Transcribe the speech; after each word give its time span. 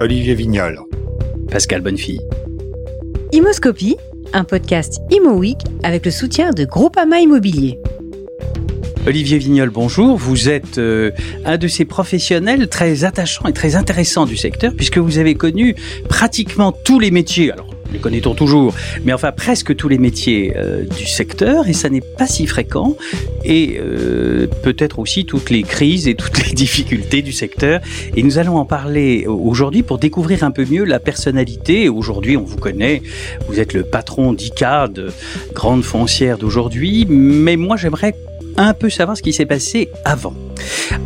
Olivier 0.00 0.34
Vignol. 0.34 0.78
Pascal 1.50 1.80
Bonnefille. 1.80 2.20
Imoscopie, 3.32 3.96
un 4.34 4.44
podcast 4.44 5.00
Imo 5.10 5.30
Week 5.30 5.56
avec 5.82 6.04
le 6.04 6.10
soutien 6.10 6.50
de 6.50 6.66
Groupama 6.66 7.20
Immobilier. 7.20 7.78
Olivier 9.06 9.38
Vignol, 9.38 9.70
bonjour. 9.70 10.18
Vous 10.18 10.50
êtes 10.50 10.76
euh, 10.76 11.12
un 11.46 11.56
de 11.56 11.66
ces 11.66 11.86
professionnels 11.86 12.68
très 12.68 13.04
attachants 13.04 13.48
et 13.48 13.54
très 13.54 13.74
intéressants 13.74 14.26
du 14.26 14.36
secteur 14.36 14.74
puisque 14.74 14.98
vous 14.98 15.16
avez 15.16 15.34
connu 15.34 15.74
pratiquement 16.08 16.72
tous 16.72 17.00
les 17.00 17.10
métiers. 17.10 17.50
Alors, 17.52 17.70
les 17.92 17.98
connaît-on 17.98 18.34
toujours, 18.34 18.74
mais 19.04 19.12
enfin 19.12 19.32
presque 19.32 19.74
tous 19.76 19.88
les 19.88 19.98
métiers 19.98 20.52
euh, 20.56 20.84
du 20.84 21.06
secteur 21.06 21.68
et 21.68 21.72
ça 21.72 21.88
n'est 21.88 22.00
pas 22.00 22.26
si 22.26 22.46
fréquent. 22.46 22.96
Et 23.44 23.78
euh, 23.80 24.46
peut-être 24.62 24.98
aussi 24.98 25.24
toutes 25.24 25.50
les 25.50 25.62
crises 25.62 26.08
et 26.08 26.14
toutes 26.14 26.46
les 26.46 26.52
difficultés 26.54 27.22
du 27.22 27.32
secteur. 27.32 27.80
Et 28.16 28.22
nous 28.22 28.38
allons 28.38 28.56
en 28.56 28.64
parler 28.64 29.26
aujourd'hui 29.26 29.82
pour 29.82 29.98
découvrir 29.98 30.44
un 30.44 30.50
peu 30.50 30.64
mieux 30.64 30.84
la 30.84 30.98
personnalité. 30.98 31.88
Aujourd'hui, 31.88 32.36
on 32.36 32.44
vous 32.44 32.56
connaît, 32.56 33.02
vous 33.48 33.60
êtes 33.60 33.72
le 33.72 33.82
patron 33.82 34.32
d'ICAD, 34.32 35.12
grande 35.52 35.82
foncière 35.82 36.38
d'aujourd'hui, 36.38 37.06
mais 37.08 37.56
moi 37.56 37.76
j'aimerais 37.76 38.14
un 38.56 38.74
peu 38.74 38.88
savoir 38.90 39.16
ce 39.16 39.22
qui 39.22 39.32
s'est 39.32 39.46
passé 39.46 39.88
avant. 40.04 40.34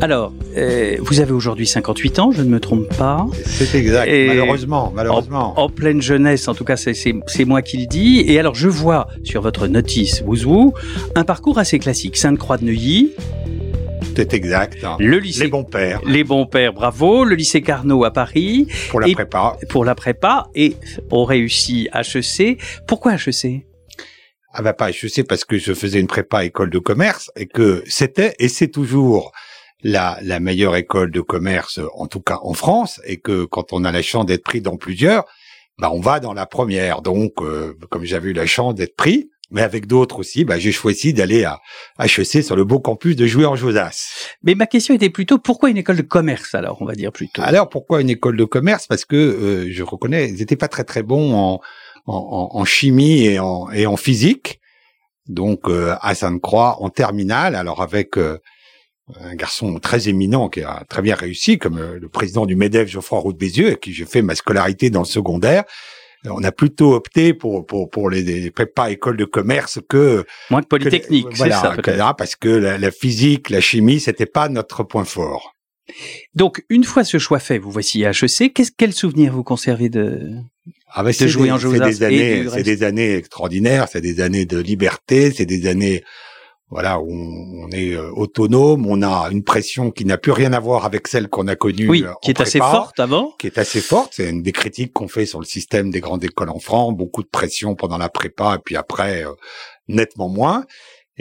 Alors, 0.00 0.32
euh, 0.56 0.96
vous 1.00 1.20
avez 1.20 1.32
aujourd'hui 1.32 1.66
58 1.66 2.18
ans, 2.20 2.30
je 2.32 2.42
ne 2.42 2.48
me 2.48 2.60
trompe 2.60 2.88
pas. 2.96 3.27
C'est 3.45 3.74
exact, 3.77 4.06
Et 4.08 4.28
malheureusement, 4.28 4.92
malheureusement. 4.95 5.58
En, 5.58 5.64
en 5.64 5.68
pleine 5.68 6.00
jeunesse, 6.00 6.46
en 6.48 6.55
tout 6.55 6.64
cas, 6.64 6.77
c'est- 6.77 7.14
moi 7.44 7.62
qui 7.62 7.78
le 7.78 7.86
dis. 7.86 8.20
Et 8.27 8.38
alors, 8.38 8.55
je 8.55 8.68
vois 8.68 9.08
sur 9.24 9.42
votre 9.42 9.66
notice 9.66 10.22
Wouzou 10.27 10.72
un 11.14 11.24
parcours 11.24 11.58
assez 11.58 11.78
classique. 11.78 12.16
Sainte-Croix 12.16 12.56
de 12.58 12.64
Neuilly, 12.66 13.10
C'est 14.16 14.32
exact. 14.34 14.84
hein. 14.84 14.96
le 15.00 15.19
lycée... 15.19 15.44
Les 15.44 15.50
bons 15.50 15.64
pères 15.64 16.00
Les 16.06 16.24
bons 16.24 16.46
pères, 16.46 16.72
bravo. 16.72 17.24
Le 17.24 17.34
lycée 17.34 17.62
Carnot 17.62 18.05
à 18.05 18.12
Paris 18.12 18.66
pour 18.91 19.00
la 19.00 19.08
Et- 19.08 19.14
prépa. 19.14 19.56
pour 19.69 19.84
la 19.84 19.94
prépa 19.94 20.48
et 20.55 20.77
on 21.10 21.25
réussit 21.25 21.88
HEC. 21.94 22.58
Pourquoi 22.86 23.14
HEC 23.14 23.64
Ah 24.53 24.62
bah 24.62 24.73
pas, 24.73 24.91
je 24.91 25.06
sais 25.06 25.23
parce 25.23 25.45
que 25.45 25.59
je 25.59 25.73
faisais 25.75 26.01
une 26.01 26.09
prépa 26.09 26.45
école 26.45 26.70
de 26.70 26.79
commerce 26.79 27.31
et 27.37 27.47
que 27.47 27.84
c'était 27.87 28.34
et 28.39 28.48
c'est 28.48 28.69
toujours 28.69 29.33
la, 29.83 30.19
la 30.23 30.41
meilleure 30.41 30.77
école 30.77 31.11
de 31.11 31.20
commerce, 31.20 31.81
en 31.95 32.06
tout 32.06 32.20
cas 32.20 32.39
en 32.43 32.53
France, 32.53 33.01
et 33.05 33.19
que 33.19 33.45
quand 33.45 33.73
on 33.73 33.84
a 33.84 33.93
la 33.93 34.03
chance 34.03 34.27
d'être 34.27 34.43
pris 34.43 34.61
dans 34.61 34.77
plusieurs, 34.77 35.25
bah 35.78 35.91
on 35.93 36.01
va 36.01 36.21
dans 36.21 36.34
la 36.34 36.47
première. 36.47 37.01
Donc, 37.01 37.34
euh, 37.41 37.75
comme 37.91 38.05
j'avais 38.05 38.31
eu 38.31 38.33
la 38.33 38.47
chance 38.47 38.75
d'être 38.75 38.97
pris, 38.97 39.31
mais 39.51 39.62
avec 39.62 39.87
d'autres 39.87 40.19
aussi, 40.19 40.45
bah 40.45 40.59
j'ai 40.59 40.73
choisi 40.73 41.12
d'aller 41.12 41.45
à 41.45 41.61
HEC 41.98 42.45
sur 42.45 42.56
le 42.56 42.65
beau 42.65 42.81
campus 42.81 43.17
de 43.17 43.27
Jouer 43.27 43.47
en 43.47 43.56
Josas. 43.56 44.11
Mais 44.43 44.55
ma 44.55 44.67
question 44.67 44.95
était 44.95 45.11
plutôt 45.11 45.39
pourquoi 45.39 45.71
une 45.71 45.77
école 45.77 45.97
de 45.97 46.03
commerce 46.03 46.55
alors, 46.55 46.83
on 46.83 46.84
va 46.84 46.95
dire 46.95 47.12
plutôt? 47.12 47.43
Alors 47.43 47.69
pourquoi 47.69 48.01
une 48.01 48.11
école 48.11 48.37
de 48.37 48.45
commerce? 48.45 48.87
Parce 48.87 49.05
que 49.05 49.17
euh, 49.17 49.73
je 49.73 49.83
reconnais, 49.83 50.28
ils 50.28 50.37
n'étaient 50.37 50.56
pas 50.56 50.69
très 50.69 50.84
très 50.84 51.03
bons 51.03 51.34
en, 51.34 51.61
en, 52.06 52.51
en- 52.53 52.65
chimie 52.65 53.25
et 53.25 53.39
en, 53.39 53.70
et 53.70 53.87
en 53.87 53.97
physique. 53.97 54.61
Donc 55.27 55.69
euh, 55.69 55.95
à 56.01 56.15
Sainte-Croix 56.15 56.77
en 56.83 56.89
terminale, 56.91 57.55
alors 57.55 57.83
avec 57.83 58.17
euh, 58.17 58.39
un 59.20 59.34
garçon 59.34 59.79
très 59.79 60.09
éminent 60.09 60.48
qui 60.48 60.62
a 60.62 60.84
très 60.89 61.03
bien 61.03 61.15
réussi, 61.15 61.59
comme 61.59 61.78
euh, 61.78 61.98
le 62.01 62.09
président 62.09 62.47
du 62.47 62.56
MEDEF 62.56 62.89
Geoffroy 62.89 63.19
Roux 63.21 63.33
de 63.33 63.39
Bézieux, 63.39 63.67
avec 63.69 63.81
qui 63.81 63.93
j'ai 63.93 64.06
fait 64.06 64.23
ma 64.23 64.34
scolarité 64.34 64.91
dans 64.91 65.01
le 65.01 65.06
secondaire. 65.06 65.65
Euh, 66.27 66.31
On 66.33 66.43
a 66.43 66.53
plutôt 66.53 66.95
opté 66.95 67.33
pour 67.34 67.65
pour 67.67 67.91
pour 67.91 68.11
les, 68.11 68.23
les 68.23 68.51
prépas 68.51 68.91
écoles 68.91 69.17
de 69.17 69.25
commerce 69.25 69.78
que 69.89 70.25
Moins 70.51 70.62
que 70.62 70.69
polytechnique, 70.69 71.27
que- 71.28 71.33
c'est 71.33 71.39
voilà, 71.39 71.61
ça 71.61 71.77
que- 71.77 72.15
parce 72.17 72.34
que 72.37 72.48
la, 72.48 72.78
la 72.78 72.91
physique, 72.91 73.51
la 73.51 73.61
chimie, 73.61 74.01
c'était 74.01 74.27
pas 74.27 74.48
notre 74.48 74.83
point 74.84 75.05
fort. 75.05 75.55
Donc, 76.34 76.65
une 76.69 76.84
fois 76.84 77.03
ce 77.03 77.19
choix 77.19 77.41
fait, 77.41 77.59
vous 77.59 77.73
voici 77.73 78.05
à 78.05 78.11
HEC. 78.11 78.53
Qu'est-ce, 78.55 78.71
quel 78.77 78.93
souvenir 78.93 79.33
vous 79.33 79.43
conservez 79.43 79.89
de... 79.89 80.37
Ah 80.92 81.02
bah, 81.02 81.12
c'est 81.12 81.24
des- 81.44 81.50
en 81.55 81.58
des 81.91 82.02
années, 82.02 82.16
c'est 82.56 82.62
des 82.65 82.82
années 82.82 83.15
extraordinaires, 83.15 83.87
c'est 83.91 84.00
des 84.00 84.20
années 84.20 84.47
de 84.47 84.59
liberté, 84.59 85.31
c'est 85.32 85.47
des 85.47 85.66
années, 85.69 86.03
voilà, 86.69 87.00
où 87.00 87.10
on, 87.12 87.65
on 87.66 87.70
est 87.70 87.92
euh, 87.94 88.10
autonome, 88.12 88.87
on 88.87 89.03
a 89.03 89.28
une 89.31 89.42
pression 89.44 89.91
qui 89.91 90.04
n'a 90.04 90.19
plus 90.19 90.32
rien 90.32 90.53
à 90.53 90.60
voir 90.60 90.84
avec 90.84 91.09
celle 91.09 91.28
qu'on 91.28 91.47
a 91.48 91.56
connue. 91.56 91.88
Oui, 91.88 92.03
euh, 92.04 92.12
en 92.12 92.16
qui 92.16 92.31
est 92.31 92.41
assez 92.41 92.59
forte 92.59 93.00
avant. 93.00 93.34
Qui 93.38 93.47
est 93.48 93.59
assez 93.59 93.81
forte. 93.81 94.12
C'est 94.16 94.31
une 94.31 94.42
des 94.42 94.53
critiques 94.53 94.92
qu'on 94.92 95.09
fait 95.09 95.26
sur 95.26 95.41
le 95.41 95.47
système 95.47 95.91
des 95.91 96.00
grandes 96.00 96.25
écoles 96.25 96.50
en 96.50 96.59
France. 96.60 96.94
Beaucoup 96.97 97.22
de 97.22 97.28
pression 97.28 97.75
pendant 97.75 97.98
la 97.98 98.09
prépa 98.09 98.56
et 98.56 98.59
puis 98.65 98.76
après, 98.76 99.25
euh, 99.25 99.31
nettement 99.88 100.28
moins. 100.28 100.65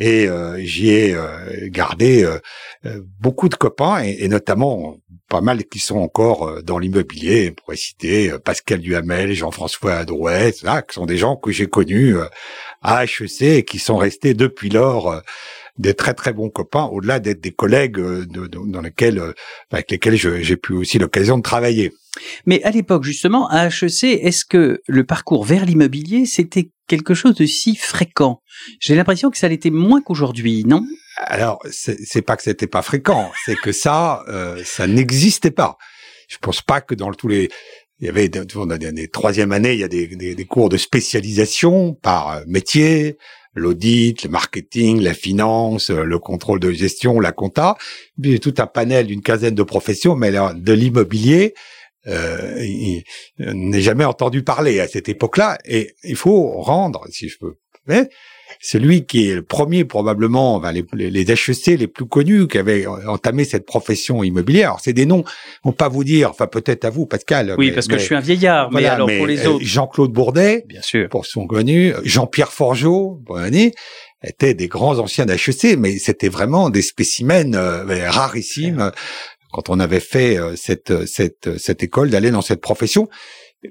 Et 0.02 0.30
euh, 0.30 0.58
j'y 0.64 0.92
ai 0.92 1.14
euh, 1.14 1.68
gardé 1.68 2.24
euh, 2.24 2.40
euh, 2.86 3.02
beaucoup 3.20 3.50
de 3.50 3.56
copains 3.56 4.02
et, 4.02 4.16
et 4.20 4.30
notamment 4.30 4.96
pas 5.28 5.42
mal 5.42 5.66
qui 5.66 5.80
sont 5.80 5.98
encore 5.98 6.48
euh, 6.48 6.62
dans 6.62 6.80
l'immobilier. 6.80 7.52
Pourrait 7.52 7.76
citer 7.76 8.32
euh, 8.32 8.40
Pascal 8.40 8.80
Duhamel, 8.80 9.34
Jean-François 9.34 9.96
Adrouet, 9.96 10.54
là, 10.64 10.84
qui 10.84 10.94
sont 10.94 11.06
des 11.06 11.18
gens 11.18 11.36
que 11.36 11.52
j'ai 11.52 11.68
connus 11.68 12.16
à 12.82 13.04
HEC 13.04 13.42
et 13.42 13.64
qui 13.66 13.78
sont 13.78 13.98
restés 13.98 14.34
depuis 14.34 14.70
lors 14.70 15.22
des 15.80 15.94
très 15.94 16.14
très 16.14 16.34
bons 16.34 16.50
copains, 16.50 16.86
au-delà 16.86 17.20
d'être 17.20 17.42
des 17.42 17.52
collègues 17.52 18.00
euh, 18.00 18.26
de- 18.26 18.48
de- 18.48 18.72
dans 18.72 18.82
lesquels, 18.82 19.18
euh, 19.18 19.32
avec 19.72 19.90
lesquels 19.90 20.16
j'ai 20.16 20.58
pu 20.58 20.74
aussi 20.74 21.00
l'occasion 21.00 21.38
de 21.38 21.42
travailler. 21.42 21.92
Mais 22.46 22.62
à 22.64 22.72
l'époque, 22.72 23.04
justement, 23.04 23.48
à 23.50 23.68
HEC, 23.68 24.04
est-ce 24.04 24.44
que 24.46 24.82
le 24.88 25.04
parcours 25.06 25.46
vers 25.46 25.66
l'immobilier, 25.66 26.26
c'était 26.26 26.70
quelque 26.88 27.14
chose 27.14 27.36
de 27.36 27.46
si 27.46 27.76
fréquent? 27.76 28.42
J'ai 28.80 28.96
l'impression 28.96 29.30
que 29.32 29.38
ça 29.38 29.48
l'était 29.48 29.70
moins 29.70 30.02
qu'aujourd'hui, 30.02 30.66
non? 30.66 30.86
Alors, 31.18 31.60
c'est 31.72 32.22
pas 32.22 32.36
que 32.36 32.44
c'était 32.44 32.68
pas 32.68 32.82
fréquent, 32.82 33.32
c'est 33.46 33.56
que 33.56 33.72
ça, 33.72 34.24
euh, 34.28 34.62
ça 34.66 34.86
n'existait 34.88 35.52
pas. 35.52 35.78
Je 36.28 36.38
pense 36.42 36.62
pas 36.62 36.82
que 36.82 36.94
dans 36.96 37.12
tous 37.12 37.28
les, 37.28 37.50
il 38.00 38.06
y 38.06 38.10
avait 38.10 38.30
dans 38.30 38.46
les 38.96 39.08
troisième 39.10 39.52
année, 39.52 39.74
il 39.74 39.80
y 39.80 39.84
a 39.84 39.88
des, 39.90 40.08
des, 40.08 40.36
des 40.36 40.46
cours 40.46 40.70
de 40.70 40.78
spécialisation 40.78 41.94
par 41.94 42.30
euh, 42.32 42.42
métier, 42.48 43.18
l'audit, 43.54 44.24
le 44.24 44.30
marketing, 44.30 45.02
la 45.02 45.14
finance, 45.14 45.90
euh, 45.90 46.04
le 46.04 46.20
contrôle 46.20 46.60
de 46.60 46.72
gestion, 46.72 47.20
la 47.20 47.32
compta, 47.32 47.78
puis 48.22 48.40
tout 48.40 48.54
un 48.58 48.68
panel 48.68 49.08
d'une 49.08 49.22
quinzaine 49.22 49.56
de 49.56 49.64
professions, 49.64 50.16
mais 50.16 50.32
de 50.32 50.74
l'immobilier. 50.74 51.54
Euh, 52.08 52.56
il- 52.60 53.04
il 53.40 53.70
n'est 53.70 53.82
jamais 53.82 54.06
entendu 54.06 54.44
parler 54.44 54.80
à 54.80 54.88
cette 54.88 55.10
époque-là, 55.10 55.58
et 55.66 55.94
il 56.04 56.16
faut 56.16 56.52
rendre, 56.62 57.06
si 57.12 57.28
je 57.28 57.38
peux, 57.38 57.56
celui 58.60 59.06
qui 59.06 59.30
est 59.30 59.36
le 59.36 59.42
premier 59.44 59.86
probablement, 59.86 60.56
enfin, 60.56 60.72
les, 60.72 60.86
les, 60.94 61.10
les 61.12 61.32
HEC 61.32 61.78
les 61.80 61.88
plus 61.88 62.06
connus 62.06 62.48
qui 62.48 62.58
avaient 62.58 62.86
entamé 62.88 63.44
cette 63.46 63.66
profession 63.66 64.24
immobilière. 64.24 64.70
Alors 64.70 64.80
c'est 64.82 64.94
des 64.94 65.06
noms, 65.06 65.24
on 65.64 65.72
pas 65.72 65.88
vous 65.90 66.04
dire, 66.04 66.30
enfin 66.32 66.48
peut-être 66.48 66.86
à 66.86 66.90
vous 66.90 67.06
Pascal. 67.06 67.56
Oui, 67.58 67.68
mais- 67.68 67.74
parce 67.74 67.88
que 67.88 67.94
mais- 67.94 68.00
je 68.00 68.06
suis 68.06 68.16
un 68.16 68.20
vieillard, 68.20 68.72
mais 68.72 68.86
alors 68.86 69.08
mais, 69.08 69.18
pour 69.18 69.28
les 69.28 69.46
euh, 69.46 69.52
autres, 69.52 69.66
Jean-Claude 69.66 70.12
Bourdet, 70.12 70.66
bien 70.68 70.82
sûr. 70.82 71.08
pour 71.10 71.26
son 71.26 71.48
connu, 71.48 71.94
Jean-Pierre 72.04 72.52
Forgeot, 72.52 73.20
bonne 73.26 73.44
année, 73.44 73.74
étaient 74.24 74.54
des 74.54 74.68
grands 74.68 75.00
anciens 75.00 75.26
d'HEC, 75.26 75.78
mais 75.78 75.98
c'était 75.98 76.30
vraiment 76.30 76.70
des 76.70 76.82
spécimens 76.82 77.54
euh, 77.54 78.10
rarissimes 78.10 78.92
quand 79.52 79.70
on 79.70 79.80
avait 79.80 80.00
fait 80.00 80.38
euh, 80.38 80.56
cette, 80.56 81.06
cette, 81.08 81.58
cette 81.58 81.84
école 81.84 82.10
d'aller 82.10 82.32
dans 82.32 82.42
cette 82.42 82.62
profession. 82.62 83.08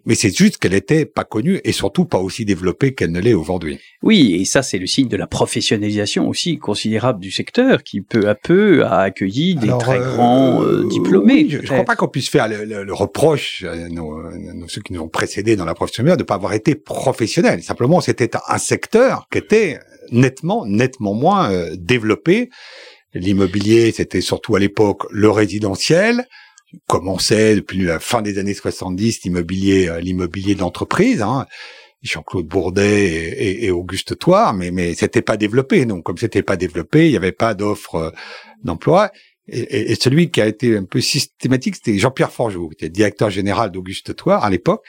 Mais 0.04 0.14
c'est 0.14 0.36
juste 0.36 0.58
qu'elle 0.58 0.74
était 0.74 1.06
pas 1.06 1.24
connue 1.24 1.60
et 1.64 1.72
surtout 1.72 2.04
pas 2.04 2.18
aussi 2.18 2.44
développée 2.44 2.92
qu'elle 2.94 3.10
ne 3.10 3.20
l'est 3.20 3.32
aujourd'hui. 3.32 3.78
Oui, 4.02 4.36
et 4.38 4.44
ça, 4.44 4.62
c'est 4.62 4.76
le 4.76 4.86
signe 4.86 5.08
de 5.08 5.16
la 5.16 5.26
professionnalisation 5.26 6.28
aussi 6.28 6.58
considérable 6.58 7.20
du 7.20 7.30
secteur 7.30 7.82
qui, 7.82 8.02
peu 8.02 8.28
à 8.28 8.34
peu, 8.34 8.84
a 8.84 8.98
accueilli 9.00 9.54
des 9.54 9.68
Alors, 9.68 9.78
très 9.78 9.98
euh, 9.98 10.12
grands 10.14 10.62
euh, 10.62 10.86
diplômés. 10.88 11.44
oui, 11.44 11.48
je 11.50 11.56
ne 11.58 11.62
crois 11.62 11.84
pas 11.84 11.96
qu'on 11.96 12.08
puisse 12.08 12.28
faire 12.28 12.48
le, 12.48 12.66
le- 12.66 12.84
le 12.84 12.92
reproche 12.94 13.64
à 13.64 13.88
nos, 13.88 14.18
à 14.18 14.30
nos- 14.54 14.68
ceux 14.68 14.82
qui 14.82 14.92
nous 14.92 15.00
ont 15.00 15.08
précédés 15.08 15.56
dans 15.56 15.64
la 15.64 15.74
profession 15.74 16.04
de 16.04 16.10
ne 16.10 16.22
pas 16.22 16.34
avoir 16.34 16.52
été 16.52 16.74
professionnels. 16.74 17.62
Simplement, 17.62 18.02
c'était 18.02 18.30
un 18.46 18.58
secteur 18.58 19.26
qui 19.32 19.38
était 19.38 19.78
nettement, 20.12 20.66
nettement 20.66 21.14
moins 21.14 21.50
euh, 21.50 21.74
développé. 21.78 22.50
L'immobilier, 23.14 23.90
c'était 23.92 24.20
surtout 24.20 24.54
à 24.54 24.58
l'époque 24.60 25.04
le 25.10 25.30
résidentiel. 25.30 26.26
Commençait 26.86 27.56
depuis 27.56 27.82
la 27.82 27.98
fin 27.98 28.20
des 28.20 28.38
années 28.38 28.54
70 28.54 29.22
l'immobilier, 29.24 29.88
euh, 29.88 30.00
l'immobilier 30.00 30.54
d'entreprise. 30.54 31.22
Hein. 31.22 31.46
Jean-Claude 32.02 32.46
Bourdet 32.46 33.64
et, 33.64 33.70
Auguste 33.70 34.18
Toire, 34.18 34.54
mais 34.54 34.70
mais 34.70 34.94
c'était 34.94 35.22
pas 35.22 35.36
développé. 35.36 35.84
Donc 35.84 36.04
comme 36.04 36.18
c'était 36.18 36.42
pas 36.42 36.56
développé, 36.56 37.06
il 37.06 37.10
n'y 37.10 37.16
avait 37.16 37.32
pas 37.32 37.54
d'offre 37.54 37.94
euh, 37.96 38.10
d'emploi. 38.62 39.10
Et, 39.48 39.92
et- 39.92 39.94
celui 39.94 40.30
qui 40.30 40.40
a 40.40 40.46
été 40.46 40.76
un 40.76 40.84
peu 40.84 41.00
systématique, 41.00 41.76
c'était 41.76 41.98
Jean-Pierre 41.98 42.30
Forgeot, 42.30 42.68
qui 42.68 42.74
était 42.74 42.90
directeur 42.90 43.30
général 43.30 43.70
d'Auguste 43.72 44.14
Toire 44.14 44.44
à 44.44 44.50
l'époque, 44.50 44.84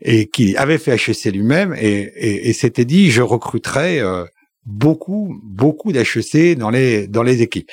et 0.00 0.26
qui 0.26 0.56
avait 0.56 0.78
fait 0.78 0.94
HEC 0.94 1.32
lui-même 1.32 1.74
et, 1.78 2.10
et, 2.16 2.48
et 2.48 2.52
s'était 2.52 2.86
dit 2.86 3.10
je 3.10 3.22
recruterai 3.22 4.00
euh, 4.00 4.24
beaucoup, 4.66 5.40
beaucoup 5.42 5.92
d'HEC 5.92 6.56
dans 6.56 6.70
les 6.70 7.06
dans 7.06 7.22
les 7.22 7.42
équipes. 7.42 7.70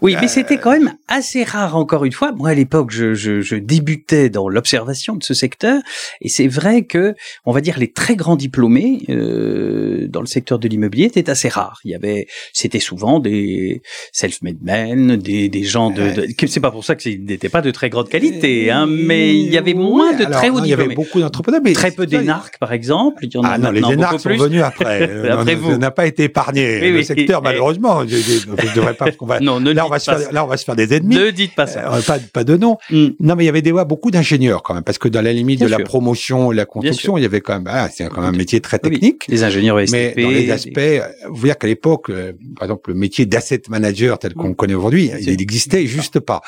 Oui, 0.00 0.16
mais 0.20 0.28
c'était 0.28 0.58
quand 0.58 0.70
même 0.70 0.94
assez 1.08 1.42
rare 1.42 1.76
encore 1.76 2.04
une 2.04 2.12
fois. 2.12 2.32
Moi, 2.32 2.50
à 2.50 2.54
l'époque, 2.54 2.90
je, 2.90 3.14
je, 3.14 3.40
je, 3.40 3.56
débutais 3.56 4.30
dans 4.30 4.48
l'observation 4.48 5.16
de 5.16 5.24
ce 5.24 5.34
secteur, 5.34 5.80
et 6.20 6.28
c'est 6.28 6.46
vrai 6.46 6.82
que, 6.82 7.14
on 7.44 7.52
va 7.52 7.60
dire, 7.60 7.78
les 7.78 7.90
très 7.90 8.14
grands 8.14 8.36
diplômés 8.36 9.02
euh, 9.08 10.06
dans 10.08 10.20
le 10.20 10.26
secteur 10.26 10.58
de 10.58 10.68
l'immobilier 10.68 11.06
étaient 11.06 11.28
assez 11.28 11.48
rares. 11.48 11.80
Il 11.84 11.90
y 11.90 11.94
avait, 11.94 12.28
c'était 12.52 12.78
souvent 12.78 13.18
des 13.18 13.82
self-made 14.12 14.58
men, 14.62 15.16
des, 15.16 15.48
des 15.48 15.64
gens 15.64 15.90
de. 15.90 16.26
de 16.26 16.46
c'est 16.46 16.60
pas 16.60 16.70
pour 16.70 16.84
ça 16.84 16.94
que 16.94 17.08
n'était 17.08 17.48
pas 17.48 17.62
de 17.62 17.70
très 17.70 17.90
grande 17.90 18.08
qualité, 18.08 18.70
hein, 18.70 18.86
mais 18.88 19.36
il 19.36 19.52
y 19.52 19.58
avait 19.58 19.74
moins 19.74 20.14
de 20.14 20.24
très 20.24 20.50
hauts 20.50 20.60
diplômés. 20.60 20.66
Il 20.66 20.70
y 20.70 20.72
avait 20.74 20.94
beaucoup 20.94 21.20
d'entrepreneurs, 21.20 21.60
mais 21.64 21.72
très 21.72 21.90
peu 21.90 22.06
d'énarques, 22.06 22.58
par 22.58 22.72
exemple. 22.72 23.24
Il 23.26 23.34
y 23.34 23.38
en 23.38 23.42
a 23.42 23.48
ah 23.50 23.58
non, 23.58 23.70
les 23.70 23.80
énarques 23.80 24.20
sont 24.20 24.36
venus 24.36 24.62
après. 24.62 25.28
après 25.30 25.56
on 25.56 25.78
n'a 25.78 25.90
pas 25.90 26.06
été 26.06 26.28
épargné 26.38 26.90
le 26.90 27.02
secteur, 27.02 27.42
malheureusement. 27.42 28.06
Je, 28.06 28.16
je, 28.16 28.74
devrais 28.74 28.94
pas, 28.94 29.06
parce 29.06 29.16
qu'on 29.16 29.26
va. 29.26 29.40
Non, 29.48 29.60
ne 29.60 29.70
là, 29.70 29.86
on 29.86 29.88
va 29.88 29.98
se 29.98 30.10
faire, 30.10 30.32
là, 30.32 30.44
on 30.44 30.48
va 30.48 30.56
se 30.56 30.64
faire 30.64 30.76
des 30.76 30.92
ennemis. 30.94 31.16
Ne 31.16 31.30
dites 31.30 31.54
pas 31.54 31.66
ça. 31.66 31.94
Euh, 31.94 32.02
pas, 32.02 32.18
pas 32.18 32.44
de 32.44 32.56
nom. 32.56 32.76
Mm. 32.90 33.08
Non, 33.20 33.34
mais 33.36 33.44
il 33.44 33.46
y 33.46 33.48
avait 33.48 33.62
des 33.62 33.72
ouais, 33.72 33.84
beaucoup 33.84 34.10
d'ingénieurs 34.10 34.62
quand 34.62 34.74
même, 34.74 34.82
parce 34.82 34.98
que 34.98 35.08
dans 35.08 35.22
la 35.22 35.32
limite 35.32 35.60
de 35.60 35.66
la 35.66 35.78
promotion, 35.78 36.50
la 36.50 36.66
construction, 36.66 37.16
il 37.16 37.22
y 37.22 37.24
avait 37.24 37.40
quand 37.40 37.54
même, 37.54 37.68
ah, 37.68 37.88
c'est 37.88 38.08
quand 38.08 38.20
même 38.20 38.34
un 38.34 38.36
métier 38.36 38.60
très 38.60 38.78
technique. 38.78 39.24
Les 39.28 39.44
ingénieurs 39.44 39.80
STP, 39.80 39.92
Mais 39.92 40.22
dans 40.22 40.30
les 40.30 40.50
aspects, 40.50 40.80
vous 41.28 41.46
dire 41.46 41.56
qu'à 41.56 41.66
l'époque, 41.66 42.10
euh, 42.10 42.32
par 42.56 42.64
exemple, 42.64 42.90
le 42.90 42.96
métier 42.96 43.26
d'asset 43.26 43.62
manager 43.68 44.18
tel 44.18 44.34
qu'on 44.34 44.50
mm. 44.50 44.56
connaît 44.56 44.74
aujourd'hui, 44.74 45.10
il 45.20 45.36
n'existait 45.36 45.86
juste 45.86 46.20
pas. 46.20 46.40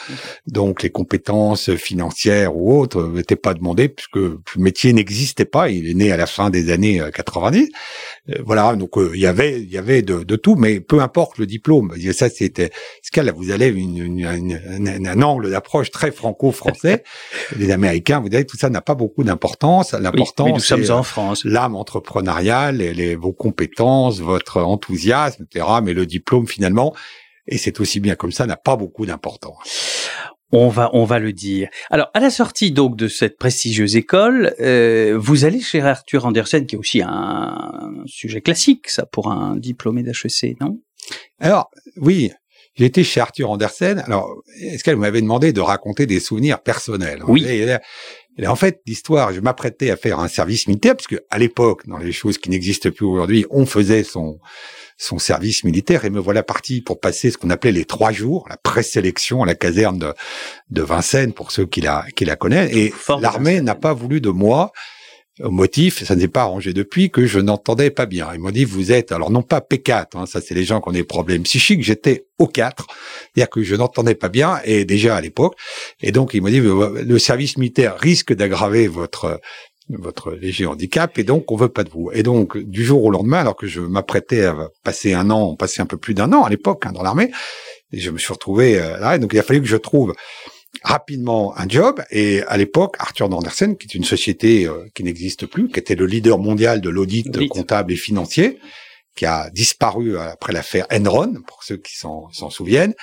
Donc, 0.46 0.82
les 0.82 0.90
compétences 0.90 1.75
financières 1.76 2.56
ou 2.56 2.78
autres 2.78 3.08
n'étaient 3.14 3.37
pas 3.37 3.54
demandées 3.54 3.88
puisque 3.88 4.16
le 4.16 4.40
métier 4.56 4.92
n'existait 4.92 5.44
pas. 5.44 5.69
Il 5.70 5.88
est 5.88 5.94
né 5.94 6.12
à 6.12 6.16
la 6.16 6.26
fin 6.26 6.50
des 6.50 6.70
années 6.70 7.00
90. 7.14 7.70
Euh, 8.31 8.43
voilà, 8.44 8.75
donc 8.77 8.93
il 8.97 9.21
y 9.21 9.27
avait, 9.27 9.61
il 9.61 9.71
y 9.71 9.79
avait 9.79 10.03
de, 10.03 10.23
de, 10.23 10.37
tout, 10.37 10.56
mais 10.56 10.81
peu 10.81 11.00
importe 11.00 11.38
le 11.38 11.47
diplôme. 11.47 11.93
Ça, 12.12 12.29
c'était 12.29 12.71
ce 13.03 13.11
cas 13.11 13.23
là. 13.23 13.32
Vous 13.32 13.50
allez 13.50 13.69
une, 13.69 13.99
une, 13.99 14.19
une, 14.21 15.06
un, 15.06 15.23
angle 15.23 15.50
d'approche 15.50 15.91
très 15.91 16.11
franco-français. 16.11 17.05
les 17.56 17.71
Américains, 17.71 18.21
vous 18.21 18.31
savez, 18.31 18.47
tout 18.47 18.56
ça 18.56 18.71
n'a 18.71 18.81
pas 18.81 18.94
beaucoup 18.94 19.25
d'importance. 19.25 19.93
L'important, 19.93 20.47
oui, 20.47 20.53
nous 20.55 20.61
sommes 20.61 20.91
en 20.91 21.03
France. 21.03 21.44
L'âme 21.44 21.75
entrepreneuriale, 21.75 22.77
les, 22.77 23.17
vos 23.17 23.32
compétences, 23.32 24.21
votre 24.21 24.61
enthousiasme, 24.61 25.44
etc. 25.44 25.67
Mais 25.83 25.94
le 25.94 26.06
diplôme, 26.06 26.47
finalement, 26.47 26.94
et 27.47 27.59
c'est 27.59 27.81
aussi 27.81 28.00
bien 28.00 28.15
comme 28.15 28.33
ça, 28.33 28.47
n'a 28.47 28.56
pas 28.56 28.76
beaucoup 28.76 29.06
d'importance. 29.06 30.09
On 30.52 30.69
va, 30.69 30.91
on 30.93 31.05
va 31.05 31.19
le 31.19 31.32
dire. 31.32 31.69
Alors, 31.91 32.11
à 32.14 32.20
la 32.20 32.31
sortie 32.31 32.73
donc 32.73 32.97
de 32.97 33.08
cette 33.08 33.38
prestigieuse 33.38 33.97
école, 33.97 34.55
euh, 34.61 35.17
vous 35.19 35.44
allez 35.44 35.61
chez 35.61 35.81
Arthur 35.81 36.26
Andersen, 36.26 36.67
qui 36.67 36.75
est 36.75 36.79
aussi 36.79 37.02
un 37.05 38.02
sujet 38.06 38.41
classique, 38.41 38.88
ça, 38.88 39.06
pour 39.06 39.31
un 39.31 39.56
diplômé 39.56 40.02
d'HEC, 40.02 40.61
non? 40.61 40.81
Alors, 41.38 41.70
oui, 41.97 42.32
été 42.85 43.05
chez 43.05 43.20
Arthur 43.20 43.50
Andersen. 43.50 44.02
Alors, 44.06 44.43
est-ce 44.61 44.85
qu'elle 44.85 44.97
m'avait 44.97 45.20
demandé 45.20 45.52
de 45.52 45.61
raconter 45.61 46.06
des 46.06 46.20
souvenirs 46.20 46.62
personnels? 46.62 47.23
Oui. 47.26 47.44
Et, 47.44 48.47
en 48.47 48.56
fait, 48.56 48.81
l'histoire, 48.87 49.32
je 49.32 49.41
m'apprêtais 49.41 49.91
à 49.91 49.97
faire 49.97 50.19
un 50.19 50.29
service 50.29 50.67
militaire, 50.67 50.97
puisque 50.97 51.20
à 51.31 51.38
l'époque, 51.38 51.87
dans 51.87 51.99
les 51.99 52.12
choses 52.12 52.38
qui 52.38 52.50
n'existent 52.50 52.91
plus 52.91 53.06
aujourd'hui, 53.06 53.44
on 53.50 53.67
faisait 53.67 54.02
son 54.02 54.38
son 55.00 55.19
service 55.19 55.64
militaire 55.64 56.05
et 56.05 56.11
me 56.11 56.20
voilà 56.20 56.43
parti 56.43 56.82
pour 56.82 57.00
passer 57.00 57.31
ce 57.31 57.38
qu'on 57.38 57.49
appelait 57.49 57.73
les 57.73 57.87
trois 57.87 58.12
jours, 58.12 58.47
la 58.50 58.58
présélection 58.58 59.43
à 59.43 59.47
la 59.47 59.55
caserne 59.55 59.99
de, 59.99 60.12
de 60.69 60.82
Vincennes 60.82 61.32
pour 61.32 61.52
ceux 61.52 61.64
qui 61.64 61.81
la, 61.81 62.05
qui 62.14 62.26
la 62.26 62.37
connaissent. 62.37 62.70
Et 62.76 62.93
l'armée 63.20 63.62
n'a 63.62 63.75
pas 63.75 63.94
voulu 63.94 64.20
de 64.20 64.29
moi 64.29 64.73
au 65.43 65.50
motif, 65.50 66.05
ça 66.05 66.14
ne 66.14 66.20
s'est 66.20 66.29
pas 66.29 66.43
arrangé 66.43 66.75
depuis, 66.75 67.11
que 67.11 67.25
je 67.25 67.38
n'entendais 67.38 67.91
pas 67.91 68.05
bien. 68.05 68.29
Ils 68.35 68.41
m'ont 68.41 68.50
dit, 68.50 68.67
vous 68.67 68.93
êtes, 68.93 69.11
alors 69.11 69.31
non 69.31 69.43
pas 69.43 69.61
P4, 69.61 70.06
hein, 70.14 70.26
ça 70.26 70.43
c'est 70.43 70.55
les 70.55 70.64
gens 70.64 70.82
qui 70.82 70.91
ont 70.91 70.93
des 70.93 71.05
problèmes 71.05 71.44
psychiques, 71.44 71.82
j'étais 71.82 72.26
au 72.38 72.47
4, 72.47 72.87
c'est-à-dire 72.88 73.49
que 73.49 73.62
je 73.62 73.75
n'entendais 73.75 74.14
pas 74.14 74.29
bien, 74.29 74.61
et 74.64 74.85
déjà 74.85 75.17
à 75.17 75.20
l'époque, 75.23 75.56
et 76.02 76.12
donc 76.12 76.35
ils 76.35 76.43
m'ont 76.43 76.50
dit, 76.50 76.61
le 76.61 77.19
service 77.19 77.56
militaire 77.56 77.99
risque 77.99 78.35
d'aggraver 78.35 78.87
votre 78.87 79.41
votre 79.98 80.32
léger 80.32 80.66
handicap 80.66 81.19
et 81.19 81.25
donc 81.25 81.50
on 81.50 81.56
veut 81.56 81.69
pas 81.69 81.84
de 81.84 81.90
vous. 81.90 82.10
Et 82.12 82.22
donc 82.22 82.56
du 82.58 82.84
jour 82.84 83.04
au 83.04 83.10
lendemain, 83.10 83.38
alors 83.38 83.56
que 83.56 83.66
je 83.66 83.81
m'apprêtais 83.81 84.44
à 84.44 84.69
passer 84.84 85.14
un 85.14 85.31
an, 85.31 85.56
passer 85.56 85.82
un 85.82 85.87
peu 85.87 85.96
plus 85.96 86.14
d'un 86.14 86.32
an 86.32 86.44
à 86.44 86.50
l'époque 86.50 86.84
hein, 86.87 86.92
dans 86.92 87.02
l'armée, 87.02 87.31
et 87.92 87.98
je 87.98 88.10
me 88.10 88.19
suis 88.19 88.32
retrouvé 88.32 88.78
euh, 88.78 88.98
là. 88.98 89.16
Et 89.16 89.19
donc 89.19 89.32
il 89.32 89.38
a 89.38 89.42
fallu 89.42 89.60
que 89.60 89.69
je 89.69 89.76
trouve 89.76 90.14
rapidement 90.82 91.56
un 91.58 91.69
job. 91.69 92.02
Et 92.10 92.42
à 92.42 92.56
l'époque, 92.56 92.96
Arthur 92.98 93.26
Andersen, 93.32 93.76
qui 93.76 93.87
est 93.87 93.94
une 93.94 94.04
société 94.04 94.66
euh, 94.66 94.87
qui 94.94 95.04
n'existe 95.04 95.46
plus, 95.46 95.69
qui 95.69 95.78
était 95.78 95.94
le 95.96 96.06
leader 96.06 96.38
mondial 96.38 96.81
de 96.81 96.88
l'audit 96.88 97.48
comptable 97.48 97.92
et 97.92 97.96
financier, 97.96 98.58
qui 99.16 99.26
a 99.26 99.50
disparu 99.50 100.16
après 100.19 100.52
l'affaire 100.52 100.87
Enron, 100.92 101.34
pour 101.46 101.62
ceux 101.64 101.76
qui 101.76 101.96
s'en 101.96 102.31
souviennent. 102.50 102.94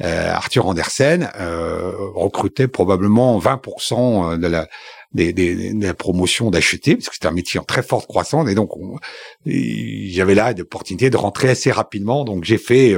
Euh, 0.00 0.30
Arthur 0.30 0.66
Andersen 0.66 1.28
euh, 1.40 1.92
recrutait 2.14 2.68
probablement 2.68 3.38
20% 3.40 4.38
de 4.38 4.46
la, 4.46 4.68
des, 5.12 5.32
des, 5.32 5.72
des 5.72 5.94
promotions 5.94 6.50
d'acheter, 6.50 6.94
parce 6.96 7.08
que 7.08 7.14
c'était 7.14 7.28
un 7.28 7.32
métier 7.32 7.58
en 7.58 7.64
très 7.64 7.82
forte 7.82 8.06
croissance, 8.06 8.48
et 8.48 8.54
donc 8.54 8.70
j'avais 9.46 10.34
là 10.34 10.52
l'opportunité 10.52 11.10
de 11.10 11.16
rentrer 11.16 11.48
assez 11.48 11.70
rapidement. 11.70 12.24
Donc 12.24 12.44
j'ai 12.44 12.58
fait 12.58 12.94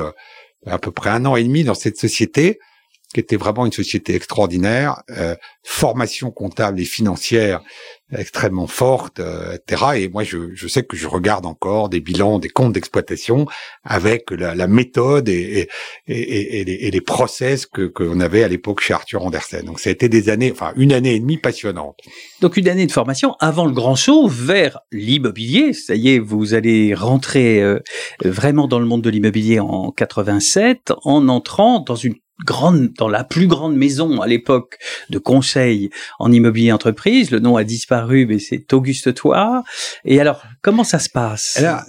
à 0.66 0.78
peu 0.78 0.90
près 0.90 1.10
un 1.10 1.24
an 1.26 1.36
et 1.36 1.44
demi 1.44 1.64
dans 1.64 1.74
cette 1.74 1.98
société 1.98 2.58
qui 3.12 3.20
était 3.20 3.36
vraiment 3.36 3.66
une 3.66 3.72
société 3.72 4.14
extraordinaire, 4.14 5.02
euh, 5.10 5.34
formation 5.64 6.30
comptable 6.30 6.80
et 6.80 6.84
financière 6.84 7.60
extrêmement 8.12 8.66
forte, 8.66 9.20
euh, 9.20 9.56
etc. 9.56 9.84
Et 9.96 10.08
moi, 10.08 10.24
je, 10.24 10.54
je, 10.54 10.68
sais 10.68 10.82
que 10.82 10.96
je 10.96 11.06
regarde 11.06 11.46
encore 11.46 11.88
des 11.88 12.00
bilans, 12.00 12.38
des 12.38 12.48
comptes 12.48 12.72
d'exploitation 12.72 13.46
avec 13.84 14.30
la, 14.30 14.54
la 14.54 14.66
méthode 14.66 15.28
et, 15.28 15.68
et, 16.06 16.18
et, 16.18 16.60
et, 16.60 16.64
les, 16.64 16.72
et 16.72 16.90
les 16.90 17.00
process 17.00 17.66
que 17.66 17.86
qu'on 17.86 18.20
avait 18.20 18.42
à 18.42 18.48
l'époque 18.48 18.80
chez 18.80 18.94
Arthur 18.94 19.24
Andersen. 19.24 19.64
Donc, 19.64 19.80
ça 19.80 19.90
a 19.90 19.92
été 19.92 20.08
des 20.08 20.28
années, 20.28 20.50
enfin 20.52 20.72
une 20.76 20.92
année 20.92 21.14
et 21.14 21.20
demie 21.20 21.38
passionnante. 21.38 21.98
Donc, 22.40 22.56
une 22.56 22.68
année 22.68 22.86
de 22.86 22.92
formation 22.92 23.36
avant 23.40 23.66
le 23.66 23.72
grand 23.72 23.96
saut 23.96 24.28
vers 24.28 24.80
l'immobilier. 24.92 25.72
Ça 25.72 25.94
y 25.94 26.14
est, 26.14 26.18
vous 26.18 26.54
allez 26.54 26.94
rentrer 26.94 27.62
euh, 27.62 27.80
vraiment 28.24 28.68
dans 28.68 28.78
le 28.78 28.86
monde 28.86 29.02
de 29.02 29.10
l'immobilier 29.10 29.60
en 29.60 29.90
87 29.90 30.92
en 31.04 31.28
entrant 31.28 31.80
dans 31.80 31.96
une 31.96 32.14
grande, 32.44 32.92
dans 32.98 33.08
la 33.08 33.24
plus 33.24 33.46
grande 33.46 33.76
maison 33.76 34.20
à 34.20 34.26
l'époque 34.26 34.78
de 35.10 35.18
conseil 35.18 35.90
en 36.18 36.32
immobilier 36.32 36.72
entreprise. 36.72 37.30
Le 37.30 37.38
nom 37.38 37.56
a 37.56 37.64
disparu, 37.64 38.26
mais 38.26 38.38
c'est 38.38 38.72
Auguste 38.72 39.14
Toire. 39.14 39.62
Et 40.04 40.20
alors, 40.20 40.42
comment 40.62 40.84
ça 40.84 40.98
se 40.98 41.08
passe? 41.08 41.56
Alors, 41.56 41.82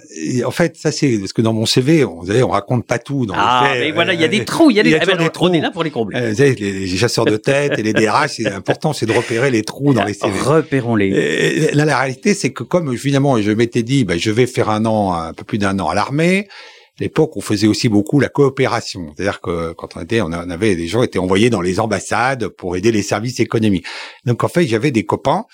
En 0.46 0.50
fait, 0.50 0.76
ça 0.76 0.92
c'est 0.92 1.18
parce 1.18 1.32
que 1.32 1.42
dans 1.42 1.52
mon 1.52 1.66
CV, 1.66 2.04
on, 2.04 2.22
on 2.28 2.48
raconte 2.48 2.86
pas 2.86 2.98
tout. 2.98 3.26
Dans 3.26 3.34
ah, 3.36 3.72
mais 3.74 3.92
voilà, 3.92 4.14
il 4.14 4.20
y 4.20 4.24
a 4.24 4.28
des 4.28 4.44
trous, 4.44 4.70
il 4.70 4.76
y 4.76 4.80
a 4.80 4.82
des, 4.82 4.98
eh 5.00 5.06
ben, 5.06 5.28
trous. 5.30 5.46
On 5.46 5.52
est 5.52 5.60
là 5.60 5.70
pour 5.70 5.84
les 5.84 5.90
combler. 5.90 6.18
Euh, 6.18 6.34
les, 6.36 6.54
les, 6.54 6.96
chasseurs 6.96 7.24
de 7.24 7.36
tête 7.36 7.78
et 7.78 7.82
les 7.82 7.92
DRH, 7.92 8.30
c'est 8.36 8.52
important, 8.52 8.92
c'est 8.92 9.06
de 9.06 9.12
repérer 9.12 9.50
les 9.50 9.62
trous 9.62 9.94
dans 9.94 10.04
les 10.04 10.14
CV. 10.14 10.38
Repérons-les. 10.38 11.72
Là, 11.72 11.84
la 11.84 11.98
réalité, 11.98 12.34
c'est 12.34 12.52
que 12.52 12.62
comme 12.62 12.96
finalement, 12.96 13.40
je 13.40 13.50
m'étais 13.50 13.82
dit, 13.82 14.04
ben, 14.04 14.18
je 14.18 14.30
vais 14.30 14.46
faire 14.46 14.70
un 14.70 14.84
an, 14.86 15.12
un 15.12 15.32
peu 15.32 15.44
plus 15.44 15.58
d'un 15.58 15.78
an 15.78 15.88
à 15.88 15.94
l'armée 15.94 16.48
l'époque, 17.02 17.36
on 17.36 17.40
faisait 17.40 17.66
aussi 17.66 17.88
beaucoup 17.88 18.20
la 18.20 18.28
coopération. 18.28 19.12
C'est-à-dire 19.14 19.40
que 19.40 19.72
quand 19.72 19.96
on 19.96 20.00
était, 20.00 20.20
on 20.20 20.32
avait 20.32 20.76
des 20.76 20.86
gens 20.86 21.02
étaient 21.02 21.18
envoyés 21.18 21.50
dans 21.50 21.60
les 21.60 21.80
ambassades 21.80 22.48
pour 22.48 22.76
aider 22.76 22.92
les 22.92 23.02
services 23.02 23.40
économiques. 23.40 23.86
Donc 24.24 24.44
en 24.44 24.48
fait, 24.48 24.66
j'avais 24.66 24.90
des 24.90 25.04
copains 25.04 25.44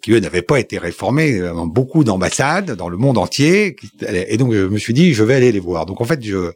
qui 0.00 0.12
eux 0.12 0.20
n'avaient 0.20 0.42
pas 0.42 0.60
été 0.60 0.78
réformés 0.78 1.40
dans 1.40 1.66
beaucoup 1.66 2.04
d'ambassades 2.04 2.72
dans 2.76 2.88
le 2.88 2.96
monde 2.96 3.18
entier. 3.18 3.74
Et 4.06 4.36
donc 4.36 4.52
je 4.52 4.66
me 4.66 4.78
suis 4.78 4.94
dit, 4.94 5.12
je 5.12 5.24
vais 5.24 5.34
aller 5.34 5.50
les 5.50 5.60
voir. 5.60 5.86
Donc 5.86 6.00
en 6.00 6.04
fait, 6.04 6.22
je, 6.24 6.52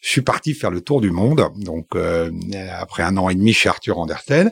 suis 0.00 0.22
parti 0.22 0.54
faire 0.54 0.70
le 0.70 0.80
tour 0.80 1.00
du 1.00 1.10
monde. 1.10 1.48
Donc 1.56 1.88
euh, 1.94 2.30
après 2.78 3.02
un 3.02 3.16
an 3.18 3.28
et 3.28 3.34
demi 3.34 3.52
chez 3.52 3.68
Arthur 3.68 3.98
Andersen, 3.98 4.50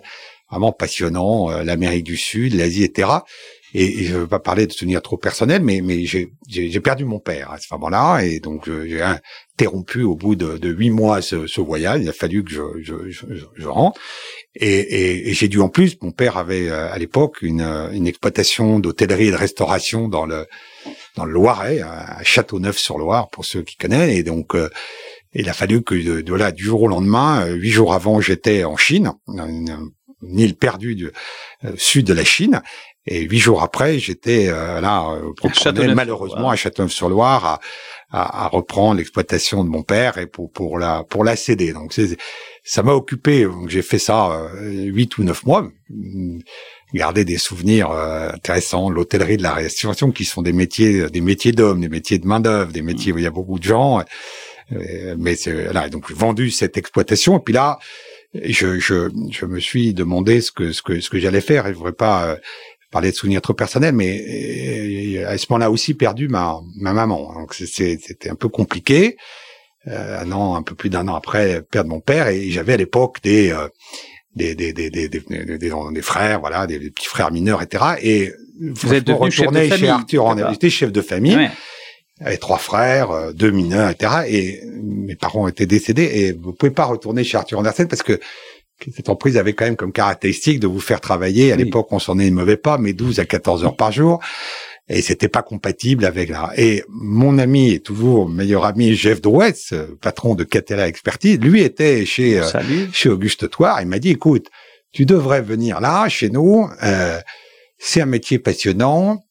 vraiment 0.51 0.73
passionnant, 0.73 1.51
euh, 1.51 1.63
l'Amérique 1.63 2.05
du 2.05 2.17
Sud, 2.17 2.55
l'Asie, 2.55 2.85
etc. 2.85 3.09
Et, 3.75 4.05
je 4.05 4.15
ne 4.15 4.19
veux 4.21 4.27
pas 4.27 4.41
parler 4.41 4.67
de 4.67 4.73
souvenirs 4.73 5.03
trop 5.03 5.17
personnels, 5.17 5.63
mais, 5.63 5.81
mais 5.81 6.05
j'ai 6.05 6.81
perdu 6.81 7.05
mon 7.05 7.21
père 7.21 7.51
à 7.51 7.59
ce 7.59 7.67
moment-là, 7.73 8.21
et 8.21 8.41
donc 8.41 8.69
j'ai 8.69 9.03
interrompu 9.03 10.03
au 10.03 10.15
bout 10.15 10.37
de 10.37 10.69
huit 10.69 10.91
mois 10.91 11.23
ce, 11.23 11.47
ce, 11.47 11.61
voyage. 11.61 12.01
Il 12.03 12.09
a 12.09 12.13
fallu 12.13 12.43
que 12.45 12.51
je, 12.51 12.63
je, 12.83 13.11
je, 13.11 13.27
je 13.55 13.69
rentre. 13.69 14.01
Et, 14.55 14.79
et, 14.81 15.31
et 15.31 15.35
j'ai 15.35 15.49
dû 15.49 15.61
en 15.61 15.69
plus, 15.69 15.97
mon 16.03 16.11
père 16.11 16.37
avait 16.37 16.69
euh, 16.69 16.91
à 16.93 16.99
l'époque 16.99 17.43
une, 17.43 17.63
une 17.93 18.07
exploitation 18.07 18.81
d'hôtellerie 18.81 19.29
et 19.29 19.31
de 19.31 19.37
restauration 19.37 20.09
dans 20.09 20.27
le 20.27 20.47
dans 21.17 21.25
le 21.25 21.33
Loiret, 21.33 21.81
à 21.81 22.23
Châteauneuf-sur-Loire, 22.23 23.29
pour 23.31 23.45
ceux 23.45 23.63
qui 23.63 23.77
connaissent. 23.77 24.17
Et 24.17 24.23
donc, 24.23 24.55
euh, 24.55 24.71
il 25.35 25.49
a 25.49 25.53
fallu 25.53 25.83
que 25.83 25.95
de, 25.95 26.35
là, 26.35 26.53
du 26.53 26.65
jour 26.65 26.83
au 26.83 26.89
lendemain, 26.89 27.47
euh, 27.47 27.55
huit 27.55 27.71
jours 27.71 27.93
avant, 27.93 28.21
j'étais 28.21 28.65
en 28.65 28.77
Chine, 28.77 29.13
une 29.29 30.39
île 30.39 30.57
perdue 30.57 30.95
du 30.95 31.11
sud 31.77 32.07
de 32.07 32.13
la 32.13 32.25
Chine, 32.25 32.63
et 33.07 33.23
huit 33.23 33.39
jours 33.39 33.63
après, 33.63 33.99
j'étais 33.99 34.49
euh, 34.51 34.81
là, 34.81 35.11
euh, 35.11 35.95
malheureusement 35.95 36.51
à 36.51 36.57
Châteauneuf-sur-Loire 36.57 37.45
à, 37.47 37.61
à, 38.11 38.45
à, 38.45 38.49
reprendre 38.49 38.99
l'exploitation 38.99 39.65
de 39.65 39.71
mon 39.71 39.83
père 39.83 40.19
et 40.19 40.27
pour 40.27 40.53
pour 40.53 40.79
la 40.79 41.05
pour 41.05 41.25
la 41.25 41.35
céder. 41.35 41.73
Donc 41.73 41.99
ça 42.63 42.83
m'a 42.83 42.93
occupé. 42.93 43.47
J'ai 43.69 43.81
fait 43.81 43.99
ça 43.99 44.51
huit 44.61 45.17
ou 45.17 45.25
neuf 45.25 45.45
mois, 45.47 45.67
garder 46.93 47.25
des 47.25 47.39
souvenirs 47.39 47.91
intéressants, 47.91 48.91
l'hôtellerie, 48.91 49.39
de 49.39 49.43
la 49.43 49.55
restauration, 49.55 50.13
qui 50.13 50.27
sont 50.27 50.43
des 50.43 50.53
métiers, 50.53 51.09
des 51.09 51.23
métiers 51.23 51.53
d'hommes, 51.53 51.81
des 51.81 51.89
métiers 51.89 52.19
de 52.19 52.27
main 52.27 52.41
d'œuvre, 52.41 52.71
des 52.71 52.83
métiers 52.83 53.13
où 53.13 53.19
il 53.19 53.25
y 53.25 53.27
a 53.27 53.31
beaucoup 53.31 53.59
de 53.59 53.65
gens. 53.65 54.05
mais 54.71 55.37
là, 55.73 55.89
donc 55.89 56.05
j'ai 56.09 56.15
vendu 56.15 56.51
cette 56.51 56.77
exploitation. 56.77 57.39
Et 57.39 57.43
puis 57.43 57.55
là, 57.55 57.79
je, 58.35 58.79
je, 58.79 59.09
je 59.31 59.47
me 59.47 59.59
suis 59.59 59.95
demandé 59.95 60.43
ce 60.43 60.53
que 60.53 60.73
ce 60.73 60.83
que 60.83 61.01
ce 61.01 61.09
que 61.09 61.19
j'allais 61.19 61.41
faire. 61.41 61.67
Je 61.67 61.73
voudrais 61.73 61.93
pas 61.93 62.37
parler 62.91 63.11
de 63.11 63.17
souvenirs 63.17 63.41
trop 63.41 63.55
personnels, 63.55 63.95
mais 63.95 65.23
à 65.25 65.39
ce 65.39 65.47
moment-là 65.51 65.71
aussi 65.71 65.95
perdu 65.95 66.29
ma 66.29 66.61
ma 66.77 66.93
maman. 66.93 67.33
Donc 67.35 67.55
c'était 67.55 68.31
un 68.31 68.35
peu 68.35 68.49
compliqué. 68.49 69.17
Euh, 69.89 70.21
un 70.21 70.31
an, 70.33 70.57
un 70.57 70.63
peu 70.63 70.75
plus 70.75 70.91
d'un 70.91 71.09
an 71.09 71.15
après, 71.15 71.63
perdre 71.63 71.89
mon 71.89 72.01
père, 72.01 72.29
et 72.29 72.51
j'avais 72.51 72.75
à 72.75 72.77
l'époque 72.77 73.17
des, 73.23 73.51
euh, 73.51 73.67
des, 74.37 74.55
des, 74.55 74.75
des, 74.75 74.91
des, 74.91 75.09
des, 75.09 75.23
des, 75.59 76.03
frères, 76.03 76.41
voilà, 76.41 76.67
des, 76.67 76.79
petits 76.91 77.07
frères 77.07 77.33
mineurs, 77.33 77.63
etc. 77.63 77.95
Et 78.03 78.35
vous 78.61 78.93
êtes 78.93 79.05
devenu 79.05 79.31
chef 79.31 79.51
de 79.51 79.77
chez 79.77 79.89
Arthur 79.89 80.27
en 80.27 80.51
j'étais 80.51 80.69
chef 80.69 80.93
de 80.93 81.01
famille. 81.01 81.37
Ouais. 81.37 81.51
Avec 82.21 82.41
trois 82.41 82.59
frères, 82.59 83.11
euh, 83.11 83.33
deux 83.33 83.51
mineurs, 83.51 83.89
etc. 83.89 84.13
Et 84.29 84.61
mes 84.83 85.17
parents 85.17 85.49
étaient 85.49 85.65
décédés 85.65 86.11
et 86.13 86.33
vous 86.33 86.53
pouvez 86.53 86.71
pas 86.71 86.85
retourner 86.85 87.25
chez 87.25 87.39
Arthur 87.39 87.59
Andersen 87.59 87.89
parce 87.89 88.03
que 88.03 88.21
cette 88.95 89.09
entreprise 89.09 89.37
avait 89.37 89.53
quand 89.53 89.65
même 89.65 89.77
comme 89.77 89.93
caractéristique 89.93 90.61
de 90.61 90.67
vous 90.67 90.81
faire 90.81 91.01
travailler. 91.01 91.53
À 91.53 91.57
l'époque, 91.57 91.89
on 91.91 91.99
s'en 91.99 92.19
émeuvait 92.19 92.57
pas, 92.57 92.79
mais 92.79 92.93
12 92.93 93.21
à 93.21 93.25
14 93.25 93.65
heures 93.65 93.77
par 93.77 93.93
jour. 93.93 94.21
Et 94.89 95.03
c'était 95.03 95.29
pas 95.29 95.43
compatible 95.43 96.05
avec 96.05 96.31
la. 96.31 96.53
Et 96.57 96.83
mon 96.89 97.39
ami 97.39 97.71
et 97.71 97.81
toujours 97.81 98.29
meilleur 98.29 98.65
ami 98.65 98.95
Jeff 98.95 99.21
Drouet, 99.21 99.55
patron 100.01 100.35
de 100.35 100.43
Catella 100.43 100.89
Expertise, 100.89 101.39
lui 101.39 101.63
était 101.63 102.05
chez 102.05 102.41
euh, 102.41 102.47
chez 102.93 103.09
Auguste 103.09 103.49
Toire. 103.51 103.81
Il 103.81 103.87
m'a 103.87 104.01
dit, 104.01 104.11
écoute, 104.11 104.49
tu 104.91 105.07
devrais 105.07 105.43
venir 105.43 105.81
là 105.81 106.09
chez 106.09 106.29
nous. 106.29 106.69
Euh, 106.83 107.21
c'est 107.79 108.01
un 108.01 108.07
métier 108.07 108.41
passionnant. 108.41 109.23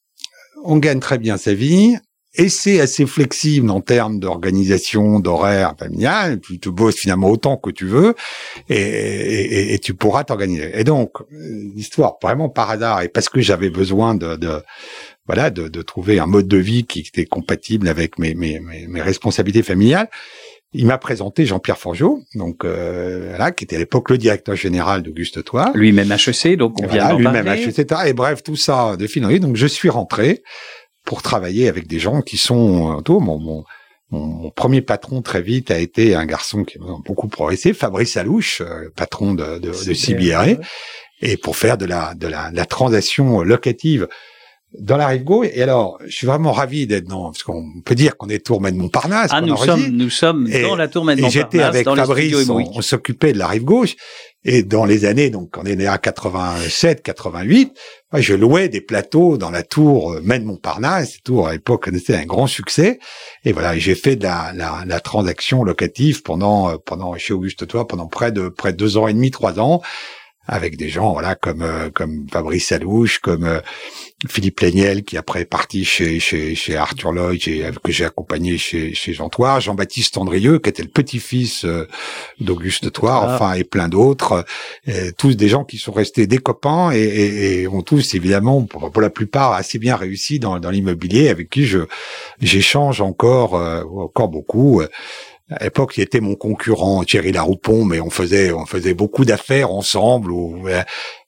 On 0.64 0.78
gagne 0.78 1.00
très 1.00 1.18
bien 1.18 1.38
sa 1.38 1.54
vie 1.54 1.98
et 2.36 2.50
c'est 2.50 2.80
assez 2.80 3.08
flexible 3.08 3.72
en 3.72 3.82
termes 3.82 4.20
d'organisation, 4.20 5.20
d'horaire 5.20 5.74
familial. 5.80 6.40
Tu 6.40 6.60
te 6.60 6.70
bosses 6.70 6.98
finalement 6.98 7.30
autant 7.30 7.58
que 7.58 7.72
tu 7.72 7.86
veux 7.86 8.14
et, 8.70 9.74
et, 9.74 9.80
tu 9.80 9.96
pourras 9.96 10.24
t'organiser. 10.24 10.72
Et 10.80 10.84
donc, 10.84 11.14
l'histoire 11.32 12.18
vraiment 12.22 12.48
par 12.48 12.70
hasard 12.70 13.02
et 13.02 13.10
parce 13.10 13.30
que 13.30 13.42
j'avais 13.42 13.72
besoin 13.72 14.14
de, 14.14 14.36
de 14.36 14.62
voilà 15.26 15.50
de, 15.50 15.68
de, 15.68 15.82
trouver 15.82 16.20
un 16.20 16.28
mode 16.28 16.48
de 16.48 16.58
vie 16.58 16.86
qui 16.86 17.00
était 17.00 17.26
compatible 17.26 17.88
avec 17.88 18.20
mes, 18.20 18.36
mes, 18.36 18.60
mes, 18.60 19.02
responsabilités 19.02 19.64
familiales. 19.64 20.10
Il 20.72 20.86
m'a 20.86 21.00
présenté 21.00 21.48
Jean-Pierre 21.48 21.80
Forgeot, 21.80 22.22
donc 22.36 22.64
euh, 22.64 23.36
là, 23.40 23.52
qui 23.52 23.64
était 23.64 23.76
à 23.76 23.80
l'époque 23.80 24.12
le 24.12 24.20
directeur 24.20 24.56
général 24.56 25.02
d'Auguste 25.02 25.44
Toi. 25.44 25.72
Lui-même 25.74 26.12
HEC, 26.12 26.58
donc 26.58 26.80
on 26.80 26.86
vient 26.86 27.16
Lui-même 27.16 27.48
HEC, 27.48 27.92
et 28.06 28.14
bref, 28.14 28.44
tout 28.44 28.56
ça 28.56 28.96
de 28.96 29.08
fil 29.08 29.24
Donc 29.40 29.56
je 29.56 29.66
suis 29.66 29.90
rentré 29.90 30.44
pour 31.06 31.22
travailler 31.22 31.68
avec 31.68 31.88
des 31.88 32.00
gens 32.00 32.22
qui 32.22 32.38
sont 32.38 33.00
euh, 33.00 33.20
mon, 33.20 33.40
mon, 33.40 33.64
mon, 34.12 34.50
premier 34.52 34.82
patron 34.82 35.22
très 35.22 35.42
vite 35.42 35.72
a 35.72 35.80
été 35.80 36.16
un 36.16 36.26
garçon 36.26 36.64
qui 36.64 36.78
a 36.78 36.82
beaucoup 37.06 37.28
progressé, 37.28 37.74
Fabrice 37.74 38.18
Alouche, 38.18 38.62
euh, 38.62 38.90
patron 38.96 39.34
de, 39.34 39.60
de, 39.60 39.70
de 39.70 40.60
et 41.22 41.38
pour 41.38 41.58
faire 41.58 41.78
de 41.78 41.86
la, 41.86 42.14
de 42.14 42.28
la, 42.28 42.50
la 42.52 42.66
transaction 42.66 43.42
locative 43.42 44.08
dans 44.78 44.98
la 44.98 45.08
rive 45.08 45.24
gauche. 45.24 45.48
Et 45.54 45.64
alors, 45.64 45.98
je 46.06 46.16
suis 46.16 46.28
vraiment 46.28 46.52
ravi 46.52 46.86
d'être 46.86 47.08
dans, 47.08 47.32
parce 47.32 47.44
qu'on 47.44 47.82
peut 47.84 47.96
dire 47.96 48.18
qu'on 48.18 48.30
est 48.30 48.46
Tour 48.46 48.62
de 48.62 48.70
Montparnasse. 48.72 49.32
Ah, 49.34 49.42
nous 49.42 49.58
sommes, 49.58 49.88
nous 49.88 50.10
sommes 50.10 50.48
dans 50.50 50.76
la 50.76 50.88
Tour 50.88 51.04
de 51.04 51.08
Montparnasse. 51.08 51.36
Et 51.36 51.40
j'étais 51.40 51.62
avec 51.62 51.86
Fabrice, 51.86 52.50
on, 52.50 52.72
on 52.76 52.82
s'occupait 52.82 53.34
de 53.34 53.40
la 53.40 53.48
rive 53.48 53.64
gauche. 53.64 53.96
Et 54.46 54.64
dans 54.64 54.86
les 54.86 55.06
années, 55.06 55.30
donc 55.30 55.56
on 55.58 55.66
est 55.66 55.76
né 55.76 55.88
à 55.88 55.98
87, 55.98 57.02
88, 57.04 57.74
je 58.18 58.34
louais 58.34 58.70
des 58.70 58.82
plateaux 58.82 59.38
dans 59.38 59.52
la 59.52 59.62
tour 59.62 60.14
euh, 60.14 60.22
Maine 60.24 60.44
Montparnasse. 60.44 61.14
Cette 61.14 61.24
tour 61.24 61.48
à 61.48 61.54
l'époque 61.54 61.84
connaissait 61.84 62.16
un 62.16 62.26
grand 62.26 62.48
succès. 62.48 63.00
Et 63.46 63.52
voilà, 63.52 63.78
j'ai 63.78 63.96
fait 63.96 64.16
de 64.16 64.24
la, 64.24 65.00
transaction 65.00 65.64
locative 65.64 66.24
pendant 66.24 66.72
euh, 66.72 67.18
chez 67.18 67.34
Auguste 67.34 67.68
Toi 67.68 67.88
pendant 67.88 68.08
près 68.08 68.32
de 68.32 68.50
près 68.50 68.72
de 68.72 68.78
deux 68.78 68.98
ans 68.98 69.08
et 69.08 69.14
demi, 69.14 69.32
trois 69.32 69.60
ans 69.60 69.82
avec 70.50 70.78
des 70.78 70.90
gens 70.90 71.14
voilà 71.14 71.36
comme 71.36 71.62
euh, 71.62 71.90
comme 71.94 72.26
Fabrice 72.32 72.68
Salouche, 72.68 73.20
comme 73.20 73.44
euh, 73.46 73.60
Philippe 74.28 74.60
Léniel 74.60 75.04
qui 75.04 75.16
après 75.16 75.42
est 75.42 75.46
parti 75.46 75.86
chez 75.86 76.20
chez 76.20 76.56
chez 76.56 76.76
Arthur 76.76 77.12
Lloyd 77.12 77.48
et 77.48 77.64
que 77.84 77.92
j'ai 77.92 78.06
accompagné 78.06 78.58
chez 78.58 78.94
chez 78.96 79.14
Jean 79.14 79.30
Toire, 79.30 79.62
Jean-Baptiste 79.62 80.18
Andrieux 80.18 80.60
qui 80.60 80.70
était 80.70 80.82
le 80.82 80.90
petit-fils 80.90 81.66
euh, 81.66 81.88
d'Auguste 82.40 82.92
Toire, 82.92 83.24
ah. 83.24 83.36
enfin 83.36 83.54
et 83.54 83.64
plein 83.64 83.88
d'autres, 83.88 84.44
tous 85.18 85.36
des 85.36 85.48
gens 85.48 85.64
qui 85.64 85.78
sont 85.78 85.92
restés 85.92 86.26
des 86.26 86.40
copains 86.40 86.92
et, 86.92 87.00
et, 87.00 87.62
et 87.62 87.68
ont 87.68 87.84
tous 87.84 88.16
évidemment 88.16 88.64
pour, 88.64 88.92
pour, 88.92 89.02
la 89.02 89.10
plupart 89.10 89.54
assez 89.54 89.78
bien 89.78 89.96
réussi 89.96 90.40
dans 90.40 90.60
dans 90.60 90.72
l'immobilier 90.72 91.30
avec 91.30 91.50
qui 91.50 91.66
je 91.66 91.80
j'échange 92.42 93.02
encore 93.02 93.54
encore 93.54 94.30
beaucoup 94.30 94.82
à 95.50 95.64
l'époque, 95.64 95.98
il 95.98 96.02
était 96.02 96.20
mon 96.20 96.36
concurrent, 96.36 97.04
Thierry 97.04 97.32
Laroupon, 97.32 97.86
mais 97.86 98.00
on 98.00 98.10
faisait, 98.10 98.52
on 98.52 98.66
faisait 98.66 98.94
beaucoup 98.94 99.26
d'affaires 99.26 99.72
ensemble. 99.72 100.32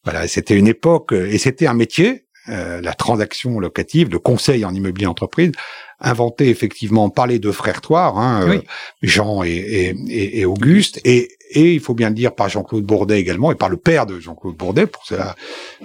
voilà, 0.04 0.28
c'était 0.28 0.56
une 0.56 0.68
époque 0.68 1.14
et 1.14 1.38
c'était 1.38 1.68
un 1.68 1.74
métier, 1.74 2.26
euh, 2.50 2.82
la 2.82 2.94
transaction 2.94 3.60
locative, 3.60 4.10
le 4.10 4.20
conseil 4.20 4.66
en 4.66 4.74
immobilier 4.74 5.06
entreprise, 5.08 5.52
inventé 6.00 6.50
effectivement 6.50 7.10
par 7.10 7.28
les 7.28 7.40
deux 7.40 7.52
frères 7.52 7.82
Toire, 7.82 8.18
hein, 8.18 8.48
euh, 8.48 8.62
Jean 9.04 9.44
et, 9.44 9.50
et, 9.50 10.40
et, 10.40 10.46
Auguste, 10.46 11.00
et, 11.06 11.30
et 11.54 11.74
il 11.74 11.80
faut 11.80 11.94
bien 11.94 12.10
le 12.10 12.16
dire 12.16 12.34
par 12.34 12.50
Jean-Claude 12.50 12.84
Bourdet 12.84 13.20
également, 13.20 13.52
et 13.52 13.56
par 13.56 13.70
le 13.70 13.78
père 13.78 14.06
de 14.06 14.20
Jean-Claude 14.20 14.56
Bourdet, 14.56 14.88
pour 14.88 15.06
cela 15.06 15.36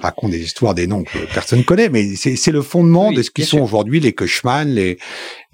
raconte 0.00 0.30
des 0.30 0.42
histoires 0.42 0.75
des 0.75 0.87
noms 0.87 1.04
que 1.04 1.18
personne 1.32 1.64
connaît, 1.64 1.88
mais 1.88 2.14
c'est 2.16 2.52
le 2.52 2.62
fondement 2.62 3.12
de 3.12 3.23
ce 3.23 3.30
qui 3.30 3.44
sont 3.44 3.61
aujourd'hui 3.61 4.00
les 4.00 4.12
Cushman, 4.12 4.68
les, 4.68 4.99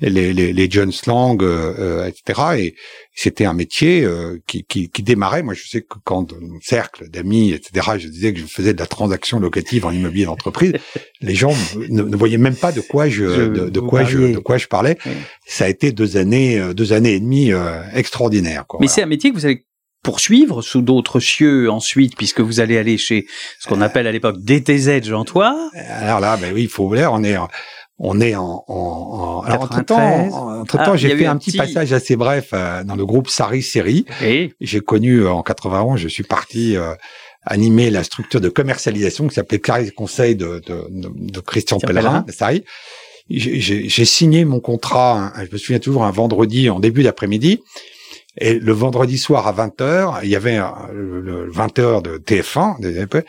les, 0.00 0.32
les, 0.32 0.52
les 0.52 0.70
John 0.70 0.92
Slang, 0.92 1.42
euh, 1.42 1.74
euh 1.78 2.06
etc. 2.06 2.40
Et 2.58 2.74
c'était 3.14 3.44
un 3.44 3.52
métier 3.52 4.04
euh, 4.04 4.38
qui, 4.46 4.64
qui, 4.64 4.88
qui, 4.88 5.02
démarrait. 5.02 5.42
Moi, 5.42 5.54
je 5.54 5.66
sais 5.68 5.82
que 5.82 5.98
quand 6.04 6.22
dans 6.22 6.40
mon 6.40 6.60
cercle 6.60 7.08
d'amis, 7.08 7.52
etc., 7.52 7.90
je 7.98 8.08
disais 8.08 8.32
que 8.32 8.40
je 8.40 8.46
faisais 8.46 8.74
de 8.74 8.78
la 8.78 8.86
transaction 8.86 9.38
locative 9.38 9.86
en 9.86 9.92
immobilier 9.92 10.24
d'entreprise, 10.24 10.72
les 11.20 11.34
gens 11.34 11.54
ne, 11.76 12.02
ne, 12.02 12.16
voyaient 12.16 12.38
même 12.38 12.56
pas 12.56 12.72
de 12.72 12.80
quoi 12.80 13.08
je, 13.08 13.48
de, 13.48 13.68
de 13.68 13.80
quoi 13.80 14.04
je, 14.04 14.34
de 14.34 14.38
quoi 14.38 14.58
je 14.58 14.66
parlais. 14.66 14.98
Ça 15.46 15.66
a 15.66 15.68
été 15.68 15.92
deux 15.92 16.16
années, 16.16 16.58
euh, 16.58 16.74
deux 16.74 16.92
années 16.92 17.14
et 17.14 17.20
demie 17.20 17.50
extraordinaires. 17.94 18.64
Quoi, 18.66 18.80
Mais 18.80 18.88
c'est 18.88 19.02
un 19.02 19.06
métier 19.06 19.30
que 19.30 19.36
vous 19.36 19.44
avez 19.44 19.64
poursuivre 20.02 20.62
sous 20.62 20.82
d'autres 20.82 21.20
cieux 21.20 21.70
ensuite, 21.70 22.16
puisque 22.16 22.40
vous 22.40 22.60
allez 22.60 22.76
aller 22.76 22.98
chez 22.98 23.26
ce 23.60 23.68
qu'on 23.68 23.80
appelle 23.80 24.06
à 24.06 24.12
l'époque 24.12 24.42
DTZ 24.42 25.04
Jean 25.04 25.24
Toi. 25.24 25.70
Alors 25.74 26.20
là, 26.20 26.36
ben 26.36 26.52
oui, 26.52 26.62
il 26.62 26.68
faut 26.68 26.88
voir, 26.88 27.12
on 27.12 27.22
est 27.22 27.36
on 28.04 28.20
est 28.20 28.34
en, 28.34 28.64
en, 28.66 28.74
en 28.74 29.40
alors 29.42 29.62
entre 29.62 29.84
temps, 29.84 30.60
entre 30.60 30.76
temps, 30.76 30.92
ah, 30.92 30.96
j'ai 30.96 31.16
fait 31.16 31.26
un 31.26 31.36
petit, 31.36 31.56
passage 31.56 31.92
assez 31.92 32.16
bref 32.16 32.50
euh, 32.52 32.82
dans 32.82 32.96
le 32.96 33.06
groupe 33.06 33.28
Sari 33.28 33.62
Série. 33.62 34.04
J'ai 34.60 34.80
connu 34.80 35.20
euh, 35.20 35.30
en 35.30 35.42
91, 35.42 36.00
je 36.00 36.08
suis 36.08 36.24
parti 36.24 36.76
euh, 36.76 36.94
animer 37.44 37.90
la 37.90 38.02
structure 38.02 38.40
de 38.40 38.48
commercialisation 38.48 39.28
qui 39.28 39.34
s'appelait 39.34 39.60
Carré 39.60 39.90
Conseil 39.90 40.34
de, 40.34 40.60
de, 40.66 40.88
de, 40.90 41.40
Christian 41.40 41.78
Pellerin, 41.78 42.24
Sari. 42.28 42.64
J'ai 43.30 44.04
signé 44.04 44.44
mon 44.44 44.58
contrat, 44.58 45.32
je 45.38 45.52
me 45.52 45.58
souviens 45.58 45.78
toujours 45.78 46.04
un 46.04 46.10
vendredi 46.10 46.70
en 46.70 46.80
début 46.80 47.04
d'après-midi. 47.04 47.60
Et 48.38 48.58
le 48.58 48.72
vendredi 48.72 49.18
soir 49.18 49.46
à 49.46 49.52
20h, 49.52 50.20
il 50.22 50.30
y 50.30 50.36
avait 50.36 50.58
le, 50.92 51.50
20h 51.50 52.02
de 52.02 52.18
TF1, 52.18 53.24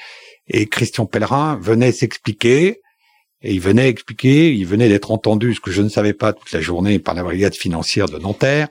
et 0.47 0.65
Christian 0.67 1.05
Pellerin 1.05 1.59
venait 1.61 1.91
s'expliquer, 1.91 2.81
et 3.41 3.53
il 3.53 3.59
venait 3.59 3.89
expliquer, 3.89 4.53
il 4.53 4.65
venait 4.65 4.87
d'être 4.87 5.11
entendu, 5.11 5.53
ce 5.53 5.59
que 5.59 5.71
je 5.71 5.81
ne 5.81 5.89
savais 5.89 6.13
pas 6.13 6.31
toute 6.31 6.51
la 6.53 6.61
journée 6.61 6.99
par 6.99 7.13
la 7.13 7.23
brigade 7.23 7.55
financière 7.55 8.07
de 8.07 8.17
Nanterre, 8.17 8.69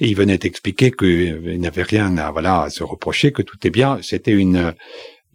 et 0.00 0.08
il 0.08 0.16
venait 0.16 0.38
expliquer 0.42 0.90
qu'il 0.90 1.60
n'avait 1.60 1.82
rien 1.82 2.16
à, 2.16 2.30
voilà, 2.30 2.62
à 2.62 2.70
se 2.70 2.82
reprocher, 2.82 3.32
que 3.32 3.42
tout 3.42 3.58
est 3.66 3.70
bien. 3.70 3.98
C'était 4.00 4.32
une, 4.32 4.72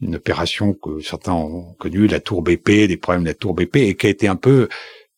une 0.01 0.15
opération 0.15 0.73
que 0.73 0.99
certains 1.01 1.33
ont 1.33 1.75
connue, 1.77 2.07
la 2.07 2.19
tour 2.19 2.41
BP, 2.41 2.87
des 2.87 2.97
problèmes 2.97 3.23
de 3.23 3.29
la 3.29 3.35
tour 3.35 3.53
BP, 3.53 3.75
et 3.75 3.95
qui 3.95 4.07
a 4.07 4.09
été 4.09 4.27
un 4.27 4.35
peu, 4.35 4.67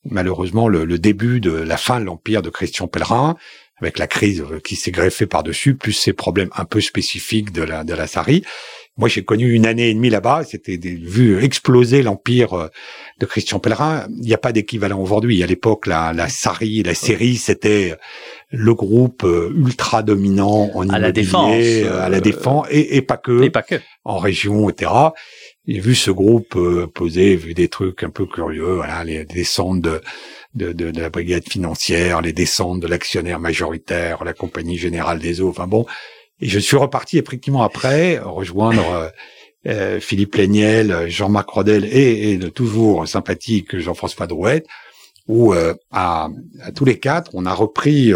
malheureusement, 0.03 0.67
le, 0.67 0.84
le 0.84 1.00
début 1.00 1.39
de 1.39 1.51
la 1.51 1.77
fin 1.77 2.01
de 2.01 2.05
l'empire 2.05 2.41
de 2.41 2.50
Christian 2.50 2.88
Pellerin 2.88 3.38
avec 3.82 4.00
la 4.00 4.08
crise 4.08 4.44
qui 4.63 4.75
s'est 4.75 4.91
greffée 4.91 5.25
par-dessus, 5.25 5.75
plus 5.75 5.94
ces 5.94 6.13
problèmes 6.13 6.50
un 6.55 6.65
peu 6.65 6.82
spécifiques 6.82 7.51
de 7.51 7.62
la, 7.62 7.84
de 7.84 7.94
la 7.94 8.08
Sari. 8.08 8.44
Moi, 8.98 9.10
j'ai 9.10 9.25
connu 9.25 9.51
une 9.51 9.65
année 9.65 9.89
et 9.89 9.94
demie 9.94 10.10
là-bas. 10.10 10.44
C'était 10.48 10.77
vu 10.77 11.44
exploser 11.44 12.01
l'empire 12.01 12.53
euh, 12.53 12.67
de 13.20 13.25
Christian 13.25 13.60
Pellerin. 13.60 14.08
Il 14.10 14.22
n'y 14.22 14.34
a 14.34 14.38
pas 14.38 14.53
d'équivalent 14.53 15.01
aujourd'hui. 15.01 15.44
À 15.44 15.48
l'époque, 15.48 15.86
la, 15.86 16.13
la 16.13 16.29
Sari, 16.29 16.82
la 16.82 16.94
série, 16.94 17.36
c'était 17.36 17.94
le 18.51 18.74
groupe 18.74 19.25
euh, 19.25 19.53
ultra 19.53 20.01
dominant 20.01 20.70
en 20.74 20.88
à 20.89 21.00
la 21.00 21.12
défense, 21.12 21.55
euh, 21.58 22.05
à 22.05 22.08
la 22.08 22.22
défense 22.22 22.67
et, 22.70 22.96
et, 22.96 23.01
pas 23.01 23.17
que, 23.17 23.44
et 23.44 23.50
pas 23.50 23.63
que, 23.63 23.75
en 24.05 24.17
région, 24.17 24.70
etc. 24.70 24.89
J'ai 25.67 25.79
vu 25.79 25.94
ce 25.94 26.12
groupe 26.12 26.58
poser, 26.94 27.36
vu 27.36 27.53
des 27.53 27.67
trucs 27.67 28.03
un 28.03 28.12
peu 28.12 28.27
curieux, 28.27 28.75
voilà, 28.75 29.03
les 29.03 29.25
descentes 29.25 29.82
de 29.82 30.00
de, 30.55 30.71
de, 30.71 30.91
de, 30.91 31.01
la 31.01 31.09
brigade 31.09 31.47
financière, 31.47 32.21
les 32.21 32.33
descentes 32.33 32.79
de 32.79 32.88
l'actionnaire 32.88 33.39
majoritaire, 33.39 34.24
la 34.24 34.33
compagnie 34.33 34.77
générale 34.77 35.19
des 35.19 35.41
eaux. 35.41 35.50
Enfin 35.50 35.67
bon, 35.67 35.85
Et 36.39 36.47
je 36.47 36.59
suis 36.59 36.77
reparti 36.77 37.17
effectivement 37.17 37.63
après 37.63 38.17
rejoindre 38.19 39.12
euh, 39.67 40.00
Philippe 40.00 40.35
Léniel, 40.35 41.07
Jean-Marc 41.07 41.50
Rodel 41.50 41.85
et, 41.85 42.31
et, 42.31 42.38
le 42.38 42.51
toujours 42.51 43.07
sympathique 43.07 43.77
Jean-François 43.77 44.27
Drouet, 44.27 44.63
où 45.27 45.53
à, 45.53 46.29
à, 46.62 46.71
tous 46.71 46.85
les 46.85 47.00
quatre, 47.00 47.31
on 47.33 47.45
a 47.45 47.53
repris 47.53 48.13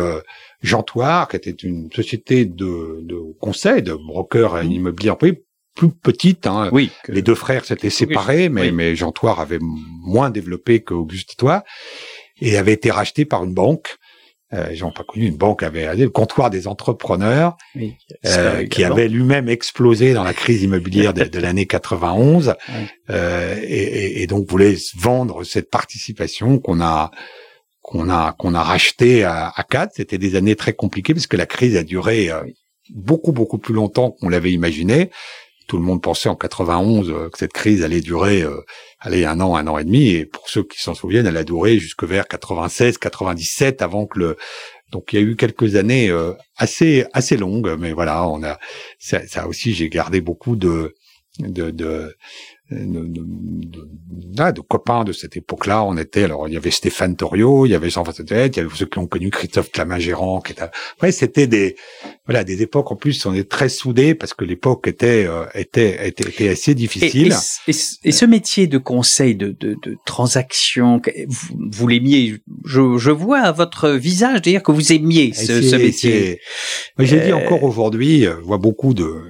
Jantoire, 0.62 1.28
qui 1.28 1.38
était 1.38 1.52
une 1.52 1.92
société 1.92 2.46
de, 2.46 3.00
de 3.02 3.18
conseil, 3.40 3.82
de 3.82 3.94
broker 3.94 4.64
mmh. 4.64 4.72
immobilier 4.72 5.12
plus 5.76 5.90
petite. 5.90 6.48
Hein. 6.48 6.70
Oui. 6.74 6.92
Les 7.08 7.22
deux 7.22 7.36
frères 7.36 7.64
s'étaient 7.64 7.90
séparés, 7.90 8.50
mais, 8.50 8.72
mais 8.72 8.96
Jean 8.96 9.14
avait 9.38 9.60
moins 9.62 10.30
développé 10.30 10.82
qu'Auguste 10.82 11.38
Toire 11.38 11.64
et 12.42 12.58
avait 12.58 12.74
été 12.74 12.92
racheté 12.92 13.26
par 13.26 13.44
une 13.44 13.54
banque. 13.54 13.98
Euh, 14.52 14.70
J'ai 14.72 14.82
pas 14.96 15.04
connu 15.08 15.28
une 15.28 15.38
banque 15.38 15.62
avait 15.62 15.96
le 15.96 16.10
comptoir 16.10 16.50
des 16.50 16.68
entrepreneurs 16.68 17.56
euh, 18.26 18.66
qui 18.66 18.84
avait 18.84 19.08
lui-même 19.08 19.48
explosé 19.48 20.14
dans 20.14 20.24
la 20.24 20.34
crise 20.34 20.64
immobilière 20.64 21.14
de, 21.14 21.26
de 21.26 21.40
l'année 21.40 21.68
91 21.68 22.56
euh, 23.12 23.56
et, 23.62 24.24
et, 24.24 24.28
donc 24.28 24.50
voulait 24.50 24.76
vendre 24.96 25.44
cette 25.44 25.70
participation 25.70 26.58
qu'on 26.58 26.82
a 26.82 27.12
qu'on 27.82 28.10
a 28.10 28.34
qu'on 28.40 28.56
a 28.56 28.64
racheté 28.64 29.24
à, 29.24 29.54
à 29.56 29.64
quatre. 29.64 29.92
C'était 29.96 30.18
des 30.18 30.36
années 30.36 30.56
très 30.56 30.74
compliquées 30.74 31.14
parce 31.14 31.28
que 31.28 31.38
la 31.38 31.46
crise 31.46 31.78
a 31.78 31.84
duré 31.84 32.32
euh, 32.32 32.42
beaucoup 32.90 33.34
beaucoup 33.34 33.60
plus 33.60 33.76
longtemps 33.76 34.10
qu'on 34.10 34.30
l'avait 34.30 34.52
imaginé 34.52 35.12
tout 35.70 35.78
le 35.78 35.84
monde 35.84 36.02
pensait 36.02 36.30
en 36.30 36.36
91 36.36 37.12
euh, 37.12 37.30
que 37.30 37.38
cette 37.38 37.54
crise 37.54 37.84
allait 37.84 38.02
durer, 38.02 38.42
euh, 38.42 38.60
allez, 39.00 39.24
un 39.24 39.40
an, 39.40 39.56
un 39.56 39.68
an 39.68 39.78
et 39.78 39.86
demi. 39.86 40.10
Et 40.10 40.26
pour 40.26 40.50
ceux 40.50 40.64
qui 40.64 40.82
s'en 40.82 40.96
souviennent, 40.96 41.28
elle 41.28 41.38
a 41.38 41.44
duré 41.44 41.78
jusque 41.78 42.04
vers 42.04 42.28
96, 42.28 42.98
97 42.98 43.84
avant 43.84 44.08
que 44.08 44.18
le, 44.20 44.38
donc 44.92 45.14
il 45.14 45.20
y 45.20 45.24
a 45.24 45.26
eu 45.26 45.36
quelques 45.36 45.76
années 45.76 46.10
euh, 46.10 46.34
assez 46.58 47.06
assez 47.14 47.38
longues, 47.38 47.76
mais 47.80 47.94
voilà, 47.94 48.28
on 48.28 48.44
a 48.44 48.58
ça, 48.98 49.48
aussi 49.48 49.74
j'ai 49.74 49.90
gardé 49.90 50.22
beaucoup 50.22 50.56
de, 50.56 50.96
de 51.38 52.16
de, 52.72 53.06
de, 53.06 54.52
de, 54.52 54.62
copains 54.62 55.04
de 55.04 55.12
cette 55.12 55.36
époque-là. 55.38 55.84
On 55.84 55.98
était, 55.98 56.24
alors 56.24 56.48
il 56.48 56.54
y 56.54 56.58
avait 56.58 56.72
Stéphane 56.72 57.16
Torio, 57.16 57.66
il 57.66 57.72
y 57.72 57.76
avait 57.76 57.90
Jean-François 57.90 58.26
il 58.30 58.56
y 58.56 58.60
avait 58.60 58.70
ceux 58.76 58.86
qui 58.86 59.00
ont 59.00 59.08
connu 59.08 59.30
Christophe 59.30 59.72
Clamingérant, 59.72 60.42
qui 60.42 60.52
était. 60.54 60.64
Ouais, 61.02 61.12
c'était 61.12 61.48
des, 61.48 61.76
voilà, 62.26 62.44
des 62.44 62.62
époques 62.62 62.92
en 62.92 62.96
plus. 62.96 63.26
On 63.26 63.34
est 63.34 63.50
très 63.50 63.70
soudés 63.70 64.16
parce 64.16 64.34
que 64.34 64.46
l'époque 64.46 64.88
était, 64.88 65.26
euh, 65.28 65.46
était, 65.56 66.08
était, 66.08 66.30
était 66.30 66.50
assez 66.50 66.76
difficile. 66.76 67.36
Et, 67.68 67.72
et, 68.04 68.12
ce 68.12 68.26
métier 68.26 68.68
de 68.68 68.78
conseil, 68.78 69.36
de, 69.36 69.56
de, 69.60 69.76
de 69.82 69.98
transaction, 70.06 71.02
vous, 71.28 71.58
vous 71.72 71.88
l'aimiez. 71.88 72.38
Je, 72.66 72.98
je 72.98 73.12
vois 73.12 73.40
à 73.40 73.52
votre 73.52 73.90
visage 73.90 74.42
dire 74.42 74.64
que 74.64 74.72
vous 74.72 74.94
aimiez 74.94 75.34
ce, 75.34 75.62
ce 75.62 75.76
métier. 75.76 76.40
J'ai 77.00 77.20
dit 77.20 77.32
euh, 77.32 77.38
encore 77.38 77.64
aujourd'hui, 77.64 78.26
euh, 78.26 78.36
je 78.40 78.46
vois 78.46 78.58
beaucoup 78.58 78.94
de 78.94 79.22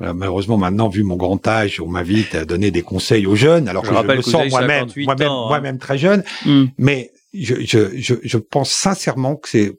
malheureusement, 0.00 0.56
maintenant, 0.56 0.88
vu 0.88 1.02
mon 1.02 1.16
grand 1.16 1.46
âge, 1.46 1.80
on 1.80 1.88
m'invite 1.88 2.34
à 2.34 2.44
donner 2.44 2.70
des 2.70 2.82
conseils 2.82 3.26
aux 3.26 3.36
jeunes, 3.36 3.68
alors 3.68 3.84
je 3.84 3.90
que 3.90 3.96
je 3.96 4.16
me 4.16 4.22
sens 4.22 4.50
moi-même, 4.50 4.88
moi-même, 4.96 5.28
hein. 5.28 5.44
moi-même 5.48 5.78
très 5.78 5.98
jeune. 5.98 6.24
Hmm. 6.44 6.66
Mais 6.78 7.12
je, 7.34 7.56
je, 7.60 7.96
je, 7.96 8.14
je, 8.22 8.38
pense 8.38 8.70
sincèrement 8.70 9.36
que 9.36 9.48
c'est 9.48 9.76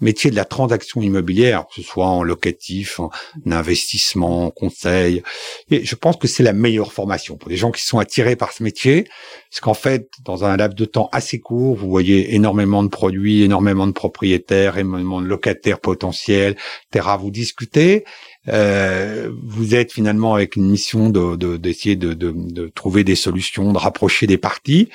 métier 0.00 0.30
de 0.30 0.36
la 0.36 0.44
transaction 0.44 1.02
immobilière, 1.02 1.66
que 1.66 1.74
ce 1.74 1.82
soit 1.82 2.06
en 2.06 2.22
locatif, 2.22 3.00
en 3.00 3.10
investissement, 3.46 4.46
en 4.46 4.50
conseil. 4.50 5.22
Et 5.70 5.84
je 5.84 5.94
pense 5.94 6.16
que 6.16 6.28
c'est 6.28 6.42
la 6.42 6.52
meilleure 6.52 6.92
formation 6.92 7.36
pour 7.36 7.50
les 7.50 7.56
gens 7.56 7.70
qui 7.70 7.82
sont 7.82 7.98
attirés 7.98 8.36
par 8.36 8.52
ce 8.52 8.62
métier. 8.62 9.08
Parce 9.50 9.60
qu'en 9.60 9.74
fait, 9.74 10.08
dans 10.24 10.44
un 10.44 10.56
laps 10.56 10.76
de 10.76 10.84
temps 10.84 11.08
assez 11.12 11.40
court, 11.40 11.76
vous 11.76 11.88
voyez 11.88 12.34
énormément 12.34 12.82
de 12.82 12.88
produits, 12.88 13.42
énormément 13.42 13.86
de 13.86 13.92
propriétaires, 13.92 14.78
énormément 14.78 15.20
de 15.20 15.26
locataires 15.26 15.80
potentiels, 15.80 16.56
etc. 16.92 17.08
Vous 17.18 17.30
discutez 17.30 18.04
euh, 18.48 19.30
vous 19.42 19.74
êtes 19.74 19.92
finalement 19.92 20.34
avec 20.34 20.56
une 20.56 20.68
mission 20.70 21.10
de 21.10 21.56
d'essayer 21.56 21.96
de, 21.96 22.14
de, 22.14 22.32
de, 22.34 22.68
trouver 22.68 23.04
des 23.04 23.14
solutions, 23.14 23.72
de 23.72 23.78
rapprocher 23.78 24.26
des 24.26 24.38
parties. 24.38 24.88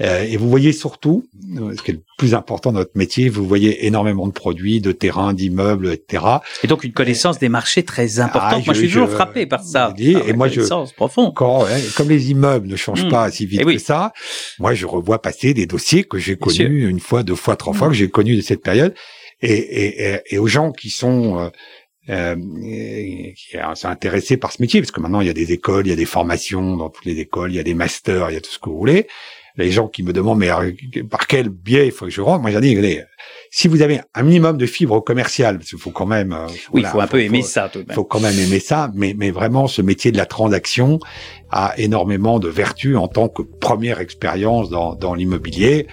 Euh, 0.00 0.24
et 0.24 0.36
vous 0.36 0.48
voyez 0.48 0.72
surtout, 0.72 1.24
euh, 1.56 1.74
ce 1.76 1.82
qui 1.82 1.92
est 1.92 1.94
le 1.94 2.02
plus 2.18 2.34
important 2.34 2.72
dans 2.72 2.80
notre 2.80 2.96
métier, 2.96 3.28
vous 3.28 3.46
voyez 3.46 3.86
énormément 3.86 4.26
de 4.26 4.32
produits, 4.32 4.80
de 4.80 4.92
terrains, 4.92 5.34
d'immeubles, 5.34 5.92
etc. 5.92 6.24
Et 6.62 6.66
donc 6.66 6.84
une 6.84 6.92
connaissance 6.92 7.38
des 7.38 7.48
marchés 7.48 7.84
très 7.84 8.18
importante. 8.20 8.62
Ah, 8.62 8.62
moi, 8.64 8.74
je, 8.74 8.80
suis 8.80 8.88
toujours 8.88 9.10
frappé 9.10 9.46
par 9.46 9.62
ça. 9.62 9.92
Dis, 9.96 10.16
et 10.26 10.32
moi, 10.32 10.48
je 10.48 10.60
profond. 10.94 11.30
Quand, 11.30 11.66
comme 11.96 12.08
les 12.08 12.30
immeubles 12.30 12.68
ne 12.68 12.76
changent 12.76 13.04
hmm. 13.04 13.10
pas 13.10 13.30
si 13.30 13.46
vite 13.46 13.62
eh 13.66 13.74
que 13.74 13.78
ça, 13.78 14.12
moi, 14.58 14.74
je 14.74 14.86
revois 14.86 15.20
passer 15.20 15.54
des 15.54 15.66
dossiers 15.66 16.04
que 16.04 16.18
j'ai 16.18 16.36
connus 16.36 16.88
une 16.88 17.00
fois, 17.00 17.22
deux 17.22 17.34
fois, 17.34 17.56
trois 17.56 17.74
fois, 17.74 17.88
hmm. 17.88 17.90
que 17.90 17.96
j'ai 17.96 18.08
connus 18.08 18.36
de 18.36 18.42
cette 18.42 18.62
période. 18.62 18.94
Et, 19.42 19.52
et, 19.52 20.20
et, 20.30 20.38
aux 20.38 20.46
gens 20.46 20.72
qui 20.72 20.88
sont 20.88 21.50
euh, 22.08 22.36
qui 23.34 23.48
s'est 23.50 23.86
intéressé 23.86 24.36
par 24.36 24.52
ce 24.52 24.62
métier, 24.62 24.80
parce 24.80 24.92
que 24.92 25.00
maintenant 25.00 25.20
il 25.20 25.26
y 25.26 25.30
a 25.30 25.34
des 25.34 25.52
écoles, 25.52 25.86
il 25.86 25.90
y 25.90 25.92
a 25.92 25.96
des 25.96 26.04
formations 26.04 26.76
dans 26.76 26.88
toutes 26.88 27.04
les 27.04 27.18
écoles, 27.18 27.52
il 27.52 27.56
y 27.56 27.60
a 27.60 27.64
des 27.64 27.74
masters, 27.74 28.30
il 28.30 28.34
y 28.34 28.36
a 28.36 28.40
tout 28.40 28.50
ce 28.50 28.58
que 28.58 28.68
vous 28.68 28.78
voulez. 28.78 29.06
Les 29.56 29.70
gens 29.70 29.88
qui 29.88 30.02
me 30.02 30.12
demandent 30.12 30.38
mais 30.38 30.50
par 31.08 31.26
quel 31.26 31.48
biais 31.48 31.86
il 31.86 31.92
faut 31.92 32.04
que 32.04 32.10
je 32.10 32.20
rentre, 32.20 32.42
moi 32.42 32.50
j'ai 32.50 32.60
dit 32.60 32.98
si 33.50 33.68
vous 33.68 33.80
avez 33.80 34.00
un 34.14 34.22
minimum 34.22 34.58
de 34.58 34.66
fibres 34.66 35.00
commerciales, 35.00 35.58
parce 35.58 35.70
qu'il 35.70 35.78
faut 35.78 35.90
quand 35.90 36.06
même, 36.06 36.32
euh, 36.32 36.46
oui, 36.72 36.82
il 36.82 36.86
faut 36.86 37.00
un 37.00 37.06
peu 37.06 37.22
aimer 37.22 37.42
ça. 37.42 37.70
Il 37.74 37.94
faut 37.94 38.04
quand 38.04 38.20
même 38.20 38.38
aimer 38.38 38.60
ça, 38.60 38.90
mais 38.94 39.14
mais 39.16 39.30
vraiment 39.30 39.66
ce 39.66 39.82
métier 39.82 40.12
de 40.12 40.16
la 40.18 40.26
transaction 40.26 41.00
a 41.50 41.74
énormément 41.78 42.38
de 42.38 42.48
vertus 42.48 42.96
en 42.96 43.08
tant 43.08 43.28
que 43.28 43.42
première 43.42 44.00
expérience 44.00 44.68
dans 44.68 44.94
dans 44.94 45.14
l'immobilier 45.14 45.86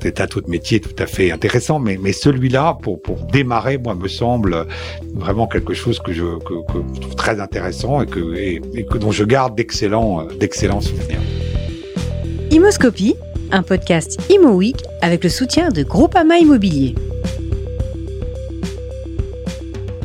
c'est 0.00 0.20
un 0.20 0.26
tout 0.26 0.40
de 0.40 0.48
métier 0.48 0.80
tout 0.80 0.94
à 0.98 1.06
fait 1.06 1.30
intéressant, 1.30 1.78
mais, 1.78 1.98
mais 2.00 2.12
celui-là, 2.12 2.78
pour, 2.82 3.00
pour 3.02 3.16
démarrer, 3.26 3.78
moi, 3.78 3.94
me 3.94 4.08
semble 4.08 4.66
vraiment 5.14 5.46
quelque 5.46 5.74
chose 5.74 5.98
que 5.98 6.12
je, 6.12 6.38
que, 6.38 6.72
que 6.72 6.78
je 6.94 7.00
trouve 7.00 7.14
très 7.14 7.40
intéressant 7.40 8.02
et 8.02 8.06
que, 8.06 8.34
et, 8.34 8.86
que 8.90 8.98
dont 8.98 9.12
je 9.12 9.24
garde 9.24 9.54
d'excellents, 9.54 10.24
d'excellents 10.38 10.80
souvenirs. 10.80 11.20
Imoscopie, 12.50 13.16
un 13.50 13.62
podcast 13.62 14.18
Imo 14.30 14.52
Week 14.52 14.82
avec 15.02 15.24
le 15.24 15.30
soutien 15.30 15.70
de 15.70 15.82
Groupama 15.82 16.38
Immobilier. 16.38 16.94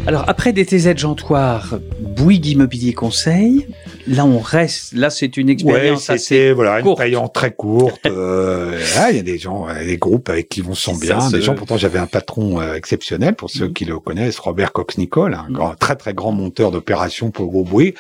Alors, 0.07 0.25
après 0.27 0.51
DTZ 0.51 0.97
Jantoire, 0.97 1.75
Bouygues 1.99 2.47
Immobilier 2.47 2.93
Conseil, 2.93 3.67
là 4.07 4.25
on 4.25 4.39
reste, 4.39 4.93
là 4.93 5.09
c'est 5.09 5.37
une 5.37 5.49
expérience 5.49 6.09
ouais, 6.09 6.15
assez 6.15 6.51
voilà 6.51 6.79
une 6.79 6.87
expérience 6.87 7.31
très 7.33 7.51
courte. 7.53 8.05
euh, 8.05 8.79
il 9.09 9.15
y 9.15 9.19
a 9.19 9.23
des 9.23 9.37
gens, 9.37 9.67
des 9.73 9.97
groupes 9.97 10.29
avec 10.29 10.49
qui 10.49 10.61
vont 10.61 10.75
sent 10.75 10.99
bien, 10.99 11.29
des 11.29 11.41
gens. 11.41 11.55
Pourtant 11.55 11.77
j'avais 11.77 11.99
un 11.99 12.07
patron 12.07 12.61
euh, 12.61 12.75
exceptionnel 12.75 13.35
pour 13.35 13.49
ceux 13.49 13.67
mm. 13.67 13.73
qui 13.73 13.85
le 13.85 13.99
connaissent, 13.99 14.39
Robert 14.39 14.73
Cox-Nicole, 14.73 15.33
un 15.33 15.49
mm. 15.49 15.53
grand, 15.53 15.75
très 15.75 15.95
très 15.95 16.13
grand 16.13 16.31
monteur 16.31 16.71
d'opérations 16.71 17.31
pour 17.31 17.47
groupe 17.47 17.69
Bouygues. 17.69 17.95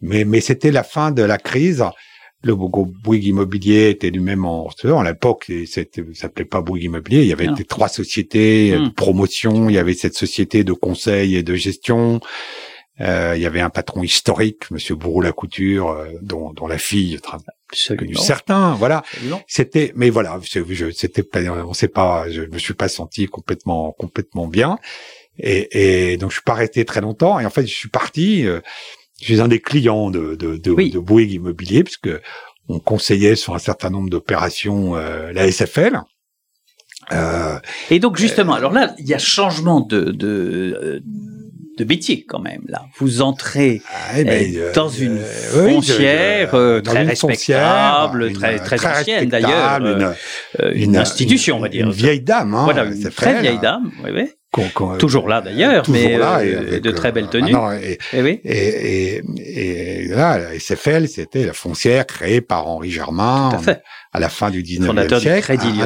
Mais 0.00 0.24
mais 0.24 0.40
c'était 0.40 0.70
la 0.70 0.82
fin 0.82 1.10
de 1.10 1.22
la 1.22 1.38
crise. 1.38 1.84
Le 2.42 2.56
groupe 2.56 2.94
Bouygues 3.02 3.26
Immobilier 3.26 3.90
était 3.90 4.08
lui-même 4.08 4.46
en 4.46 4.66
à 4.66 5.04
l'époque, 5.04 5.52
ça 5.66 5.82
s'appelait 6.14 6.46
pas 6.46 6.62
Bouygues 6.62 6.84
Immobilier. 6.84 7.20
Il 7.20 7.28
y 7.28 7.34
avait 7.34 7.48
trois 7.68 7.88
sociétés 7.88 8.76
mm. 8.78 8.84
de 8.84 8.88
promotion. 8.90 9.68
Il 9.68 9.74
y 9.74 9.78
avait 9.78 9.94
cette 9.94 10.14
société 10.14 10.64
de 10.64 10.72
conseil 10.72 11.36
et 11.36 11.42
de 11.42 11.54
gestion. 11.54 12.20
Euh, 13.00 13.34
il 13.36 13.42
y 13.42 13.46
avait 13.46 13.60
un 13.60 13.70
patron 13.70 14.02
historique, 14.02 14.70
Monsieur 14.70 14.94
Bourreau 14.94 15.22
la 15.22 15.32
Couture, 15.32 15.90
euh, 15.90 16.08
dont, 16.20 16.52
dont, 16.52 16.66
la 16.66 16.78
fille 16.78 17.18
connu 17.96 18.14
certains, 18.14 18.74
voilà. 18.74 19.02
C'était, 19.46 19.92
mais 19.96 20.10
voilà, 20.10 20.38
c'était 20.44 21.22
pas, 21.22 21.40
on 21.40 21.72
sait 21.72 21.88
pas, 21.88 22.28
je 22.30 22.42
me 22.42 22.58
suis 22.58 22.74
pas 22.74 22.88
senti 22.88 23.26
complètement, 23.26 23.92
complètement 23.92 24.48
bien, 24.48 24.78
et, 25.38 26.12
et 26.12 26.16
donc 26.16 26.30
je 26.30 26.36
suis 26.36 26.44
pas 26.44 26.54
resté 26.54 26.84
très 26.84 27.00
longtemps. 27.00 27.40
Et 27.40 27.46
en 27.46 27.50
fait, 27.50 27.66
je 27.66 27.74
suis 27.74 27.88
parti. 27.88 28.46
Euh, 28.46 28.60
je 29.20 29.26
suis 29.26 29.40
un 29.40 29.48
des 29.48 29.60
clients 29.60 30.10
de 30.10 30.34
de, 30.34 30.56
de, 30.56 30.74
de 30.74 30.98
Bouygues 30.98 31.32
Immobilier 31.32 31.84
puisque 31.84 32.08
on 32.68 32.78
conseillait 32.78 33.36
sur 33.36 33.54
un 33.54 33.58
certain 33.58 33.90
nombre 33.90 34.08
d'opérations 34.08 34.96
euh, 34.96 35.32
la 35.32 35.50
SFL. 35.50 36.00
Euh, 37.12 37.58
et 37.90 37.98
donc 37.98 38.16
justement, 38.16 38.54
alors 38.54 38.72
là, 38.72 38.94
il 38.98 39.06
y 39.06 39.14
a 39.14 39.18
changement 39.18 39.80
de, 39.80 40.04
de 40.04 41.02
de 41.78 41.84
métier 41.84 42.24
quand 42.26 42.40
même 42.40 42.62
là. 42.66 42.82
Vous 42.98 43.22
entrez 43.22 43.82
ah, 43.88 44.18
eh 44.18 44.24
ben, 44.24 44.56
euh, 44.56 44.72
dans 44.72 44.88
une 44.88 45.18
euh, 45.18 45.68
foncière 45.68 46.54
euh, 46.54 46.80
très 46.80 47.04
respectable, 47.04 48.32
très 48.32 48.58
très, 48.58 49.00
ancienne 49.00 49.28
d'ailleurs, 49.28 49.80
une, 50.74 50.96
institution 50.96 51.56
on 51.56 51.60
va 51.60 51.68
dire. 51.68 51.86
Une 51.86 51.92
vieille 51.92 52.20
dame, 52.20 52.54
hein, 52.54 52.64
voilà, 52.64 52.84
une 52.84 53.10
très 53.10 53.40
vieille 53.40 53.60
dame, 53.60 53.90
oui, 54.04 54.10
oui. 54.14 54.30
Toujours 54.98 55.28
là 55.28 55.40
d'ailleurs, 55.40 55.84
mais 55.88 56.18
là, 56.18 56.42
de 56.42 56.90
très 56.90 57.12
belles 57.12 57.28
tenues. 57.28 57.54
et, 57.82 57.98
eh 58.12 58.22
oui. 58.22 58.40
et, 58.44 59.16
et, 59.16 60.04
et, 60.04 60.08
là, 60.08 60.38
la 60.38 60.58
SFL, 60.58 61.08
c'était 61.08 61.46
la 61.46 61.52
foncière 61.52 62.06
créée 62.06 62.40
par 62.40 62.66
Henri 62.66 62.90
Germain 62.90 63.50
à 64.12 64.20
la 64.20 64.28
fin 64.28 64.50
du 64.50 64.62
19e 64.62 65.20
siècle. 65.20 65.42
Crédit 65.42 65.80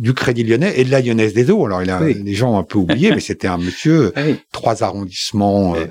du 0.00 0.14
Crédit 0.14 0.44
Lyonnais 0.44 0.72
et 0.76 0.84
de 0.84 0.90
la 0.90 1.00
Lyonnaise 1.02 1.34
des 1.34 1.50
Eaux. 1.50 1.66
Alors, 1.66 1.82
il 1.82 1.90
a 1.90 2.00
des 2.00 2.34
gens 2.34 2.58
un 2.58 2.62
peu 2.62 2.78
oubliés, 2.78 3.10
mais 3.14 3.20
c'était 3.20 3.48
un 3.48 3.58
monsieur, 3.58 4.12
ah 4.16 4.22
trois 4.50 4.82
arrondissements 4.82 5.74
euh, 5.74 5.80
euh, 5.80 5.86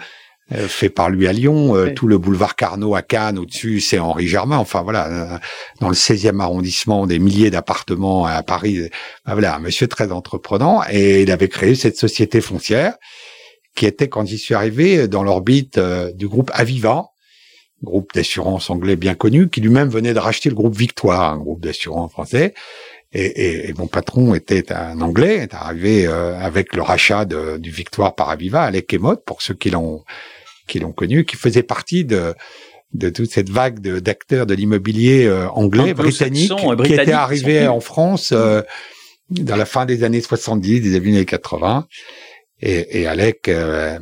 fait 0.51 0.89
par 0.89 1.09
lui 1.09 1.27
à 1.27 1.33
Lyon, 1.33 1.75
euh, 1.75 1.93
tout 1.93 2.07
le 2.07 2.17
boulevard 2.17 2.55
Carnot 2.55 2.95
à 2.95 3.01
Cannes, 3.01 3.37
au-dessus, 3.37 3.79
c'est 3.81 3.99
Henri 3.99 4.27
Germain. 4.27 4.57
Enfin, 4.57 4.81
voilà, 4.81 5.39
dans 5.79 5.89
le 5.89 5.95
16e 5.95 6.39
arrondissement, 6.39 7.05
des 7.05 7.19
milliers 7.19 7.51
d'appartements 7.51 8.25
à 8.25 8.41
Paris. 8.43 8.89
voilà, 9.25 9.55
un 9.55 9.59
monsieur 9.59 9.87
très 9.87 10.11
entreprenant 10.11 10.81
et 10.89 11.21
il 11.21 11.31
avait 11.31 11.49
créé 11.49 11.75
cette 11.75 11.97
société 11.97 12.41
foncière 12.41 12.95
qui 13.75 13.85
était 13.85 14.09
quand 14.09 14.25
j'y 14.25 14.37
suis 14.37 14.55
arrivé 14.55 15.07
dans 15.07 15.23
l'orbite 15.23 15.79
du 16.15 16.27
groupe 16.27 16.51
Aviva, 16.53 17.05
groupe 17.83 18.13
d'assurance 18.13 18.69
anglais 18.69 18.95
bien 18.95 19.15
connu, 19.15 19.49
qui 19.49 19.61
lui-même 19.61 19.89
venait 19.89 20.13
de 20.13 20.19
racheter 20.19 20.49
le 20.49 20.55
groupe 20.55 20.75
Victoire, 20.75 21.33
un 21.33 21.37
groupe 21.37 21.61
d'assurance 21.61 22.11
français. 22.11 22.53
Et, 23.11 23.25
et, 23.25 23.69
et, 23.69 23.73
mon 23.73 23.87
patron 23.87 24.35
était 24.35 24.71
un 24.71 25.01
Anglais, 25.01 25.37
est 25.37 25.55
arrivé 25.55 26.05
euh, 26.05 26.37
avec 26.39 26.75
le 26.75 26.83
rachat 26.83 27.25
de, 27.25 27.57
du 27.57 27.71
Victoire 27.71 28.13
par 28.13 28.29
Aviva, 28.29 28.61
Alec 28.61 28.93
Emot, 28.93 29.15
pour 29.25 29.41
ceux 29.41 29.55
qui 29.55 29.71
l'ont 29.71 30.03
qui 30.69 30.79
l'ont 30.79 30.91
connu, 30.91 31.25
qui 31.25 31.35
faisait 31.35 31.63
partie 31.63 32.05
de 32.05 32.33
de 32.91 33.09
toute 33.11 33.29
cette 33.29 33.51
vague 33.51 33.79
d'acteurs 33.79 34.47
de, 34.47 34.55
l'immobilier 34.55 35.27
euh, 35.27 35.47
anglais, 35.49 35.93
britannique, 35.93 36.51
qui 36.83 36.93
était 36.93 37.11
arrivé 37.11 37.67
en 37.67 37.81
France 37.81 38.31
euh, 38.33 38.63
dans 39.29 39.55
la 39.55 39.65
fin 39.65 39.85
des 39.85 40.03
années 40.03 40.21
70, 40.21 40.81
des 40.81 40.95
années 40.95 41.23
80. 41.23 41.85
Et, 42.61 43.01
et 43.01 43.07
Alec 43.07 43.49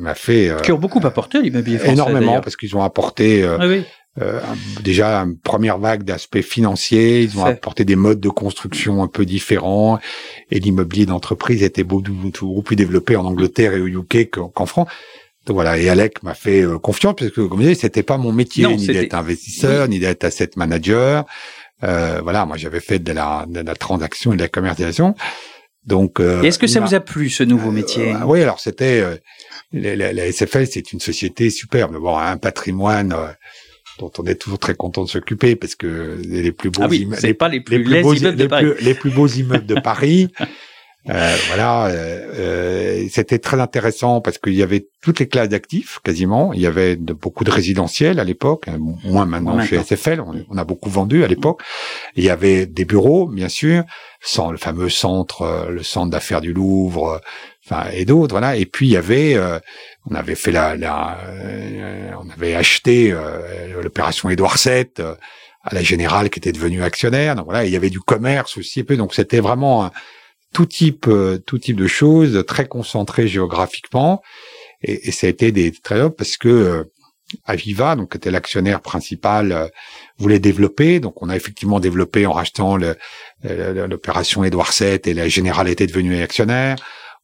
m'a 0.00 0.14
fait... 0.14 0.50
qui 0.62 0.72
ont 0.72 0.78
beaucoup 0.78 1.06
apporté 1.06 1.42
l'immobilier 1.42 1.76
français. 1.76 1.92
Énormément, 1.92 2.40
parce 2.40 2.56
qu'ils 2.56 2.74
ont 2.76 2.82
apporté... 2.82 3.44
Ah 3.44 3.66
oui 3.68 3.84
euh, 4.20 4.40
déjà 4.82 5.18
une 5.18 5.38
première 5.38 5.78
vague 5.78 6.02
d'aspects 6.02 6.40
financiers, 6.40 7.22
ils 7.22 7.38
ont 7.38 7.44
apporté 7.44 7.84
des 7.84 7.94
modes 7.94 8.20
de 8.20 8.28
construction 8.28 9.02
un 9.02 9.06
peu 9.06 9.24
différents 9.24 9.98
et 10.50 10.58
l'immobilier 10.58 11.06
d'entreprise 11.06 11.62
était 11.62 11.84
beaucoup, 11.84 12.12
beaucoup, 12.12 12.62
plus 12.62 12.76
développé 12.76 13.14
en 13.16 13.24
Angleterre 13.24 13.74
et 13.74 13.80
au 13.80 13.86
UK 13.86 14.30
qu'en 14.30 14.66
France. 14.66 14.88
Donc 15.48 15.54
voilà, 15.54 15.78
et 15.78 15.88
Alec 15.88 16.22
m'a 16.22 16.34
fait 16.34 16.60
euh, 16.60 16.78
confiance 16.78 17.14
parce 17.16 17.30
que 17.30 17.40
comme 17.40 17.62
je 17.62 17.68
disais, 17.68 17.80
c'était 17.80 18.02
pas 18.02 18.18
mon 18.18 18.32
métier 18.32 18.68
ni 18.68 18.86
d'être 18.86 19.14
investisseur, 19.14 19.88
ni 19.88 19.98
d'être 19.98 20.22
asset 20.24 20.50
manager. 20.56 21.24
Euh, 21.84 22.20
voilà, 22.22 22.44
moi 22.44 22.58
j'avais 22.58 22.80
fait 22.80 22.98
de 22.98 23.12
la, 23.12 23.46
de 23.48 23.60
la 23.60 23.74
transaction 23.74 24.34
et 24.34 24.36
de 24.36 24.42
la 24.42 24.48
commercialisation. 24.48 25.14
Donc, 25.86 26.20
euh, 26.20 26.42
est-ce 26.42 26.58
que 26.58 26.66
ça 26.66 26.80
vous 26.80 26.92
a 26.92 27.00
plu 27.00 27.30
ce 27.30 27.44
nouveau 27.44 27.70
métier? 27.70 28.14
Oui, 28.26 28.42
alors 28.42 28.60
c'était 28.60 29.02
la, 29.72 30.12
la, 30.12 30.30
SFL, 30.30 30.66
c'est 30.66 30.92
une 30.92 31.00
société 31.00 31.48
superbe, 31.48 31.94
d'avoir 31.94 32.18
un 32.18 32.36
patrimoine 32.36 33.16
dont 33.98 34.12
on 34.18 34.24
est 34.24 34.34
toujours 34.34 34.58
très 34.58 34.74
content 34.74 35.02
de 35.02 35.08
s'occuper 35.08 35.56
parce 35.56 35.76
que 35.76 36.20
les 36.26 36.52
plus 36.52 36.68
beaux 36.68 36.82
ah 36.82 36.94
immeubles, 36.94 37.22
les, 37.22 37.32
pas 37.32 37.48
les 37.48 37.60
plus, 37.60 38.02
beaux, 38.02 38.12
immeubles 38.12 38.36
de 38.36 38.46
Paris. 38.46 38.66
les 38.82 38.94
plus 38.94 39.10
beaux 39.10 39.28
immeubles 39.28 39.66
de 39.66 39.80
Paris. 39.80 40.28
Euh, 41.08 41.36
voilà, 41.48 41.86
euh, 41.86 41.92
euh, 42.38 43.08
c'était 43.10 43.38
très 43.38 43.60
intéressant 43.60 44.20
parce 44.20 44.38
qu'il 44.38 44.54
y 44.54 44.62
avait 44.62 44.88
toutes 45.00 45.20
les 45.20 45.28
classes 45.28 45.48
d'actifs 45.48 46.00
quasiment. 46.04 46.52
Il 46.52 46.60
y 46.60 46.66
avait 46.66 46.96
de, 46.96 47.12
beaucoup 47.12 47.44
de 47.44 47.50
résidentiels 47.50 48.20
à 48.20 48.24
l'époque, 48.24 48.68
hein, 48.68 48.78
moins 49.04 49.24
maintenant 49.24 49.60
chez 49.62 49.78
SFL. 49.82 50.20
On, 50.20 50.58
a 50.58 50.64
beaucoup 50.64 50.90
vendu 50.90 51.24
à 51.24 51.28
l'époque. 51.28 51.62
Il 52.16 52.24
y 52.24 52.30
avait 52.30 52.66
des 52.66 52.84
bureaux, 52.84 53.26
bien 53.26 53.48
sûr, 53.48 53.84
sans 54.20 54.50
le 54.50 54.58
fameux 54.58 54.88
centre, 54.88 55.68
le 55.70 55.82
centre 55.82 56.10
d'affaires 56.10 56.40
du 56.40 56.52
Louvre, 56.52 57.20
enfin 57.64 57.86
et 57.92 58.04
d'autres. 58.04 58.34
Voilà. 58.34 58.56
Et 58.56 58.66
puis 58.66 58.88
il 58.88 58.92
y 58.92 58.96
avait 58.96 59.38
on 60.10 60.14
avait 60.14 60.34
fait 60.34 60.52
la, 60.52 60.76
la 60.76 61.18
euh, 61.26 62.10
on 62.22 62.30
avait 62.30 62.54
acheté 62.54 63.12
euh, 63.12 63.82
l'opération 63.82 64.30
Édouard 64.30 64.56
VII 64.56 64.86
euh, 65.00 65.14
à 65.62 65.74
la 65.74 65.82
générale 65.82 66.30
qui 66.30 66.38
était 66.38 66.52
devenue 66.52 66.82
actionnaire. 66.82 67.34
Donc 67.34 67.46
voilà, 67.46 67.64
il 67.64 67.72
y 67.72 67.76
avait 67.76 67.90
du 67.90 68.00
commerce 68.00 68.56
aussi 68.56 68.84
peu. 68.84 68.96
Donc 68.96 69.14
c'était 69.14 69.40
vraiment 69.40 69.90
tout 70.52 70.66
type 70.66 71.08
tout 71.46 71.58
type 71.58 71.76
de 71.76 71.86
choses, 71.86 72.44
très 72.46 72.66
concentré 72.66 73.28
géographiquement. 73.28 74.22
Et, 74.82 75.08
et 75.08 75.12
ça 75.12 75.26
a 75.26 75.30
été 75.30 75.52
des 75.52 75.72
très 75.72 76.10
parce 76.10 76.36
que 76.36 76.86
Aviva, 77.44 77.94
donc 77.94 78.16
était 78.16 78.30
l'actionnaire 78.30 78.80
principal, 78.80 79.70
voulait 80.18 80.38
développer. 80.38 81.00
Donc 81.00 81.22
on 81.22 81.28
a 81.28 81.36
effectivement 81.36 81.80
développé 81.80 82.26
en 82.26 82.32
rachetant 82.32 82.78
l'opération 83.42 84.44
Édouard 84.44 84.72
VII 84.72 85.00
et 85.04 85.14
la 85.14 85.28
générale 85.28 85.68
était 85.68 85.86
devenue 85.86 86.22
actionnaire 86.22 86.76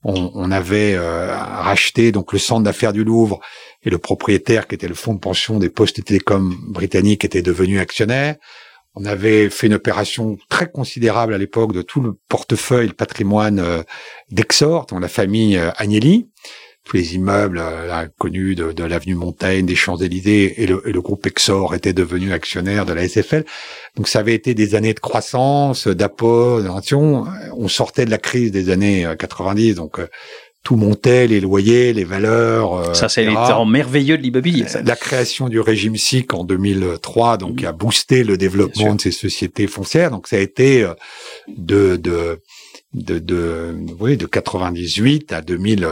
on, 0.05 0.31
on 0.35 0.51
avait 0.51 0.95
euh, 0.95 1.35
racheté 1.35 2.13
donc 2.13 2.33
le 2.33 2.39
centre 2.39 2.63
d'affaires 2.63 2.93
du 2.93 3.05
Louvre 3.05 3.41
et 3.83 3.91
le 3.91 3.99
propriétaire 3.99 4.69
qui 4.69 4.75
était 4.75 4.89
le 4.89 4.95
fonds 4.95 5.15
de 5.15 5.19
pension 5.19 5.59
des 5.59 5.71
postes 5.71 6.05
télécoms 6.05 6.55
britanniques 6.69 7.25
était 7.25 7.43
devenu 7.43 7.81
actionnaire. 7.81 8.37
On 8.95 9.05
avait 9.05 9.51
fait 9.51 9.67
une 9.67 9.75
opération 9.75 10.39
très 10.49 10.71
considérable 10.71 11.35
à 11.35 11.39
l'époque 11.39 11.73
de 11.73 11.83
tout 11.83 12.01
le 12.01 12.15
portefeuille, 12.29 12.89
le 12.89 12.93
patrimoine 12.93 13.59
euh, 13.59 13.83
d'Exor, 14.31 14.87
dans 14.87 15.01
la 15.01 15.09
famille 15.09 15.57
euh, 15.57 15.71
Agnelli 15.77 16.29
tous 16.85 16.99
les 16.99 17.15
immeubles 17.15 17.59
euh, 17.59 18.07
connus 18.19 18.55
de, 18.55 18.85
l'avenue 18.85 19.15
Montaigne, 19.15 19.65
des 19.65 19.75
Champs-Élysées, 19.75 20.63
et 20.63 20.67
le, 20.67 21.01
groupe 21.01 21.27
Exor 21.27 21.75
était 21.75 21.95
devenu 21.95 22.33
actionnaire 22.33 22.85
de 22.85 22.93
la 22.93 23.09
SFL. 23.09 23.45
Donc 23.97 24.07
ça 24.07 24.21
avait 24.21 24.35
été 24.35 24.55
des 24.55 24.75
années 24.75 24.95
de 24.95 25.01
croissance, 25.01 25.89
d'apport. 25.89 26.61
On 27.57 27.69
sortait 27.69 28.05
de 28.05 28.11
la 28.11 28.19
crise 28.19 28.53
des 28.53 28.71
années 28.71 29.07
90, 29.19 29.71
euh, 29.71 29.75
donc 29.75 30.01
tout 30.65 30.77
montait, 30.77 31.29
les 31.29 31.41
loyers, 31.41 31.93
les 31.93 32.05
valeurs. 32.05 32.97
ça, 32.97 33.09
c'est 33.09 33.25
les 33.25 33.35
temps 33.35 33.65
merveilleux 33.65 34.19
de 34.19 34.23
l'immobilier. 34.23 34.65
La 34.85 34.97
création 34.97 35.49
du 35.49 35.61
régime 35.61 35.97
SIC 35.97 36.35
en 36.35 36.43
2003, 36.43 37.37
donc 37.37 37.57
qui 37.57 37.67
a 37.67 37.73
boosté 37.73 38.25
le 38.25 38.37
développement 38.37 38.97
de 38.97 39.01
ces 39.01 39.13
sociétés 39.13 39.67
foncières. 39.69 40.11
Donc 40.11 40.27
ça 40.27 40.37
a 40.37 40.41
été 40.41 40.91
de 41.49 41.97
de 41.97 42.41
de, 42.95 43.19
de, 43.19 43.77
oui, 43.99 44.17
de 44.17 44.25
98 44.25 45.33
à 45.33 45.43
2000 45.43 45.89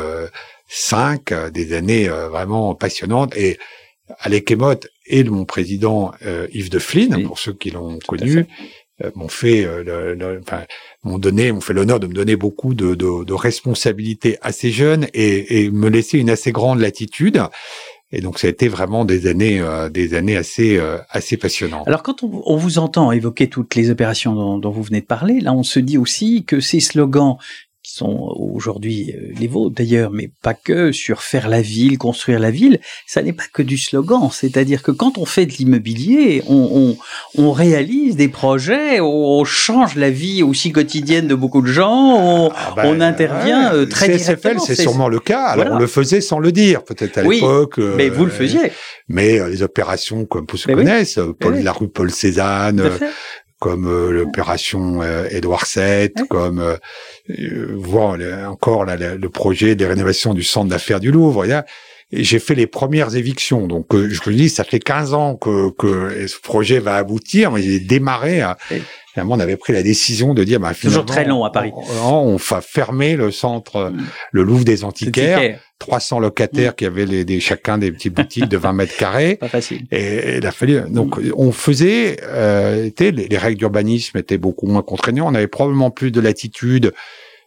cinq 0.73 1.33
euh, 1.33 1.51
des 1.51 1.75
années 1.75 2.09
euh, 2.09 2.29
vraiment 2.29 2.75
passionnantes. 2.75 3.37
Et 3.37 3.59
Alec 4.21 4.51
Emott 4.51 4.89
et 5.07 5.23
mon 5.25 5.45
président 5.45 6.13
euh, 6.25 6.47
Yves 6.53 6.71
de 6.71 6.79
Flynn, 6.79 7.27
pour 7.27 7.39
ceux 7.39 7.53
qui 7.53 7.71
l'ont 7.71 7.99
connu, 8.07 8.47
m'ont 9.15 9.29
fait, 9.29 9.67
enfin, 10.41 10.63
m'ont 11.03 11.19
donné, 11.19 11.51
m'ont 11.53 11.61
fait 11.61 11.73
l'honneur 11.73 12.01
de 12.01 12.07
me 12.07 12.15
donner 12.15 12.37
beaucoup 12.37 12.75
de, 12.75 13.33
responsabilités 13.33 14.39
assez 14.43 14.71
jeunes 14.71 15.07
et, 15.15 15.71
me 15.71 15.89
laisser 15.89 16.19
une 16.19 16.31
assez 16.31 16.53
grande 16.53 16.81
latitude. 16.81 17.43
Et 18.15 18.21
donc 18.21 18.39
ça 18.39 18.47
a 18.47 18.51
été 18.51 18.69
vraiment 18.69 19.05
des 19.05 19.27
années, 19.27 19.65
des 19.91 20.15
années 20.15 20.37
assez, 20.37 20.81
assez 21.09 21.37
passionnantes. 21.37 21.89
Alors 21.89 22.03
quand 22.03 22.23
on, 22.23 22.57
vous 22.57 22.79
entend 22.79 23.11
évoquer 23.11 23.49
toutes 23.49 23.75
les 23.75 23.91
opérations 23.91 24.59
dont, 24.59 24.71
vous 24.71 24.83
venez 24.83 25.01
de 25.01 25.07
parler, 25.07 25.41
là 25.41 25.53
on 25.53 25.63
se 25.63 25.79
dit 25.79 25.99
aussi 25.99 26.45
que 26.45 26.61
ces 26.61 26.81
slogans 26.81 27.39
qui 27.93 27.99
sont 27.99 28.35
aujourd'hui 28.39 29.15
euh, 29.15 29.33
les 29.39 29.47
vôtres 29.47 29.75
d'ailleurs, 29.75 30.11
mais 30.11 30.31
pas 30.43 30.55
que, 30.55 30.93
sur 30.93 31.23
faire 31.23 31.49
la 31.49 31.61
ville, 31.61 31.99
construire 31.99 32.39
la 32.39 32.51
ville, 32.51 32.81
ça 33.07 33.23
n'est 33.23 33.33
pas 33.33 33.45
que 33.53 33.63
du 33.63 33.77
slogan. 33.77 34.31
C'est-à-dire 34.33 34.83
que 34.83 34.91
quand 34.91 35.19
on 35.19 35.27
fait 35.27 35.47
de 35.47 35.53
l'immobilier, 35.53 36.43
on, 36.49 36.97
on, 37.37 37.43
on, 37.43 37.53
réalise 37.53 38.17
des 38.17 38.29
projets, 38.29 39.01
on 39.01 39.45
change 39.45 39.97
la 39.97 40.11
vie 40.11 40.43
aussi 40.43 40.73
quotidienne 40.73 41.27
de 41.27 41.35
beaucoup 41.35 41.61
de 41.61 41.67
gens, 41.67 42.47
on, 42.47 42.51
ah 42.55 42.73
ben, 42.77 43.03
intervient 43.03 43.75
euh, 43.75 43.85
très 43.85 44.17
CSFL, 44.17 44.59
c'est 44.61 44.75
sûrement 44.75 45.09
le 45.09 45.21
cas. 45.21 45.45
Alors 45.45 45.73
on 45.73 45.79
le 45.79 45.87
faisait 45.87 46.21
sans 46.21 46.39
le 46.39 46.51
dire, 46.51 46.85
peut-être 46.85 47.19
à 47.19 47.23
l'époque. 47.23 47.79
mais 47.79 48.09
vous 48.09 48.25
le 48.25 48.33
euh, 48.33 48.35
faisiez. 48.35 48.73
Mais 49.09 49.47
les 49.49 49.63
opérations 49.63 50.25
comme 50.25 50.47
vous 50.51 50.57
se 50.57 50.69
connaissent, 50.69 51.19
Paul, 51.39 51.59
la 51.59 51.73
rue 51.73 51.89
Paul 51.89 52.11
Cézanne, 52.11 52.91
comme 53.63 53.87
euh, 53.87 54.11
l'opération 54.11 55.03
euh, 55.03 55.29
Édouard 55.31 55.67
VII, 55.73 56.11
comme 56.29 56.59
euh, 56.59 57.77
voir 57.77 58.19
encore 58.49 58.85
le 58.85 59.29
projet 59.29 59.77
des 59.77 59.87
rénovations 59.87 60.35
du 60.35 60.43
centre 60.43 60.69
d'affaires 60.69 60.99
du 60.99 61.13
Louvre. 61.13 61.45
Et 61.45 62.25
j'ai 62.25 62.41
fait 62.41 62.57
les 62.57 62.67
premières 62.67 63.15
évictions. 63.15 63.69
Donc, 63.69 63.87
je 63.95 64.21
vous 64.21 64.33
dis, 64.33 64.49
ça 64.49 64.65
fait 64.65 64.81
15 64.81 65.15
ans 65.15 65.37
que, 65.37 65.71
que 65.71 66.27
ce 66.27 66.41
projet 66.41 66.81
va 66.81 66.97
aboutir, 66.97 67.53
mais 67.53 67.63
j'ai 67.63 67.79
démarré 67.79 68.41
à, 68.41 68.59
Finalement, 69.13 69.35
on 69.35 69.41
avait 69.41 69.59
pris 69.59 69.75
la 69.75 69.83
décision 69.83 70.33
de 70.33 70.43
dire, 70.43 70.59
bah, 70.59 70.73
toujours 70.75 71.05
très 71.05 71.27
long 71.27 71.45
à 71.45 71.51
Paris. 71.51 71.71
On, 72.03 72.37
va 72.37 72.61
fermer 72.63 73.15
le 73.15 73.31
centre, 73.31 73.91
mm. 73.91 74.07
le 74.33 74.43
Louvre 74.43 74.65
des 74.65 74.85
Antiquaires. 74.85 75.59
300 75.79 76.21
locataires 76.21 76.73
mm. 76.73 76.75
qui 76.77 76.87
avaient 76.87 77.07
les, 77.07 77.25
des, 77.25 77.41
chacun 77.41 77.77
des 77.77 77.93
petites 77.93 78.15
boutiques 78.15 78.49
de 78.49 78.57
20 78.57 78.73
mètres 78.73 78.97
carrés. 78.97 79.37
Pas 79.41 79.49
facile. 79.49 79.83
Et, 79.91 80.39
il 80.39 80.47
a 80.47 80.53
fallu. 80.53 80.81
Donc, 80.89 81.19
on 81.37 81.53
faisait. 81.53 82.19
Euh, 82.23 82.89
les, 82.99 83.11
les 83.11 83.39
règles 83.39 83.59
d'urbanisme 83.59 84.17
étaient 84.17 84.39
beaucoup 84.39 84.67
moins 84.67 84.83
contraignantes. 84.83 85.29
On 85.31 85.35
avait 85.35 85.47
probablement 85.47 85.91
plus 85.91 86.11
de 86.11 86.21
latitude 86.21 86.93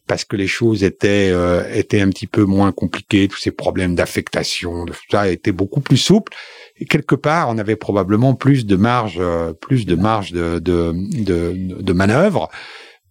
parce 0.07 0.23
que 0.23 0.35
les 0.35 0.47
choses 0.47 0.83
étaient 0.83 1.29
euh, 1.31 1.63
étaient 1.73 2.01
un 2.01 2.09
petit 2.09 2.27
peu 2.27 2.43
moins 2.43 2.71
compliquées. 2.71 3.27
Tous 3.27 3.39
ces 3.39 3.51
problèmes 3.51 3.95
d'affectation, 3.95 4.85
tout 4.85 4.93
ça 5.09 5.29
était 5.29 5.51
beaucoup 5.51 5.81
plus 5.81 5.97
souple 5.97 6.31
et 6.77 6.85
quelque 6.85 7.15
part, 7.15 7.49
on 7.49 7.57
avait 7.57 7.75
probablement 7.75 8.33
plus 8.33 8.65
de 8.65 8.75
marge, 8.75 9.17
euh, 9.19 9.53
plus 9.53 9.85
de 9.85 9.95
marge 9.95 10.31
de, 10.31 10.59
de, 10.59 10.93
de, 10.93 11.81
de 11.81 11.93
manœuvre. 11.93 12.49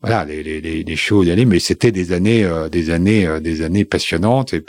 Voilà, 0.03 0.27
les, 0.27 0.43
les, 0.43 0.61
les 0.61 0.97
choses 0.97 1.31
allaient, 1.31 1.47
mais 1.47 1.59
c'était 1.59 1.93
des 1.93 2.13
années, 2.13 2.45
euh, 2.45 2.69
des 2.69 2.91
années, 2.91 3.27
euh, 3.27 3.41
des 3.41 3.63
années 3.63 3.87
passionnantes. 3.87 4.53
Et 4.53 4.63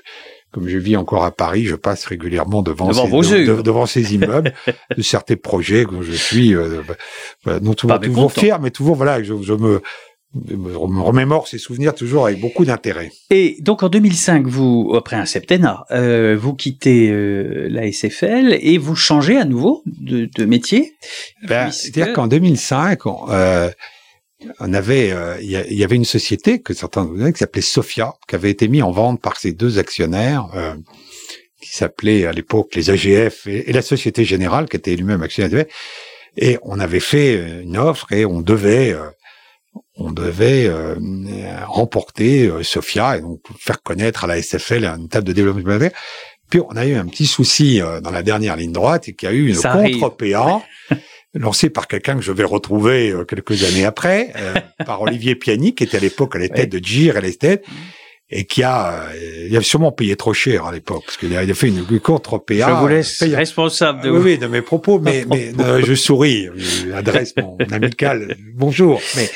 comme 0.52 0.70
je 0.70 0.78
vis 0.78 0.96
encore 0.96 1.26
à 1.26 1.32
Paris, 1.32 1.66
je 1.66 1.76
passe 1.76 2.06
régulièrement 2.06 2.62
devant, 2.62 2.94
ces, 3.22 3.44
devant 3.46 3.86
ces 3.86 4.16
immeubles, 4.16 4.54
de 4.96 5.02
certains 5.02 5.36
projets 5.36 5.84
que 5.84 6.02
je 6.02 6.14
suis, 6.14 6.56
bah, 7.46 7.60
non 7.62 7.74
toujours, 7.74 8.32
fier, 8.32 8.62
mais 8.62 8.72
toujours 8.72 8.96
voilà, 8.96 9.22
je, 9.22 9.34
je 9.42 9.54
me 9.54 9.82
remémore 10.74 11.48
ces 11.48 11.58
souvenirs 11.58 11.96
toujours 11.96 12.26
avec 12.26 12.40
beaucoup 12.40 12.66
d'intérêt. 12.66 13.12
Et 13.30 13.58
donc 13.62 13.84
en 13.84 13.90
2005, 13.90 14.48
vous, 14.48 14.94
après 14.96 15.16
un 15.16 15.26
septennat, 15.26 15.86
euh, 15.92 16.38
vous 16.40 16.54
quittez 16.54 17.10
euh, 17.10 17.68
la 17.70 17.92
SFL 17.92 18.58
et 18.60 18.78
vous 18.78 18.96
changez 18.96 19.38
à 19.38 19.46
nouveau 19.46 19.84
de, 19.86 20.30
de 20.36 20.46
métier. 20.46 20.96
Ben, 21.48 21.72
C'est-à-dire 21.72 22.14
qu'en 22.14 22.28
2005, 22.28 23.06
on, 23.06 23.30
euh, 23.30 23.70
on 24.60 24.74
avait, 24.74 25.12
euh, 25.12 25.38
il 25.42 25.50
y, 25.50 25.84
avait 25.84 25.96
une 25.96 26.06
société 26.06 26.62
que 26.62 26.74
certains 26.74 27.04
vous 27.04 27.32
qui 27.32 27.40
s'appelait 27.40 27.62
Sofia, 27.62 28.14
qui 28.28 28.36
avait 28.36 28.52
été 28.52 28.68
mise 28.68 28.84
en 28.84 28.92
vente 28.92 29.22
par 29.22 29.38
ces 29.38 29.54
deux 29.54 29.80
actionnaires. 29.80 30.50
Euh, 30.56 30.76
qui 31.62 31.76
s'appelait 31.76 32.28
à 32.28 32.32
l'époque 32.32 32.76
les 32.76 32.92
AGF 32.92 33.48
et, 33.48 33.72
la 33.74 33.82
Société 33.82 34.24
Générale, 34.24 34.70
qui 34.70 34.78
était 34.78 34.96
lui-même 34.96 35.24
actionnaire. 35.24 35.66
Et 36.38 36.60
on 36.62 36.80
avait 36.80 37.00
fait 37.00 37.62
une 37.64 37.78
offre 37.78 38.12
et 38.12 38.24
on 38.24 38.42
devait 38.42 38.92
euh, 38.92 39.06
on 39.98 40.12
devait 40.12 40.66
euh, 40.68 40.96
remporter 41.66 42.48
euh, 42.48 42.64
Sofia 42.64 43.18
et 43.18 43.22
donc 43.22 43.42
faire 43.58 43.82
connaître 43.82 44.24
à 44.24 44.28
la 44.28 44.42
SFL 44.42 44.86
une 44.86 45.08
table 45.08 45.28
de 45.28 45.34
développement 45.34 45.78
Puis 46.50 46.60
on 46.60 46.76
a 46.76 46.86
eu 46.86 46.96
un 46.96 47.06
petit 47.06 47.26
souci 47.26 47.82
dans 48.02 48.12
la 48.12 48.24
dernière 48.24 48.56
ligne 48.56 48.72
droite 48.72 49.08
et 49.10 49.14
qu'il 49.14 49.30
y 49.30 49.32
a 49.32 49.36
eu 49.36 49.50
une 49.50 49.62
contre-PA 49.62 50.62
lancée 51.34 51.70
par 51.70 51.88
quelqu'un 51.88 52.16
que 52.16 52.22
je 52.22 52.32
vais 52.32 52.44
retrouver 52.44 53.14
quelques 53.28 53.64
années 53.64 53.86
après, 53.86 54.32
par 54.86 55.02
Olivier 55.02 55.36
Piani, 55.36 55.76
qui 55.76 55.84
était 55.84 55.98
à 55.98 56.00
l'époque 56.00 56.36
à 56.36 56.40
la 56.40 56.48
tête 56.48 56.72
de 56.72 56.78
GIR 56.78 57.18
et 57.18 57.22
l'Estet, 57.22 57.62
et 58.30 58.46
qui 58.46 58.64
a, 58.64 59.06
il 59.48 59.56
a 59.56 59.62
sûrement 59.62 59.92
payé 59.92 60.16
trop 60.16 60.34
cher 60.34 60.66
à 60.66 60.72
l'époque 60.72 61.04
parce 61.06 61.18
qu'il 61.18 61.36
a, 61.38 61.54
fait 61.54 61.68
une 61.68 62.00
contre 62.00 62.40
PA. 62.40 62.54
Je 62.54 62.82
vous 62.82 62.88
laisse 62.88 63.22
responsable 63.22 64.02
de, 64.02 64.10
oui, 64.10 64.22
oui, 64.24 64.38
de 64.38 64.48
mes 64.48 64.62
propos, 64.62 65.00
mais, 65.00 65.26
mais 65.30 65.52
euh, 65.60 65.82
je 65.86 65.94
souris, 65.94 66.48
j'adresse 66.56 67.36
mon 67.38 67.58
amical 67.72 68.36
bonjour. 68.56 69.00
Mais 69.16 69.30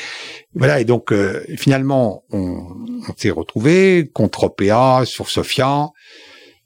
voilà, 0.54 0.80
et 0.80 0.84
donc 0.84 1.12
euh, 1.12 1.44
finalement, 1.56 2.24
on, 2.32 2.66
on 3.08 3.14
s'est 3.16 3.30
retrouvé 3.30 4.10
contre 4.12 4.48
PA 4.48 5.02
sur 5.04 5.28
Sofia. 5.28 5.90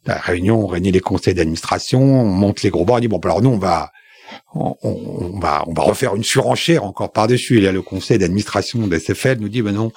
La 0.07 0.17
réunion, 0.17 0.63
on 0.63 0.67
réunit 0.67 0.93
les 0.93 1.01
conseils 1.01 1.35
d'administration, 1.35 2.01
on 2.01 2.25
monte 2.25 2.63
les 2.63 2.71
gros 2.71 2.85
bras, 2.85 2.97
on 2.97 3.01
dit 3.01 3.09
bon, 3.09 3.19
alors 3.19 3.43
nous 3.43 3.51
on 3.51 3.59
va 3.59 3.91
on, 4.55 4.75
on, 4.83 5.39
va 5.39 5.65
on 5.67 5.73
va 5.73 5.83
refaire 5.83 6.15
une 6.15 6.25
surenchère 6.25 6.85
encore 6.85 7.13
par 7.13 7.27
dessus. 7.27 7.59
Et 7.59 7.61
là, 7.61 7.73
le 7.73 7.83
conseil 7.83 8.19
d'administration 8.19 8.79
de 8.87 9.35
nous 9.41 9.49
dit 9.49 9.63
ben 9.63 9.73
non 9.73 9.93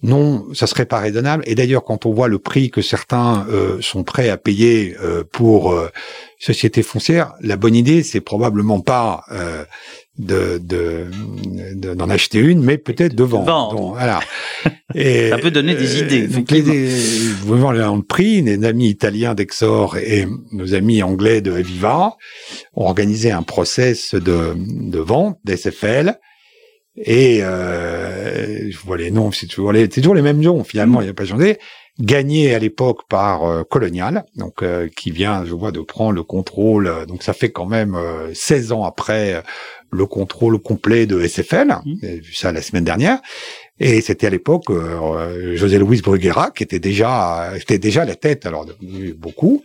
non, 0.00 0.46
ça 0.54 0.68
serait 0.68 0.86
pas 0.86 1.00
raisonnable. 1.00 1.42
Et 1.46 1.56
d'ailleurs, 1.56 1.82
quand 1.82 2.06
on 2.06 2.12
voit 2.12 2.28
le 2.28 2.38
prix 2.38 2.70
que 2.70 2.82
certains 2.82 3.44
euh, 3.48 3.80
sont 3.80 4.04
prêts 4.04 4.28
à 4.28 4.36
payer 4.36 4.96
euh, 5.02 5.24
pour 5.24 5.72
euh, 5.72 5.90
société 6.38 6.84
foncière, 6.84 7.34
la 7.40 7.56
bonne 7.56 7.74
idée, 7.74 8.04
c'est 8.04 8.20
probablement 8.20 8.80
pas 8.80 9.24
euh, 9.32 9.64
de 10.18 10.60
d'en 11.74 12.10
acheter 12.10 12.38
une, 12.38 12.62
mais 12.62 12.78
peut-être 12.78 13.14
de 13.14 13.24
vendre. 13.24 13.76
Donc, 13.76 13.94
voilà. 13.94 14.20
Et, 14.94 15.28
ça 15.28 15.38
peut 15.38 15.50
donner 15.50 15.74
des 15.74 16.00
idées. 16.00 16.26
Donc 16.28 16.50
les, 16.50 16.62
vraiment, 17.44 17.72
le 17.72 18.02
prix, 18.02 18.40
les 18.42 18.64
amis 18.64 18.88
italiens 18.88 19.34
d'Exor 19.34 19.98
et 19.98 20.26
nos 20.52 20.74
amis 20.74 21.02
anglais 21.02 21.40
de 21.40 21.52
Viva 21.52 22.16
ont 22.74 22.86
organisé 22.86 23.30
un 23.30 23.42
process 23.42 24.14
de, 24.14 24.54
de 24.56 24.98
vente 24.98 25.38
d'SFL 25.44 26.18
et 27.04 27.42
euh, 27.42 28.70
je 28.70 28.78
vois 28.78 28.96
les 28.96 29.10
noms, 29.10 29.30
c'est 29.30 29.46
toujours 29.46 29.72
les, 29.72 29.82
c'est 29.82 30.00
toujours 30.00 30.14
les 30.14 30.22
mêmes 30.22 30.40
noms 30.40 30.64
finalement, 30.64 31.00
il 31.00 31.04
n'y 31.04 31.10
a 31.10 31.14
pas 31.14 31.24
changé. 31.24 31.58
Gagné 32.00 32.54
à 32.54 32.58
l'époque 32.58 33.08
par 33.08 33.44
euh, 33.44 33.64
Colonial, 33.64 34.24
donc 34.36 34.62
euh, 34.62 34.88
qui 34.96 35.10
vient, 35.10 35.44
je 35.44 35.52
vois, 35.52 35.72
de 35.72 35.80
prendre 35.80 36.12
le 36.12 36.22
contrôle. 36.22 37.06
donc 37.06 37.22
ça 37.22 37.32
fait 37.32 37.50
quand 37.50 37.66
même 37.66 37.96
16 38.34 38.72
ans 38.72 38.84
après 38.84 39.42
le 39.90 40.06
contrôle 40.06 40.58
complet 40.58 41.06
de 41.06 41.26
SFL. 41.26 41.68
Mm. 41.84 41.94
J'ai 42.02 42.20
vu 42.20 42.34
ça 42.34 42.52
la 42.52 42.62
semaine 42.62 42.84
dernière. 42.84 43.20
Et 43.80 44.00
c'était 44.00 44.26
à 44.26 44.30
l'époque 44.30 44.64
José 45.54 45.78
Luis 45.78 46.02
Bruguera 46.02 46.50
qui 46.50 46.64
était 46.64 46.80
déjà, 46.80 47.52
était 47.56 47.78
déjà 47.78 48.04
la 48.04 48.16
tête, 48.16 48.44
alors 48.44 48.66
beaucoup. 49.16 49.62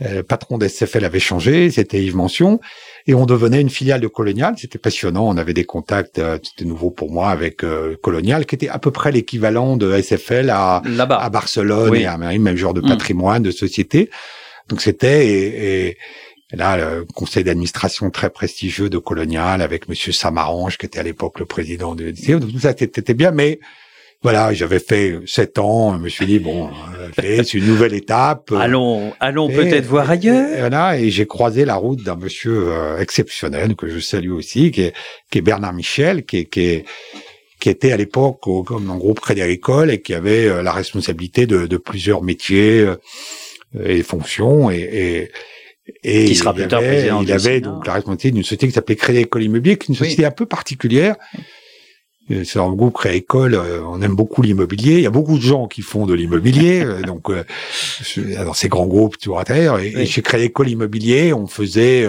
Le 0.00 0.22
patron 0.22 0.56
de 0.56 0.66
SFL 0.66 1.04
avait 1.04 1.20
changé, 1.20 1.70
c'était 1.70 2.02
Yves 2.02 2.16
Mention 2.16 2.58
et 3.06 3.14
on 3.14 3.26
devenait 3.26 3.60
une 3.60 3.68
filiale 3.68 4.00
de 4.00 4.06
Colonial. 4.06 4.54
C'était 4.56 4.78
passionnant. 4.78 5.28
On 5.28 5.36
avait 5.36 5.52
des 5.52 5.64
contacts, 5.64 6.18
euh, 6.18 6.38
c'était 6.42 6.64
nouveau 6.64 6.90
pour 6.90 7.10
moi 7.10 7.28
avec 7.28 7.64
euh, 7.64 7.96
Colonial, 8.02 8.46
qui 8.46 8.54
était 8.54 8.68
à 8.68 8.78
peu 8.78 8.90
près 8.90 9.12
l'équivalent 9.12 9.76
de 9.76 10.00
SFL 10.00 10.48
à, 10.50 10.82
à 10.98 11.30
Barcelone 11.30 11.94
et 11.96 12.06
à 12.06 12.16
même 12.16 12.56
genre 12.56 12.72
de 12.72 12.80
mm. 12.80 12.88
patrimoine, 12.88 13.42
de 13.42 13.50
société. 13.50 14.10
Donc 14.68 14.80
c'était 14.80 15.26
et, 15.26 15.98
là 16.52 16.76
le 16.76 17.04
conseil 17.04 17.44
d'administration 17.44 18.10
très 18.10 18.30
prestigieux 18.30 18.88
de 18.90 18.98
Colonial 18.98 19.62
avec 19.62 19.88
Monsieur 19.88 20.12
Samarange 20.12 20.78
qui 20.78 20.86
était 20.86 20.98
à 20.98 21.02
l'époque 21.02 21.38
le 21.38 21.46
président 21.46 21.94
de 21.94 22.10
donc 22.38 22.52
tout 22.52 22.60
ça 22.60 22.74
c'était 22.76 23.14
bien, 23.14 23.30
mais 23.30 23.60
voilà, 24.22 24.52
j'avais 24.52 24.80
fait 24.80 25.18
sept 25.26 25.58
ans. 25.58 25.94
Je 25.94 25.98
me 25.98 26.08
suis 26.10 26.26
dit 26.26 26.38
bon, 26.38 26.68
euh, 26.98 27.08
c'est 27.16 27.54
une 27.54 27.66
nouvelle 27.66 27.94
étape. 27.94 28.52
Allons, 28.52 29.14
allons 29.18 29.48
peut-être 29.48 29.86
voir 29.86 30.10
ailleurs. 30.10 30.46
Et, 30.56 30.60
voilà, 30.60 30.98
et 30.98 31.10
j'ai 31.10 31.26
croisé 31.26 31.64
la 31.64 31.76
route 31.76 32.02
d'un 32.02 32.16
monsieur 32.16 32.68
euh, 32.68 32.98
exceptionnel 32.98 33.76
que 33.76 33.88
je 33.88 33.98
salue 33.98 34.32
aussi, 34.32 34.72
qui 34.72 34.82
est, 34.82 34.94
qui 35.30 35.38
est 35.38 35.40
Bernard 35.40 35.72
Michel, 35.72 36.24
qui 36.24 36.38
est, 36.38 36.44
qui 36.44 36.60
est 36.60 36.84
qui 37.60 37.68
était 37.68 37.92
à 37.92 37.98
l'époque 37.98 38.40
comme 38.40 38.90
un 38.90 38.96
groupe 38.96 39.20
Crédit 39.20 39.42
Agricole 39.42 39.90
et 39.90 40.00
qui 40.00 40.14
avait 40.14 40.46
euh, 40.46 40.62
la 40.62 40.72
responsabilité 40.72 41.46
de, 41.46 41.66
de 41.66 41.76
plusieurs 41.76 42.22
métiers 42.22 42.86
et 43.84 44.02
fonctions 44.02 44.70
et, 44.70 44.78
et 44.78 45.30
qui 46.02 46.34
sera 46.34 46.54
plus 46.54 46.68
tard 46.68 46.80
président. 46.80 47.22
Il 47.22 47.32
avait 47.32 47.60
donc 47.60 47.86
la 47.86 47.94
responsabilité 47.94 48.30
d'une 48.30 48.42
société 48.42 48.68
qui 48.68 48.72
s'appelait 48.72 48.96
Crédit 48.96 49.18
Agricole 49.18 49.42
Immobilier, 49.42 49.76
qui 49.76 49.86
est 49.86 49.88
une 49.88 49.98
société 49.98 50.24
un 50.24 50.30
peu 50.30 50.46
particulière, 50.46 51.16
c'est 52.44 52.58
un 52.58 52.72
groupe 52.72 52.94
créé 52.94 53.16
école, 53.16 53.54
euh, 53.54 53.82
on 53.84 54.00
aime 54.02 54.14
beaucoup 54.14 54.42
l'immobilier. 54.42 54.96
Il 54.96 55.02
y 55.02 55.06
a 55.06 55.10
beaucoup 55.10 55.36
de 55.36 55.42
gens 55.42 55.66
qui 55.66 55.82
font 55.82 56.06
de 56.06 56.14
l'immobilier, 56.14 56.80
euh, 56.84 57.02
donc 57.02 57.30
euh, 57.30 57.44
dans 58.44 58.54
ces 58.54 58.68
grands 58.68 58.86
groupes 58.86 59.18
tu 59.18 59.34
à 59.36 59.44
terre. 59.44 59.78
Et, 59.78 60.06
chez 60.06 60.22
Créé 60.22 60.44
École 60.44 60.68
Immobilier, 60.68 61.32
on 61.32 61.46
faisait 61.46 62.08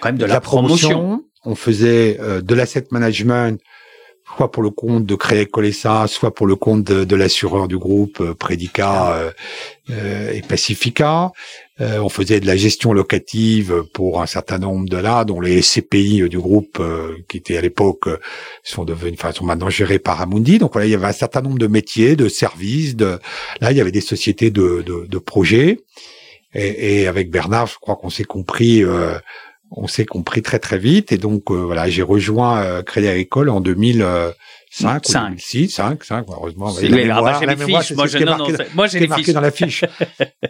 quand 0.00 0.08
même 0.10 0.18
de, 0.18 0.24
la, 0.24 0.40
promotion, 0.40 1.24
on 1.44 1.54
faisait 1.54 2.18
de 2.18 2.54
l'asset 2.54 2.86
management, 2.90 3.60
soit 4.38 4.52
pour 4.52 4.62
le 4.62 4.70
compte 4.70 5.04
de 5.04 5.16
Créé 5.16 5.46
Colessa, 5.46 6.06
soit 6.06 6.32
pour 6.32 6.46
le 6.46 6.54
compte 6.54 6.84
de, 6.84 7.16
l'assureur 7.16 7.66
du 7.66 7.76
groupe 7.76 8.32
Prédica 8.34 9.32
et 9.88 10.42
Pacifica. 10.42 11.32
Euh, 11.80 11.98
on 11.98 12.08
faisait 12.08 12.40
de 12.40 12.46
la 12.46 12.56
gestion 12.56 12.92
locative 12.92 13.84
pour 13.92 14.20
un 14.20 14.26
certain 14.26 14.58
nombre 14.58 14.88
de 14.88 14.96
là, 14.96 15.24
dont 15.24 15.40
les 15.40 15.60
CPI 15.60 16.28
du 16.28 16.38
groupe 16.38 16.78
euh, 16.80 17.16
qui 17.28 17.36
étaient 17.36 17.56
à 17.56 17.60
l'époque 17.60 18.08
euh, 18.08 18.18
sont 18.64 18.84
devenus, 18.84 19.14
enfin 19.18 19.32
sont 19.32 19.44
maintenant 19.44 19.70
gérés 19.70 20.00
par 20.00 20.20
Amundi. 20.20 20.58
Donc 20.58 20.72
voilà, 20.72 20.86
il 20.86 20.90
y 20.90 20.94
avait 20.94 21.06
un 21.06 21.12
certain 21.12 21.40
nombre 21.40 21.58
de 21.58 21.68
métiers, 21.68 22.16
de 22.16 22.28
services. 22.28 22.96
De 22.96 23.18
là, 23.60 23.70
il 23.70 23.76
y 23.76 23.80
avait 23.80 23.92
des 23.92 24.00
sociétés 24.00 24.50
de, 24.50 24.82
de, 24.84 25.06
de 25.06 25.18
projets. 25.18 25.80
Et, 26.54 27.02
et, 27.02 27.06
avec 27.06 27.30
Bernard, 27.30 27.66
je 27.66 27.76
crois 27.78 27.96
qu'on 27.96 28.10
s'est 28.10 28.24
compris. 28.24 28.82
On 29.70 29.86
s'est 29.86 30.06
compris 30.06 30.42
très 30.42 30.58
très 30.58 30.78
vite 30.78 31.12
et 31.12 31.18
donc 31.18 31.50
voilà 31.50 31.88
j'ai 31.88 32.02
rejoint 32.02 32.82
Crédit 32.82 33.08
Agricole 33.08 33.50
en 33.50 33.60
2000 33.60 34.04
5, 34.70 35.06
5. 35.06 35.40
6, 35.40 35.68
5, 35.70 36.04
5, 36.04 36.26
heureusement. 36.28 36.72
La 36.82 36.88
mémoire, 36.88 37.44
la 37.44 37.56
mémoire, 37.56 37.82
c'est 37.82 37.94
ce 37.94 38.16
qui 38.16 38.22
est 38.22 38.26
marqué, 38.26 38.52
moi, 38.74 38.86
j'ai 38.86 39.00
les 39.00 39.08
marqué 39.08 39.32
dans 39.32 39.40
la 39.40 39.50
fiche. 39.50 39.84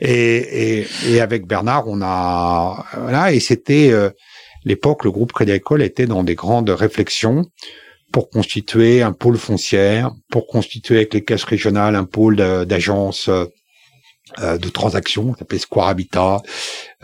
et, 0.01 0.81
et, 0.81 0.87
et 1.09 1.21
avec 1.21 1.47
Bernard, 1.47 1.85
on 1.87 2.01
a, 2.03 2.85
voilà, 2.97 3.33
et 3.33 3.41
c'était, 3.41 3.91
euh, 3.93 4.11
l'époque, 4.65 5.05
le 5.05 5.11
groupe 5.11 5.33
Crédit 5.33 5.53
Agricole 5.53 5.83
était 5.83 6.07
dans 6.07 6.25
des 6.25 6.35
grandes 6.35 6.71
réflexions 6.71 7.45
pour 8.13 8.31
constituer 8.31 9.03
un 9.03 9.13
pôle 9.13 9.37
foncière, 9.37 10.11
pour 10.31 10.47
constituer 10.47 10.97
avec 10.97 11.15
les 11.15 11.25
caisses 11.25 11.45
régionales 11.45 11.95
un 11.95 12.05
pôle 12.05 12.37
d'agence 12.37 13.29
euh, 13.29 13.45
de 14.37 14.69
transactions, 14.69 15.35
s'appelait 15.39 15.59
Square 15.59 15.89
Habitat. 15.89 16.43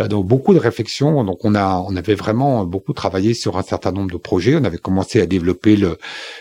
Euh, 0.00 0.08
donc 0.08 0.26
beaucoup 0.26 0.54
de 0.54 0.58
réflexions. 0.58 1.22
Donc 1.24 1.44
on 1.44 1.54
a, 1.54 1.84
on 1.86 1.94
avait 1.96 2.14
vraiment 2.14 2.64
beaucoup 2.64 2.92
travaillé 2.92 3.34
sur 3.34 3.56
un 3.56 3.62
certain 3.62 3.92
nombre 3.92 4.10
de 4.10 4.16
projets. 4.16 4.56
On 4.56 4.64
avait 4.64 4.78
commencé 4.78 5.20
à 5.20 5.26
développer 5.26 5.76
le, 5.76 5.98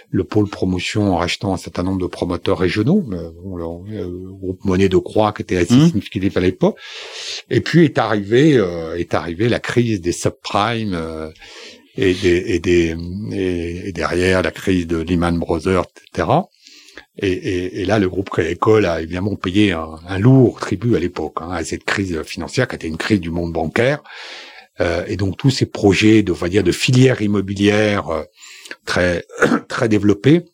le 0.10 0.24
pôle 0.24 0.50
promotion 0.50 1.14
en 1.14 1.18
rachetant 1.18 1.54
un 1.54 1.58
certain 1.58 1.84
nombre 1.84 2.02
de 2.02 2.08
promoteurs 2.08 2.58
régionaux. 2.58 3.04
Euh, 3.12 3.32
le, 3.56 4.34
groupe 4.34 4.66
Monnaie 4.66 4.90
de 4.90 4.98
Croix 4.98 5.34
qui 5.34 5.44
était 5.44 5.58
assez 5.58 5.76
mmh. 5.76 5.88
significatif 5.88 6.38
à 6.38 6.40
l'époque. 6.40 6.78
Et 7.50 7.62
puis 7.62 7.86
est 7.86 7.98
arrivé, 7.98 8.54
est 8.98 9.14
arrivé 9.14 9.50
la 9.50 9.60
crise 9.60 10.02
des 10.02 10.12
subprimes. 10.12 10.98
et, 11.96 12.14
des, 12.16 12.44
et, 12.48 12.60
des, 12.60 12.96
et 13.32 13.92
derrière 13.92 14.42
la 14.42 14.50
crise 14.50 14.88
de 14.88 14.98
Lehman 14.98 15.38
Brothers, 15.38 15.86
etc. 16.08 16.28
Et, 17.20 17.32
et, 17.32 17.82
et, 17.82 17.86
là, 17.86 18.00
le 18.00 18.10
groupe 18.10 18.30
Crédit 18.30 18.58
a 18.86 19.02
évidemment 19.02 19.36
payé 19.36 19.72
un, 19.72 20.00
un 20.08 20.18
lourd 20.18 20.60
tribut 20.60 20.96
à 20.96 21.00
l'époque 21.00 21.38
hein, 21.42 21.52
à 21.52 21.64
cette 21.64 21.84
crise 21.84 22.22
financière 22.24 22.68
qui 22.68 22.76
était 22.76 22.88
une 22.88 22.98
crise 22.98 23.20
du 23.22 23.30
monde 23.30 23.54
bancaire. 23.54 24.02
Euh, 24.82 25.04
et 25.08 25.18
donc 25.18 25.38
tous 25.38 25.52
ces 25.52 25.68
projets 25.68 26.24
de, 26.24 26.32
on 26.32 26.36
va 26.36 26.50
dire, 26.50 26.64
de 26.64 26.72
filières 26.72 27.22
immobilières 27.22 28.10
euh, 28.10 28.24
très 28.86 29.26
très 29.68 29.88
développés 29.88 30.46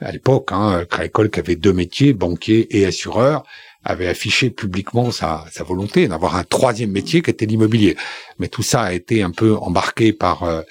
à 0.00 0.10
l'époque, 0.12 0.50
hein, 0.52 0.84
Crédit 0.88 1.30
qui 1.30 1.40
avait 1.40 1.56
deux 1.56 1.72
métiers, 1.72 2.14
banquier 2.14 2.76
et 2.76 2.86
assureur, 2.86 3.44
avait 3.84 4.08
affiché 4.08 4.50
publiquement 4.50 5.10
sa, 5.10 5.44
sa 5.50 5.64
volonté 5.64 6.08
d'avoir 6.08 6.36
un 6.36 6.44
troisième 6.44 6.90
métier 6.90 7.22
qui 7.22 7.30
était 7.30 7.46
l'immobilier. 7.46 7.96
Mais 8.38 8.48
tout 8.48 8.62
ça 8.62 8.82
a 8.82 8.92
été 8.92 9.22
un 9.22 9.30
peu 9.30 9.54
embarqué 9.54 10.12
par 10.12 10.42
euh, 10.44 10.62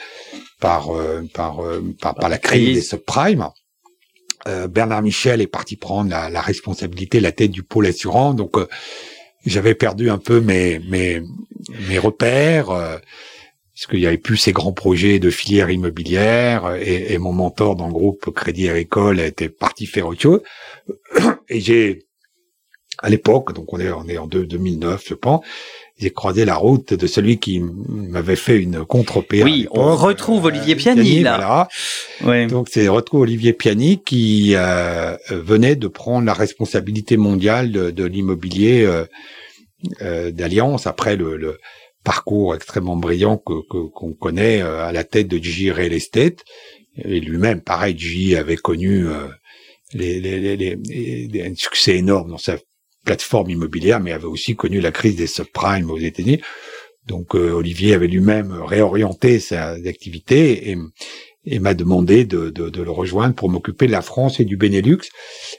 par, 0.59 0.95
euh, 0.95 1.21
par, 1.33 1.61
par, 2.01 2.15
par 2.15 2.29
la 2.29 2.37
crise 2.37 2.75
des 2.75 2.81
subprimes. 2.81 3.49
Euh, 4.47 4.67
Bernard 4.67 5.01
Michel 5.01 5.41
est 5.41 5.47
parti 5.47 5.75
prendre 5.75 6.09
la, 6.09 6.29
la, 6.29 6.41
responsabilité, 6.41 7.19
la 7.19 7.31
tête 7.31 7.51
du 7.51 7.63
pôle 7.63 7.87
assurant. 7.87 8.33
Donc, 8.33 8.57
euh, 8.57 8.67
j'avais 9.45 9.75
perdu 9.75 10.09
un 10.09 10.17
peu 10.17 10.39
mes, 10.41 10.79
mes, 10.79 11.21
mes 11.87 11.99
repères, 11.99 12.69
euh, 12.71 12.97
parce 13.73 13.87
qu'il 13.87 13.99
y 13.99 14.07
avait 14.07 14.17
plus 14.17 14.37
ces 14.37 14.51
grands 14.51 14.73
projets 14.73 15.19
de 15.19 15.29
filière 15.29 15.69
immobilière, 15.69 16.75
et, 16.75 17.13
et, 17.13 17.17
mon 17.17 17.33
mentor 17.33 17.75
dans 17.75 17.87
le 17.87 17.93
groupe 17.93 18.31
Crédit 18.31 18.69
Agricole 18.69 19.19
était 19.19 19.49
parti 19.49 19.85
faire 19.85 20.07
autre 20.07 20.21
chose. 20.21 20.41
Et 21.49 21.59
j'ai 21.59 22.05
à 22.99 23.09
l'époque, 23.09 23.53
donc 23.53 23.73
on 23.73 23.79
est, 23.79 23.91
on 23.91 24.07
est 24.07 24.17
en 24.17 24.27
2009, 24.27 25.03
je 25.07 25.13
pense, 25.13 25.45
j'ai 25.97 26.09
croisé 26.11 26.43
la 26.45 26.55
route 26.55 26.93
de 26.93 27.07
celui 27.07 27.37
qui 27.37 27.59
m'avait 27.59 28.35
fait 28.35 28.57
une 28.57 28.83
contre-P. 28.83 29.43
Oui, 29.43 29.67
on 29.71 29.95
retrouve 29.95 30.45
Olivier 30.45 30.75
Piani, 30.75 31.21
là. 31.21 31.67
Voilà. 32.21 32.47
Donc 32.47 32.67
c'est 32.69 32.87
retrouve 32.87 33.21
Olivier 33.21 33.53
Piani 33.53 34.01
qui 34.03 34.53
euh, 34.55 35.15
venait 35.29 35.75
de 35.75 35.87
prendre 35.87 36.25
la 36.25 36.33
responsabilité 36.33 37.15
mondiale 37.17 37.71
de, 37.71 37.91
de 37.91 38.03
l'immobilier 38.05 38.83
euh, 38.83 39.05
euh, 40.01 40.31
d'Alliance 40.31 40.87
après 40.87 41.15
le, 41.15 41.37
le, 41.37 41.57
parcours 42.03 42.53
extrêmement 42.55 42.97
brillant 42.97 43.37
que 43.37 43.61
qu'on 43.87 44.13
connaît 44.13 44.61
euh, 44.61 44.85
à 44.85 44.91
la 44.91 45.03
tête 45.03 45.27
de 45.27 45.41
J 45.41 45.71
Real 45.71 45.93
Estate. 45.93 46.43
Et 46.97 47.19
lui-même, 47.19 47.61
pareil, 47.61 47.97
J 47.97 48.35
avait 48.35 48.57
connu 48.57 49.07
euh, 49.07 49.27
les, 49.93 50.19
les, 50.19 50.55
les, 50.57 50.75
les, 50.75 51.41
un 51.43 51.55
succès 51.55 51.97
énorme 51.97 52.31
dans 52.31 52.37
sa 52.37 52.57
plateforme 53.03 53.49
immobilière, 53.49 53.99
mais 53.99 54.11
avait 54.11 54.25
aussi 54.25 54.55
connu 54.55 54.79
la 54.79 54.91
crise 54.91 55.15
des 55.15 55.27
subprimes 55.27 55.89
aux 55.89 55.97
États-Unis. 55.97 56.41
Donc 57.07 57.35
euh, 57.35 57.51
Olivier 57.51 57.93
avait 57.93 58.07
lui-même 58.07 58.53
réorienté 58.65 59.39
sa 59.39 59.71
activité 59.71 60.71
et, 60.71 60.77
et 61.45 61.59
m'a 61.59 61.73
demandé 61.73 62.23
de, 62.23 62.49
de, 62.49 62.69
de, 62.69 62.81
le 62.81 62.91
rejoindre 62.91 63.35
pour 63.35 63.49
m'occuper 63.49 63.87
de 63.87 63.91
la 63.91 64.01
France 64.01 64.39
et 64.39 64.45
du 64.45 64.55
Benelux, 64.55 65.01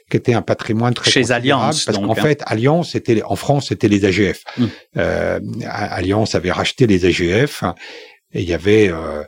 qui 0.09 0.17
était 0.17 0.33
un 0.33 0.41
patrimoine 0.41 0.95
très 0.95 1.11
chez 1.11 1.31
Alliance. 1.31 1.85
Parce 1.85 1.99
qu'en 1.99 2.11
hein. 2.11 2.15
fait, 2.15 2.41
Alliance 2.47 2.91
c'était 2.91 3.21
en 3.23 3.35
France 3.35 3.67
c'était 3.67 3.87
les 3.87 4.05
AGF. 4.05 4.43
Hum. 4.59 4.69
Euh, 4.97 5.39
Alliance 5.67 6.33
avait 6.33 6.51
racheté 6.51 6.87
les 6.87 7.05
AGF 7.05 7.63
et 8.33 8.41
il 8.41 8.49
y 8.49 8.53
avait 8.53 8.89
euh, 8.89 9.23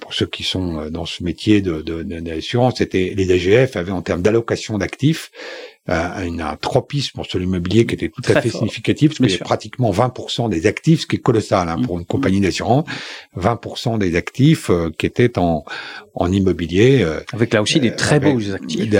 pour 0.00 0.12
ceux 0.12 0.26
qui 0.26 0.42
sont 0.42 0.90
dans 0.90 1.06
ce 1.06 1.22
métier 1.22 1.62
de, 1.62 1.80
de, 1.80 2.02
de 2.02 2.40
c'était 2.76 3.14
les 3.16 3.30
AGF 3.32 3.76
avaient 3.76 3.92
en 3.92 4.02
termes 4.02 4.20
d'allocation 4.20 4.76
d'actifs 4.76 5.30
un, 5.88 6.38
un 6.38 6.56
tropisme 6.56 7.22
sur 7.24 7.38
l'immobilier 7.38 7.86
qui 7.86 7.94
était 7.94 8.08
tout 8.08 8.22
à 8.32 8.40
fait 8.40 8.50
significatif, 8.50 9.10
parce 9.10 9.18
qu'il 9.18 9.30
y 9.30 9.40
a 9.40 9.44
pratiquement 9.44 9.90
20% 9.90 10.48
des 10.48 10.66
actifs, 10.66 11.02
ce 11.02 11.06
qui 11.06 11.16
est 11.16 11.20
colossal 11.20 11.68
hein, 11.68 11.80
pour 11.82 11.96
une 11.96 12.02
mmh. 12.02 12.06
compagnie 12.06 12.40
d'assurance, 12.40 12.84
20% 13.36 13.98
des 13.98 14.16
actifs 14.16 14.70
euh, 14.70 14.90
qui 14.96 15.06
étaient 15.06 15.38
en, 15.38 15.64
en 16.14 16.32
immobilier. 16.32 17.02
Euh, 17.02 17.20
avec 17.32 17.52
là 17.52 17.62
aussi 17.62 17.80
des 17.80 17.94
très 17.94 18.20
beaux 18.20 18.40
actifs. 18.52 18.92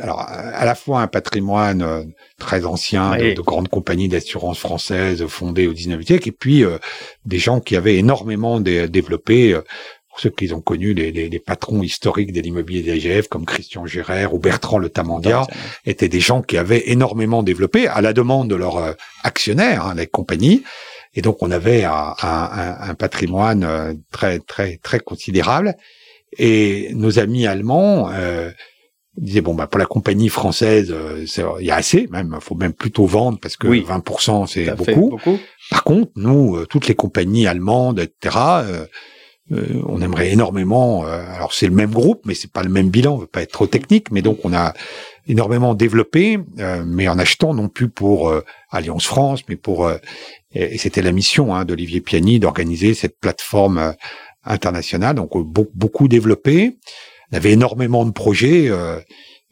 alors, 0.00 0.20
à 0.20 0.64
la 0.64 0.74
fois 0.74 1.02
un 1.02 1.06
patrimoine 1.06 1.82
euh, 1.82 2.02
très 2.38 2.64
ancien 2.64 3.16
de, 3.16 3.34
de, 3.34 3.40
grandes 3.40 3.68
compagnies 3.68 4.08
d'assurance 4.08 4.58
françaises 4.58 5.24
fondées 5.26 5.66
au 5.66 5.72
19e 5.72 6.04
siècle, 6.04 6.28
et 6.28 6.32
puis 6.32 6.64
des 7.24 7.38
gens 7.38 7.60
qui 7.60 7.76
avaient 7.76 7.96
énormément 7.96 8.60
développé 8.60 9.56
pour 10.14 10.20
ceux 10.20 10.30
qui 10.30 10.52
ont 10.54 10.60
connu 10.60 10.94
les, 10.94 11.10
les, 11.10 11.28
les 11.28 11.38
patrons 11.40 11.82
historiques 11.82 12.30
de 12.30 12.40
l'immobilier 12.40 12.82
d'AGF, 12.84 13.26
comme 13.26 13.44
Christian 13.44 13.84
Gérard 13.84 14.32
ou 14.32 14.38
Bertrand 14.38 14.78
Le 14.78 14.88
Tamandia, 14.88 15.44
étaient 15.86 16.08
des 16.08 16.20
gens 16.20 16.40
qui 16.40 16.56
avaient 16.56 16.84
énormément 16.86 17.42
développé 17.42 17.88
à 17.88 18.00
la 18.00 18.12
demande 18.12 18.48
de 18.48 18.54
leurs 18.54 18.76
euh, 18.76 18.92
actionnaires, 19.24 19.86
hein, 19.86 19.94
les 19.96 20.06
compagnies. 20.06 20.62
Et 21.14 21.20
donc, 21.20 21.42
on 21.42 21.50
avait 21.50 21.82
un, 21.82 22.14
un, 22.22 22.76
un, 22.80 22.94
patrimoine 22.94 23.64
euh, 23.64 23.92
très, 24.12 24.38
très, 24.38 24.76
très 24.76 25.00
considérable. 25.00 25.74
Et 26.38 26.90
nos 26.94 27.18
amis 27.18 27.48
allemands 27.48 28.08
euh, 28.12 28.52
disaient, 29.16 29.40
bon, 29.40 29.54
bah, 29.54 29.66
pour 29.66 29.80
la 29.80 29.86
compagnie 29.86 30.28
française, 30.28 30.92
euh, 30.92 31.26
il 31.58 31.66
y 31.66 31.72
a 31.72 31.74
assez, 31.74 32.06
même, 32.12 32.38
faut 32.40 32.54
même 32.54 32.72
plutôt 32.72 33.06
vendre 33.06 33.40
parce 33.40 33.56
que 33.56 33.66
20%, 33.66 34.46
c'est 34.46 34.76
beaucoup. 34.76 35.10
beaucoup. 35.10 35.40
Par 35.70 35.82
contre, 35.82 36.12
nous, 36.14 36.64
toutes 36.66 36.86
les 36.86 36.94
compagnies 36.94 37.48
allemandes, 37.48 37.98
etc., 37.98 38.36
euh, 38.38 38.86
on 39.50 40.00
aimerait 40.00 40.30
énormément. 40.30 41.06
Euh, 41.06 41.22
alors 41.34 41.52
c'est 41.52 41.66
le 41.66 41.74
même 41.74 41.90
groupe, 41.90 42.22
mais 42.24 42.34
c'est 42.34 42.50
pas 42.50 42.62
le 42.62 42.70
même 42.70 42.88
bilan. 42.88 43.14
On 43.14 43.18
veut 43.18 43.26
pas 43.26 43.42
être 43.42 43.52
trop 43.52 43.66
technique, 43.66 44.10
mais 44.10 44.22
donc 44.22 44.38
on 44.44 44.54
a 44.54 44.72
énormément 45.26 45.74
développé, 45.74 46.38
euh, 46.58 46.82
mais 46.86 47.08
en 47.08 47.18
achetant 47.18 47.54
non 47.54 47.68
plus 47.68 47.88
pour 47.88 48.32
Alliance 48.70 49.06
France, 49.06 49.42
mais 49.48 49.56
pour 49.56 49.90
et, 50.52 50.78
c'était 50.78 51.02
la 51.02 51.12
mission 51.12 51.54
hein, 51.54 51.64
d'Olivier 51.64 52.00
Piani 52.00 52.38
d'organiser 52.38 52.94
cette 52.94 53.18
plateforme 53.18 53.94
internationale. 54.44 55.16
Donc 55.16 55.36
beaucoup, 55.36 55.70
beaucoup 55.74 56.08
développé. 56.08 56.78
On 57.32 57.36
avait 57.36 57.52
énormément 57.52 58.04
de 58.04 58.12
projets. 58.12 58.70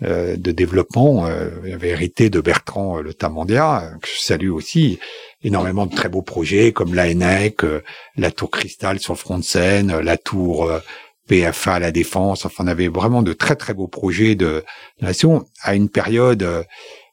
de 0.00 0.52
développement, 0.52 1.28
il 1.64 1.72
avait 1.72 1.90
hérité 1.90 2.28
de 2.28 2.40
Bertrand 2.40 3.00
Le 3.00 3.14
Tamandia, 3.14 3.92
que 4.00 4.08
je 4.08 4.20
salue 4.20 4.50
aussi, 4.50 4.98
énormément 5.44 5.86
de 5.86 5.94
très 5.94 6.08
beaux 6.08 6.22
projets 6.22 6.72
comme 6.72 6.94
l'ANEC, 6.94 7.64
euh, 7.64 7.82
la 8.16 8.30
Tour 8.30 8.50
Cristal 8.50 8.98
sur 8.98 9.18
front 9.18 9.38
de 9.38 9.44
Seine, 9.44 9.90
euh, 9.90 10.02
la 10.02 10.16
Tour 10.16 10.64
euh, 10.64 10.80
PFA 11.28 11.74
à 11.74 11.78
la 11.78 11.92
Défense. 11.92 12.44
Enfin, 12.44 12.64
on 12.64 12.68
avait 12.68 12.88
vraiment 12.88 13.22
de 13.22 13.32
très 13.32 13.56
très 13.56 13.74
beaux 13.74 13.88
projets 13.88 14.34
de, 14.34 14.64
nation 15.00 15.44
à 15.62 15.74
une 15.74 15.88
période. 15.88 16.46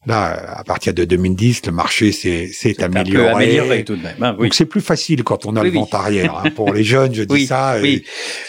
Là, 0.06 0.60
à 0.60 0.64
partir 0.64 0.94
de 0.94 1.04
2010, 1.04 1.66
le 1.66 1.72
marché 1.74 2.14
s'est 2.14 2.82
amélioré. 2.82 3.28
Un 3.28 3.32
peu 3.32 3.36
amélioré 3.36 3.84
tout 3.84 3.98
de 3.98 4.02
même. 4.02 4.16
Hein, 4.22 4.34
Donc 4.40 4.54
c'est 4.54 4.66
plus 4.66 4.80
facile 4.80 5.26
quand 5.26 5.46
on 5.46 5.58
a 5.58 5.64
le 5.64 5.72
vent 5.72 5.90
arrière. 5.92 6.42
Hein. 6.44 6.52
Pour 6.56 6.72
les 6.72 6.86
jeunes, 6.86 7.14
je 7.14 7.24
dis 7.24 7.48
ça. 7.48 7.76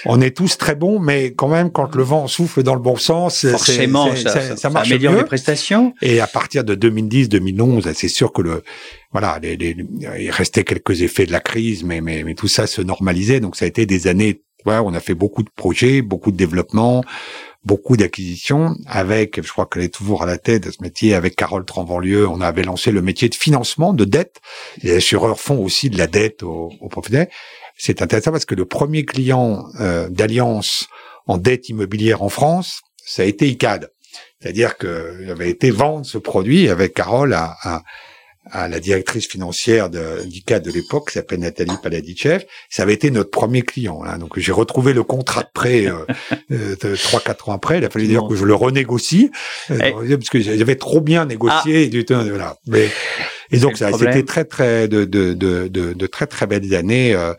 on 0.07 0.21
est 0.21 0.37
tous 0.37 0.59
très 0.59 0.77
bons, 0.77 1.01
mais 1.01 1.33
quand 1.33 1.49
même, 1.49 1.73
quand 1.73 1.95
le 1.97 2.05
vent 2.05 2.29
souffle 2.29 2.63
dans 2.63 2.75
le 2.75 2.81
bon 2.81 2.97
sens, 2.97 3.47
forcément, 3.49 4.15
ça, 4.15 4.31
ça, 4.31 4.57
ça, 4.57 4.71
marche 4.71 4.91
améliore 4.91 5.15
les 5.15 5.25
prestations. 5.25 5.93
Et 6.03 6.21
à 6.21 6.29
partir 6.29 6.63
de 6.63 6.77
2010-2011, 6.77 7.93
c'est 7.95 8.09
sûr 8.09 8.33
que 8.33 8.43
le 8.43 8.63
voilà, 9.13 9.41
les, 9.43 9.57
les, 9.57 9.77
il 10.21 10.31
restait 10.31 10.65
quelques 10.65 11.03
effets 11.03 11.27
de 11.27 11.33
la 11.33 11.41
crise, 11.41 11.83
mais, 11.83 12.01
mais, 12.01 12.23
mais 12.23 12.35
tout 12.35 12.49
ça 12.49 12.67
se 12.67 12.81
normalisait. 12.81 13.41
Donc 13.41 13.57
ça 13.57 13.65
a 13.65 13.69
été 13.69 13.87
des 13.87 14.07
années, 14.07 14.43
ouais, 14.67 14.79
on 14.79 14.95
a 14.95 15.01
fait 15.01 15.15
beaucoup 15.15 15.43
de 15.43 15.51
projets, 15.51 16.01
beaucoup 16.01 16.31
de 16.31 16.37
développement, 16.37 17.03
beaucoup 17.65 17.97
d'acquisitions. 17.97 18.75
Avec, 18.87 19.43
je 19.43 19.51
crois 19.51 19.67
qu'elle 19.67 19.83
est 19.83 19.95
toujours 19.95 20.23
à 20.23 20.27
la 20.27 20.39
tête 20.39 20.65
de 20.65 20.71
ce 20.71 20.83
métier, 20.83 21.15
avec 21.15 21.37
Carole 21.37 21.65
Tranvanlieu, 21.65 22.27
on 22.29 22.41
avait 22.41 22.63
lancé 22.63 22.91
le 22.91 23.03
métier 23.03 23.29
de 23.29 23.35
financement, 23.35 23.93
de 23.93 24.05
dette. 24.05 24.41
Les 24.83 24.97
assureurs 24.97 25.41
font 25.41 25.59
aussi 25.59 25.91
de 25.91 25.99
la 25.99 26.07
dette 26.07 26.43
aux, 26.43 26.73
aux 26.81 26.89
professionnels. 26.89 27.31
C'est 27.77 28.03
intéressant 28.03 28.33
parce 28.33 28.45
que 28.45 28.55
le 28.55 28.67
premier 28.67 29.05
client 29.05 29.65
euh, 29.81 30.09
d'Alliance 30.09 30.89
en 31.27 31.39
dette 31.39 31.69
immobilière 31.69 32.23
en 32.23 32.29
France, 32.29 32.81
ça 33.05 33.23
a 33.23 33.25
été 33.25 33.49
ICAD. 33.49 33.91
C'est-à-dire 34.41 34.77
qu'il 34.77 35.29
avait 35.31 35.51
été 35.51 35.71
vendre 35.71 36.05
ce 36.05 36.19
produit 36.19 36.69
avec 36.69 36.95
Carole 36.95 37.35
à, 37.35 37.57
à 37.63 37.83
à 38.51 38.69
la 38.69 38.81
directrice 38.81 39.27
financière 39.27 39.91
de, 39.91 40.25
du 40.25 40.43
cadre 40.43 40.67
de 40.67 40.73
l'époque, 40.73 41.09
qui 41.09 41.15
s'appelle 41.15 41.41
Nathalie 41.41 41.77
Paladichev. 41.83 42.45
Ça 42.69 42.83
avait 42.83 42.95
été 42.95 43.11
notre 43.11 43.31
premier 43.31 43.63
client. 43.63 44.03
Hein. 44.05 44.19
Donc 44.19 44.39
j'ai 44.39 44.53
retrouvé 44.53 44.93
le 44.93 45.03
contrat 45.03 45.43
de 45.43 45.51
prêt 45.53 45.87
euh, 45.87 46.07
euh, 46.53 46.97
trois 46.97 47.21
quatre 47.21 47.49
ans 47.49 47.53
après. 47.53 47.79
Il 47.79 47.85
a 47.85 47.91
fallu 47.91 48.07
dire 48.07 48.27
que 48.29 48.35
je 48.35 48.45
le 48.45 48.55
renégocie 48.55 49.31
euh, 49.71 49.79
eh. 49.81 50.17
parce 50.17 50.31
que 50.31 50.41
j'avais 50.41 50.77
trop 50.77 51.01
bien 51.01 51.27
négocié. 51.27 51.85
Ah. 51.87 51.89
Du 51.89 52.05
temps, 52.05 52.25
voilà. 52.25 52.57
Mais, 52.67 52.89
et 53.53 53.59
donc 53.59 53.77
ça, 53.77 53.93
c'était 53.93 54.25
très 54.25 54.45
très 54.45 54.89
de, 54.89 55.05
de, 55.05 55.35
de, 55.35 55.69
de, 55.69 56.07
très 56.07 56.27
très 56.27 56.47
belles 56.47 56.75
années. 56.75 57.15
Euh, 57.15 57.21
euh, 57.31 57.35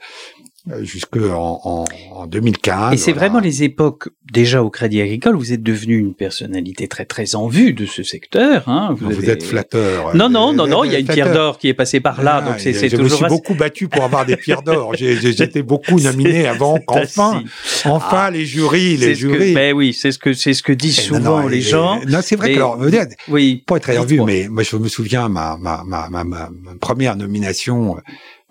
jusque 0.82 1.18
en, 1.18 1.86
en, 2.14 2.28
2015. 2.28 2.94
Et 2.94 2.98
c'est 2.98 3.14
vraiment 3.14 3.40
les 3.40 3.64
époques 3.64 4.10
déjà 4.32 4.62
au 4.62 4.70
Crédit 4.70 5.02
Agricole. 5.02 5.36
Vous 5.36 5.54
êtes 5.54 5.64
devenu 5.64 5.98
une 5.98 6.14
personnalité 6.14 6.88
très 6.88 7.06
très 7.06 7.36
en 7.36 7.48
vue 7.48 7.74
de 7.74 7.86
ce 7.86 8.04
secteur. 8.04 8.70
Hein. 8.70 8.96
Vous, 9.00 9.30
êtes 9.30 9.44
flatteur. 9.44 10.16
Non 10.16 10.30
non 10.30 10.54
non 10.54 10.68
non. 10.68 10.84
Il 10.84 10.92
y 10.92 10.96
a 10.96 11.00
une 11.00 11.08
pierre 11.08 11.34
d'or 11.34 11.58
qui 11.58 11.68
est 11.68 11.74
passée 11.74 12.00
par 12.00 12.22
là. 12.22 12.44
Ah, 12.44 12.50
donc 12.50 12.60
c'est 12.60 12.74
toujours. 12.74 12.98
Je 12.98 13.02
me 13.02 13.10
suis 13.10 13.26
beaucoup 13.26 13.56
battu 13.56 13.88
pour 13.88 14.04
avoir 14.04 14.26
des 14.26 14.38
pierres 14.38 14.62
d'or. 14.62 14.94
J'étais 14.96 15.64
beaucoup 15.64 16.00
nominé 16.00 16.48
avant 16.48 16.78
qu'enfin, 16.80 17.44
enfin 17.86 18.30
les 18.30 18.46
jurys, 18.46 18.98
les 18.98 19.16
jurys. 19.16 19.54
mais 19.54 19.72
oui, 19.72 19.94
c'est 19.94 20.12
ce 20.12 20.20
que 20.20 20.34
c'est 20.34 20.54
ce 20.54 20.64
que 20.64 20.74
disent 20.74 21.00
eh, 21.00 21.08
souvent 21.08 21.48
les 21.48 21.62
gens. 21.62 22.00
Non, 22.08 22.20
c'est 22.22 22.36
vrai 22.36 22.54
que 22.54 22.58
alors, 22.58 22.80
oui, 23.28 23.64
pas 23.66 23.78
être 23.78 23.98
en 23.98 24.06
vue, 24.06 24.22
mais 24.22 24.48
moi 24.48 24.64
je 24.64 24.76
me 24.76 24.88
souviens 24.88 25.28
ma 25.28 25.58
ma 25.58 25.84
ma, 25.86 26.08
ma, 26.10 26.24
ma 26.24 26.50
première 26.80 27.16
nomination 27.16 27.98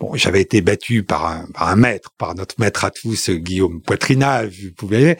Bon, 0.00 0.14
j'avais 0.14 0.40
été 0.40 0.62
battu 0.62 1.02
par 1.02 1.26
un, 1.26 1.44
par 1.52 1.68
un 1.68 1.76
maître, 1.76 2.10
par 2.16 2.34
notre 2.34 2.54
maître 2.58 2.86
à 2.86 2.90
tous, 2.90 3.28
Guillaume 3.28 3.82
Poitrina, 3.82 4.46
vous 4.46 4.72
pouvez. 4.74 5.18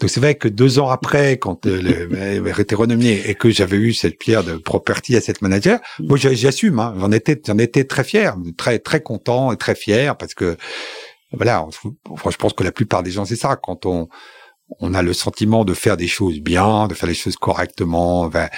Donc 0.00 0.08
c'est 0.08 0.20
vrai 0.20 0.36
que 0.36 0.48
deux 0.48 0.78
ans 0.78 0.88
après, 0.88 1.36
quand 1.36 1.66
euh, 1.66 2.54
été 2.58 2.74
renommé 2.74 3.22
et 3.26 3.34
que 3.34 3.50
j'avais 3.50 3.76
eu 3.76 3.92
cette 3.92 4.18
pierre 4.18 4.42
de 4.42 4.56
property 4.56 5.16
asset 5.16 5.34
manager, 5.42 5.80
moi 5.98 6.16
j'assume, 6.16 6.78
hein, 6.78 6.94
j'en 6.98 7.12
étais, 7.12 7.38
j'en 7.46 7.58
étais 7.58 7.84
très 7.84 8.04
fier, 8.04 8.34
très 8.56 8.78
très 8.78 9.02
content 9.02 9.52
et 9.52 9.58
très 9.58 9.74
fier 9.74 10.16
parce 10.16 10.32
que 10.32 10.56
voilà, 11.32 11.66
je 11.74 12.36
pense 12.38 12.54
que 12.54 12.64
la 12.64 12.72
plupart 12.72 13.02
des 13.02 13.10
gens 13.10 13.26
c'est 13.26 13.36
ça 13.36 13.56
quand 13.62 13.84
on 13.84 14.08
on 14.80 14.94
a 14.94 15.02
le 15.02 15.12
sentiment 15.12 15.66
de 15.66 15.74
faire 15.74 15.98
des 15.98 16.08
choses 16.08 16.40
bien, 16.40 16.88
de 16.88 16.94
faire 16.94 17.08
les 17.08 17.14
choses 17.14 17.36
correctement, 17.36 18.28
ben, 18.28 18.48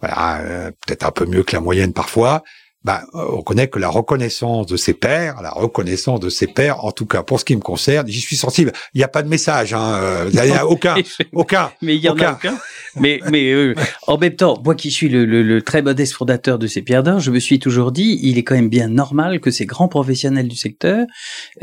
voilà, 0.00 0.40
euh, 0.42 0.70
peut-être 0.86 1.04
un 1.04 1.10
peu 1.10 1.26
mieux 1.26 1.42
que 1.42 1.56
la 1.56 1.60
moyenne 1.60 1.92
parfois 1.92 2.44
bah, 2.84 3.02
on 3.12 3.42
connaît 3.42 3.68
que 3.68 3.78
la 3.78 3.88
reconnaissance 3.88 4.66
de 4.66 4.76
ses 4.76 4.94
pairs, 4.94 5.40
la 5.42 5.50
reconnaissance 5.50 6.20
de 6.20 6.28
ses 6.28 6.46
pairs, 6.46 6.84
en 6.84 6.92
tout 6.92 7.06
cas 7.06 7.22
pour 7.22 7.38
ce 7.38 7.44
qui 7.44 7.54
me 7.54 7.60
concerne, 7.60 8.08
j'y 8.08 8.20
suis 8.20 8.36
sensible. 8.36 8.72
Il 8.94 8.98
n'y 8.98 9.04
a 9.04 9.08
pas 9.08 9.22
de 9.22 9.28
message, 9.28 9.72
hein, 9.72 9.94
euh, 9.94 10.30
il 10.32 10.40
n'y 10.40 10.50
a 10.50 10.66
aucun, 10.66 10.96
aucun. 11.32 11.70
Mais 11.82 11.96
il 11.96 12.00
y 12.00 12.08
en 12.08 12.18
a 12.18 12.32
aucun. 12.32 12.58
Mais, 12.96 13.20
mais 13.30 13.50
euh, 13.52 13.74
en 14.06 14.18
même 14.18 14.36
temps, 14.36 14.60
moi 14.62 14.74
qui 14.74 14.90
suis 14.90 15.08
le, 15.08 15.24
le, 15.24 15.42
le 15.42 15.62
très 15.62 15.80
modeste 15.80 16.12
fondateur 16.12 16.58
de 16.58 16.66
ces 16.66 16.82
pierres 16.82 17.02
d'or, 17.02 17.20
je 17.20 17.30
me 17.30 17.38
suis 17.40 17.58
toujours 17.58 17.90
dit, 17.90 18.18
il 18.22 18.36
est 18.36 18.42
quand 18.42 18.54
même 18.54 18.68
bien 18.68 18.88
normal 18.88 19.40
que 19.40 19.50
ces 19.50 19.64
grands 19.64 19.88
professionnels 19.88 20.46
du 20.46 20.56
secteur 20.56 21.06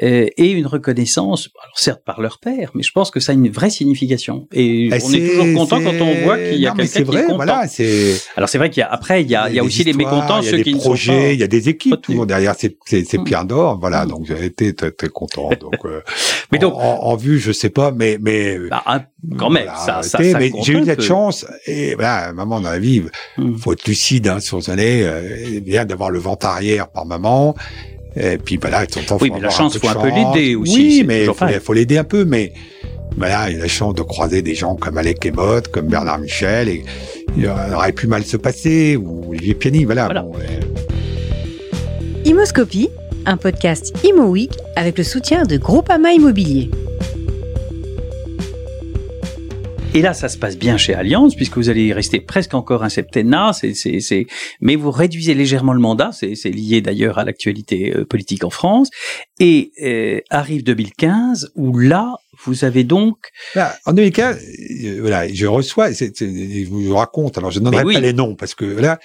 euh, 0.01 0.27
aient 0.37 0.51
une 0.51 0.65
reconnaissance, 0.65 1.49
alors 1.61 1.77
certes 1.77 2.01
par 2.03 2.21
leur 2.21 2.39
père, 2.39 2.71
mais 2.73 2.81
je 2.81 2.91
pense 2.91 3.11
que 3.11 3.19
ça 3.19 3.33
a 3.33 3.35
une 3.35 3.49
vraie 3.49 3.69
signification. 3.69 4.47
Et 4.53 4.89
Bah, 4.89 4.97
on 5.03 5.13
est, 5.13 5.27
toujours 5.27 5.53
content 5.53 5.81
quand 5.83 6.01
on 6.01 6.23
voit 6.23 6.37
qu'il 6.37 6.59
y 6.59 6.67
a 6.67 6.71
quelqu'un 6.71 7.03
qui 7.03 7.17
est 7.17 7.23
content. 7.23 7.35
voilà, 7.35 7.67
c'est. 7.67 8.19
Alors 8.35 8.49
c'est 8.49 8.57
vrai 8.57 8.69
qu'il 8.69 8.81
y 8.81 8.83
a 8.83 8.91
après 8.91 9.21
il 9.21 9.29
y 9.29 9.35
a, 9.35 9.49
il 9.49 9.55
y 9.55 9.59
a 9.59 9.63
aussi 9.63 9.83
les 9.83 9.93
mécontents, 9.93 10.41
ceux 10.41 10.61
qui 10.63 10.73
ne 10.73 10.79
projets, 10.79 11.08
sont 11.09 11.19
pas. 11.19 11.31
il 11.33 11.39
y 11.39 11.43
a 11.43 11.47
des 11.47 11.69
équipes, 11.69 11.93
retenus. 11.93 12.05
toujours 12.05 12.25
derrière 12.25 12.55
ces, 12.57 12.77
ces, 12.85 13.03
ces 13.05 13.17
Mm. 13.17 13.23
pierres 13.23 13.45
d'or. 13.45 13.77
Voilà, 13.79 14.05
Mm. 14.05 14.09
donc 14.09 14.25
j'ai 14.27 14.45
été 14.45 14.73
très, 14.73 14.91
très 14.91 15.09
content. 15.09 15.49
Donc, 15.59 15.73
euh, 15.85 16.01
Mais 16.51 16.57
donc- 16.59 16.73
en, 16.75 16.79
en 17.03 17.15
vue, 17.15 17.39
je 17.39 17.51
sais 17.51 17.69
pas, 17.69 17.91
mais 17.91 18.17
mais 18.21 18.57
Bah, 18.69 18.83
un- 18.85 19.01
quand 19.37 19.49
même, 19.49 19.63
voilà, 19.65 19.77
ça, 19.79 20.01
ça, 20.03 20.23
ça 20.23 20.39
mais 20.39 20.51
j'ai 20.63 20.73
eu 20.73 20.85
cette 20.85 20.97
peu. 20.99 21.03
chance 21.03 21.45
et 21.67 21.95
voilà, 21.95 22.33
moment 22.33 22.59
dans 22.61 22.69
la 22.71 22.79
vie, 22.79 23.03
Mm. 23.37 23.55
faut 23.57 23.73
être 23.73 23.85
lucide 23.87 24.27
hein, 24.27 24.39
sur 24.39 24.57
les 24.59 24.69
années. 24.69 25.01
Euh, 25.03 25.59
bien 25.61 25.85
d'avoir 25.85 26.09
le 26.11 26.19
ventre 26.19 26.45
arrière 26.45 26.87
par 26.89 27.05
maman. 27.05 27.55
Et 28.15 28.37
puis 28.37 28.57
voilà, 28.57 28.85
de 28.85 28.91
temps 28.91 29.17
Oui, 29.21 29.29
faut 29.29 29.35
mais 29.35 29.39
la 29.41 29.49
chance, 29.51 29.77
faut 29.77 29.87
un 29.87 29.93
peu 29.93 30.09
l'aider 30.09 30.55
aussi, 30.55 30.75
Oui, 30.75 31.03
mais 31.05 31.19
toujours 31.25 31.37
faut, 31.37 31.45
faut 31.63 31.73
l'aider 31.73 31.97
un 31.99 32.03
peu, 32.03 32.25
mais 32.25 32.53
voilà, 33.15 33.49
il 33.51 33.57
a 33.57 33.61
la 33.61 33.67
chance 33.67 33.93
de 33.93 34.01
croiser 34.01 34.41
des 34.41 34.55
gens 34.55 34.75
comme 34.75 34.97
Alec 34.97 35.23
Emotte, 35.25 35.67
comme 35.67 35.87
Bernard 35.87 36.17
Michel, 36.19 36.69
et 36.69 36.83
il 37.37 37.47
aurait 37.47 37.91
pu 37.91 38.07
mal 38.07 38.23
se 38.25 38.35
passer, 38.37 38.95
ou 38.97 39.29
Olivier 39.29 39.53
Piani, 39.53 39.85
voilà. 39.85 40.05
Voilà. 40.05 40.21
bon, 40.23 40.33
euh, 40.37 40.59
Imoscopie, 42.29 42.89
un 43.25 43.37
podcast 43.37 43.91
Imo 44.03 44.25
Week 44.25 44.51
avec 44.75 44.99
le 44.99 45.03
soutien 45.03 45.45
de 45.47 45.57
Groupama 45.57 46.11
Immobilier. 46.13 46.69
Et 49.95 50.03
là, 50.03 50.13
ça 50.13 50.29
se 50.29 50.37
passe 50.37 50.55
bien 50.55 50.77
chez 50.77 50.93
Allianz, 50.93 51.33
puisque 51.35 51.57
vous 51.57 51.69
allez 51.69 51.85
y 51.85 51.93
rester 51.93 52.19
presque 52.19 52.53
encore 52.53 52.83
un 52.83 52.89
septennat, 52.89 53.53
c'est, 53.53 53.73
c'est, 53.73 53.99
c'est, 54.01 54.27
mais 54.61 54.75
vous 54.75 54.91
réduisez 54.91 55.33
légèrement 55.33 55.73
le 55.73 55.79
mandat, 55.79 56.11
c'est, 56.13 56.35
c'est 56.35 56.51
lié 56.51 56.79
d'ailleurs 56.81 57.17
à 57.17 57.25
l'actualité 57.25 57.95
euh, 57.97 58.05
politique 58.05 58.43
en 58.43 58.51
France, 58.51 58.91
et 59.39 59.71
euh, 59.81 60.21
arrive 60.29 60.63
2015, 60.63 61.49
où 61.55 61.75
là, 61.79 62.13
vous 62.45 62.63
avez 62.63 62.83
donc... 62.83 63.17
Là, 63.55 63.75
en 63.87 63.93
2015, 63.93 64.37
euh, 64.85 64.97
voilà, 65.01 65.27
je 65.27 65.47
reçois, 65.47 65.91
c'est- 65.93 66.15
c'est- 66.15 66.29
je 66.65 66.69
vous 66.69 66.93
raconte, 66.95 67.39
alors 67.39 67.49
je 67.49 67.59
ne 67.59 67.65
donnerai 67.65 67.83
oui. 67.83 67.95
pas 67.95 67.99
les 67.99 68.13
noms 68.13 68.35
parce 68.35 68.53
que 68.53 68.65
là, 68.65 68.99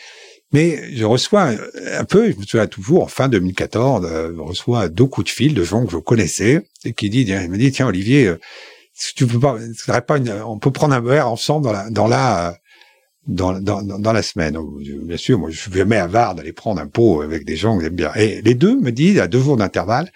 mais 0.53 0.95
je 0.95 1.05
reçois 1.05 1.43
un, 1.43 1.57
un 1.99 2.05
peu, 2.05 2.31
je 2.31 2.37
me 2.37 2.43
souviens 2.43 2.67
toujours, 2.67 3.05
en 3.05 3.09
fin 3.09 3.29
2014, 3.29 4.07
euh, 4.07 4.33
je 4.35 4.41
reçois 4.41 4.89
deux 4.89 5.07
coups 5.07 5.27
de 5.27 5.31
fil 5.31 5.55
de 5.55 5.65
gens 5.65 5.85
que 5.85 5.93
je 5.93 5.97
connaissais 5.97 6.67
et 6.85 6.93
qui 6.93 7.11
dit, 7.11 7.23
il 7.23 7.51
me 7.51 7.59
dit, 7.59 7.73
tiens 7.73 7.89
Olivier, 7.89 8.29
euh, 8.29 8.39
tu 9.17 9.27
peux 9.27 9.41
pas, 9.41 9.59
pas 10.01 10.19
on 10.47 10.59
peut 10.59 10.71
prendre 10.71 10.95
un 10.95 11.01
verre 11.01 11.29
ensemble 11.29 11.67
dans 11.67 11.73
la, 11.73 11.91
dans 11.91 12.07
la, 12.07 12.49
euh, 12.49 12.53
dans, 13.27 13.61
dans, 13.61 14.13
la 14.13 14.23
semaine? 14.23 14.57
Bien 15.03 15.17
sûr, 15.17 15.39
moi, 15.39 15.51
je 15.51 15.59
suis 15.59 15.73
jamais 15.73 15.97
avare 15.97 16.35
d'aller 16.35 16.53
prendre 16.53 16.81
un 16.81 16.87
pot 16.87 17.23
avec 17.23 17.45
des 17.45 17.57
gens 17.57 17.77
que 17.77 17.85
j'aime 17.85 17.97
bien. 17.97 18.13
Et 18.15 18.41
les 18.43 18.55
deux 18.55 18.79
me 18.79 18.93
disent, 18.93 19.19
à 19.19 19.27
deux 19.27 19.41
jours 19.41 19.57
d'intervalle, 19.57 20.13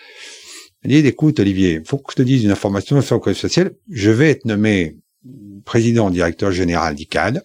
ils 0.84 0.90
disent, 0.90 1.06
écoute, 1.06 1.40
Olivier, 1.40 1.82
faut 1.84 1.98
que 1.98 2.12
je 2.12 2.16
te 2.16 2.22
dise 2.22 2.44
une 2.44 2.50
information 2.50 3.00
sur 3.02 3.16
le 3.16 3.20
code 3.20 3.34
social. 3.34 3.72
Je 3.90 4.10
vais 4.10 4.30
être 4.30 4.44
nommé 4.44 4.96
président 5.64 6.10
directeur 6.10 6.52
général 6.52 6.94
d'ICAD. 6.94 7.42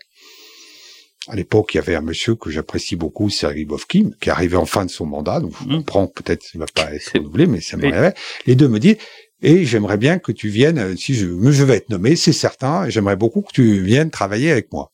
À 1.30 1.36
l'époque, 1.36 1.74
il 1.74 1.78
y 1.78 1.80
avait 1.80 1.96
un 1.96 2.02
monsieur 2.02 2.36
que 2.36 2.50
j'apprécie 2.50 2.96
beaucoup, 2.96 3.30
Sergei 3.30 3.64
Bovkin, 3.66 4.10
qui 4.20 4.30
arrivait 4.30 4.58
en 4.58 4.66
fin 4.66 4.84
de 4.86 4.90
son 4.92 5.06
mandat. 5.06 5.40
Donc, 5.40 5.54
je 5.62 5.66
Mhm. 5.68 5.78
comprends 5.78 6.08
peut-être 6.08 6.44
qu'il 6.44 6.60
va 6.60 6.66
pas 6.74 6.92
être 6.94 7.12
renouvelé, 7.14 7.46
mais 7.48 7.62
ça 7.62 7.78
Oui. 7.78 7.90
m'arrivait. 7.90 8.14
Les 8.46 8.56
deux 8.56 8.68
me 8.68 8.80
disent, 8.80 8.98
et 9.42 9.66
j'aimerais 9.66 9.98
bien 9.98 10.20
que 10.20 10.32
tu 10.32 10.50
viennes, 10.50 10.96
si 10.98 11.14
je, 11.16 11.28
je 11.28 11.64
vais 11.64 11.76
être 11.78 11.90
nommé, 11.90 12.16
c'est 12.16 12.34
certain, 12.34 12.86
et 12.86 12.92
j'aimerais 12.92 13.16
beaucoup 13.16 13.42
que 13.42 13.52
tu 13.54 13.82
viennes 13.82 14.10
travailler 14.10 14.52
avec 14.52 14.72
moi. 14.74 14.92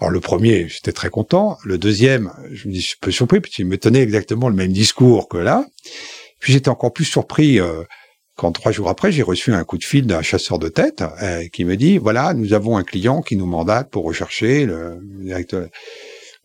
Alors 0.00 0.10
le 0.10 0.20
premier, 0.20 0.68
j'étais 0.68 0.92
très 0.92 1.10
content. 1.10 1.58
Le 1.64 1.76
deuxième, 1.78 2.32
je 2.52 2.68
me 2.68 2.72
dis, 2.72 2.80
je 2.80 2.86
suis 2.86 2.96
un 3.00 3.04
peu 3.04 3.10
surpris, 3.10 3.40
puisqu'il 3.40 3.66
me 3.66 3.78
tenait 3.78 4.02
exactement 4.02 4.48
le 4.48 4.54
même 4.54 4.72
discours 4.72 5.28
que 5.28 5.38
là. 5.38 5.66
Puis 6.40 6.52
j'étais 6.52 6.68
encore 6.68 6.92
plus 6.92 7.04
surpris 7.04 7.58
euh, 7.60 7.82
quand 8.38 8.52
trois 8.52 8.70
jours 8.70 8.88
après, 8.88 9.10
j'ai 9.10 9.24
reçu 9.24 9.52
un 9.52 9.64
coup 9.64 9.78
de 9.78 9.84
fil 9.84 10.06
d'un 10.06 10.22
chasseur 10.22 10.60
de 10.60 10.68
tête 10.68 11.02
euh, 11.22 11.48
qui 11.48 11.64
me 11.64 11.76
dit, 11.76 11.98
voilà, 11.98 12.34
nous 12.34 12.52
avons 12.52 12.76
un 12.76 12.84
client 12.84 13.20
qui 13.20 13.36
nous 13.36 13.46
mandate 13.46 13.90
pour 13.90 14.04
rechercher 14.04 14.64
le 14.64 15.00
directeur. 15.20 15.66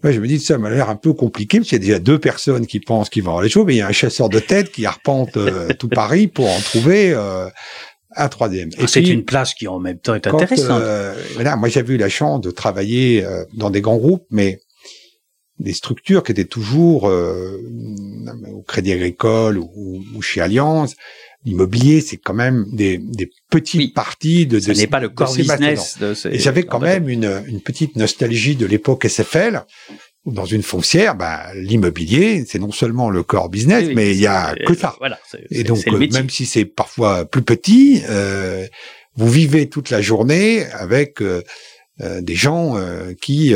Ouais, 0.04 0.12
je 0.12 0.20
me 0.20 0.28
dis, 0.28 0.40
ça 0.40 0.58
m'a 0.58 0.72
l'air 0.72 0.90
un 0.90 0.96
peu 0.96 1.14
compliqué, 1.14 1.60
parce 1.60 1.70
qu'il 1.70 1.78
y 1.78 1.82
a 1.82 1.86
déjà 1.86 2.00
deux 2.00 2.18
personnes 2.18 2.66
qui 2.66 2.80
pensent 2.80 3.12
qu'ils 3.12 3.22
vont 3.22 3.30
avoir 3.30 3.44
les 3.44 3.50
choses, 3.50 3.66
mais 3.68 3.76
il 3.76 3.78
y 3.78 3.82
a 3.82 3.88
un 3.88 3.92
chasseur 3.92 4.28
de 4.28 4.40
tête 4.40 4.72
qui 4.72 4.88
arpente 4.88 5.38
euh, 5.38 5.72
tout 5.80 5.88
Paris 5.88 6.28
pour 6.28 6.50
en 6.50 6.60
trouver 6.62 7.14
euh, 7.14 7.48
un 8.16 8.28
troisième. 8.28 8.70
Et 8.80 8.88
c'est 8.88 9.04
puis, 9.04 9.12
une 9.12 9.24
place 9.24 9.54
qui 9.54 9.68
en 9.68 9.80
même 9.80 10.00
temps 10.00 10.16
est 10.16 10.28
quand, 10.28 10.42
intéressante. 10.42 10.82
voilà, 11.36 11.56
moi 11.58 11.70
j'avais 11.70 11.94
eu 11.94 11.98
la 11.98 12.10
chance 12.10 12.42
de 12.42 12.50
travailler 12.50 13.24
dans 13.54 13.70
des 13.70 13.82
grands 13.82 13.98
groupes, 13.98 14.26
mais 14.32 14.60
des 15.60 15.74
structures 15.74 16.24
qui 16.24 16.32
étaient 16.32 16.44
toujours 16.44 17.04
au 17.04 18.62
Crédit 18.68 18.94
Agricole 18.94 19.60
ou, 19.60 20.04
ou 20.16 20.22
chez 20.24 20.42
Allianz. 20.42 20.96
L'immobilier, 21.46 22.00
c'est 22.02 22.18
quand 22.18 22.34
même 22.34 22.66
des, 22.72 22.98
des 22.98 23.30
petites 23.50 23.80
Oui. 23.80 23.88
parties 23.90 24.46
de, 24.46 24.60
Ce 24.60 24.72
n'est 24.72 24.88
pas 24.88 25.00
le 25.02 25.12
ces 25.28 25.42
business 25.42 25.98
de 26.00 26.14
ces... 26.14 26.30
et 26.30 26.40
j'avais 26.40 26.64
quand 26.64 26.80
même 26.80 27.10
une, 27.10 27.44
une 27.48 27.60
petite 27.62 27.96
nostalgie 27.98 28.56
de 28.56 28.66
l'époque 28.66 29.06
SFL, 29.06 29.64
où 30.26 30.32
dans 30.32 30.46
une 30.46 30.64
foncière, 30.64 31.16
bah, 31.16 31.48
l'immobilier, 31.54 32.46
c'est 32.48 32.60
non 32.60 32.72
seulement 32.72 33.10
le 33.10 33.24
core 33.24 33.50
business, 33.50 33.88
Oui, 33.88 33.94
mais 33.96 34.12
il 34.12 34.22
y 34.22 34.28
a 34.28 34.56
que 34.66 34.74
ça. 34.74 34.96
Voilà, 35.00 35.20
c'est, 35.30 35.46
Et 35.52 35.64
donc, 35.66 35.86
euh, 35.88 36.08
même 36.14 36.30
si 36.30 36.46
c'est 36.46 36.66
parfois 36.66 37.26
plus 37.26 37.42
petit, 37.42 38.02
euh, 38.10 38.66
vous 39.16 39.30
vivez 39.30 39.68
toute 39.68 39.90
la 39.90 40.02
journée 40.02 40.66
avec 40.72 41.22
euh, 41.22 41.44
euh, 42.02 42.22
des 42.22 42.36
gens 42.36 42.78
euh, 42.78 43.14
qui 43.22 43.54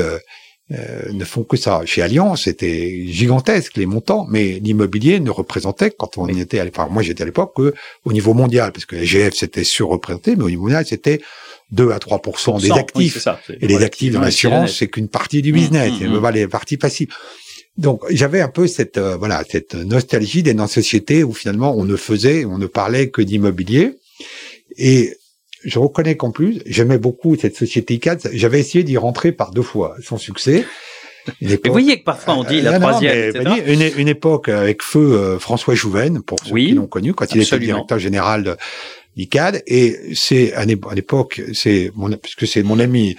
euh, 0.71 1.11
ne 1.13 1.23
font 1.23 1.43
que 1.43 1.55
ça. 1.55 1.81
Chez 1.85 2.01
Allianz, 2.01 2.41
c'était 2.43 3.05
gigantesque 3.07 3.77
les 3.77 3.85
montants, 3.85 4.25
mais 4.29 4.59
l'immobilier 4.61 5.19
ne 5.19 5.29
représentait, 5.29 5.91
quand 5.97 6.17
on 6.17 6.27
était, 6.27 6.59
à 6.59 6.65
l'époque- 6.65 6.79
enfin, 6.85 6.93
moi 6.93 7.03
j'étais 7.03 7.23
à 7.23 7.25
l'époque, 7.25 7.53
que 7.55 7.73
au 8.03 8.11
niveau 8.11 8.33
mondial, 8.33 8.71
parce 8.73 8.85
que 8.85 8.95
la 8.97 9.03
GF 9.05 9.33
c'était 9.33 9.63
surreprésenté, 9.63 10.35
mais 10.35 10.43
au 10.43 10.49
niveau 10.49 10.63
mondial 10.63 10.85
c'était 10.85 11.21
2 11.71 11.91
à 11.91 11.99
3 11.99 12.21
des 12.59 12.71
oui, 12.71 12.79
actifs. 12.79 13.17
ça, 13.19 13.39
Et 13.61 13.67
les 13.67 13.81
actifs 13.83 14.13
dans 14.13 14.21
l'assurance, 14.21 14.77
c'est 14.77 14.87
qu'une 14.87 15.07
partie 15.07 15.41
du 15.41 15.51
Mmh, 15.51 15.55
business, 15.55 15.91
mmh, 15.99 16.03
et 16.03 16.07
mmh. 16.07 16.21
pas 16.21 16.31
les 16.31 16.47
parties 16.47 16.77
passives. 16.77 17.09
Donc 17.77 18.01
j'avais 18.09 18.41
un 18.41 18.47
peu 18.49 18.67
cette 18.67 18.97
euh, 18.97 19.15
voilà 19.17 19.43
cette 19.49 19.75
nostalgie 19.75 20.41
d'être 20.43 20.55
dans 20.57 20.63
une 20.65 20.69
société 20.69 21.23
où 21.23 21.31
finalement 21.33 21.75
on 21.77 21.85
ne 21.85 21.95
faisait, 21.95 22.43
on 22.45 22.57
ne 22.57 22.65
parlait 22.65 23.09
que 23.09 23.21
d'immobilier. 23.21 23.93
Et 24.77 25.15
je 25.67 25.77
reconnais 25.79 26.15
qu'en 26.15 26.31
plus 26.31 26.61
j'aimais 26.65 26.97
beaucoup 26.97 27.35
cette 27.35 27.55
société 27.55 27.95
ICAD. 27.95 28.29
J'avais 28.33 28.59
essayé 28.59 28.83
d'y 28.83 28.97
rentrer 28.97 29.31
par 29.31 29.51
deux 29.51 29.61
fois, 29.61 29.95
sans 30.01 30.17
succès. 30.17 30.65
Mais 31.41 31.59
vous 31.65 31.71
voyez 31.73 31.99
que 31.99 32.05
parfois 32.05 32.35
on 32.37 32.43
dit 32.45 32.61
la 32.61 32.71
Euh, 32.71 32.79
non, 32.79 32.87
troisième, 32.87 33.13
mais, 33.13 33.27
etc. 33.29 33.43
Fanny, 33.43 33.73
une, 33.73 33.99
une 33.99 34.07
époque 34.07 34.47
avec 34.47 34.81
feu 34.81 35.13
euh, 35.13 35.39
François 35.39 35.75
Jouven, 35.75 36.21
pour 36.21 36.39
ceux 36.43 36.53
Oui, 36.53 36.67
qui 36.67 36.71
l'ont 36.73 36.87
connu, 36.87 37.13
quand 37.13 37.35
il 37.35 37.41
était 37.41 37.59
directeur 37.59 37.99
général 37.99 38.43
de 38.43 38.55
l'ICAD. 39.17 39.63
Et 39.67 39.97
c'est 40.13 40.53
à 40.53 40.63
l'ép- 40.63 40.85
à 40.89 40.95
l'époque, 40.95 41.41
c'est 41.53 41.91
mon, 41.95 42.09
puisque 42.11 42.47
c'est 42.47 42.63
mon 42.63 42.79
ami 42.79 43.15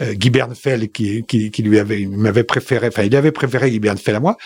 euh, 0.00 0.14
Guy 0.14 0.30
Bernfeld 0.30 0.90
qui, 0.90 1.22
qui, 1.28 1.50
qui 1.50 1.62
lui 1.62 1.78
avait, 1.78 2.06
m'avait 2.06 2.42
préféré, 2.44 2.88
enfin 2.88 3.04
il 3.04 3.14
avait 3.14 3.30
préféré 3.32 3.70
Guy 3.70 3.78
Bernfeld 3.78 4.16
à 4.16 4.20
moi. 4.20 4.36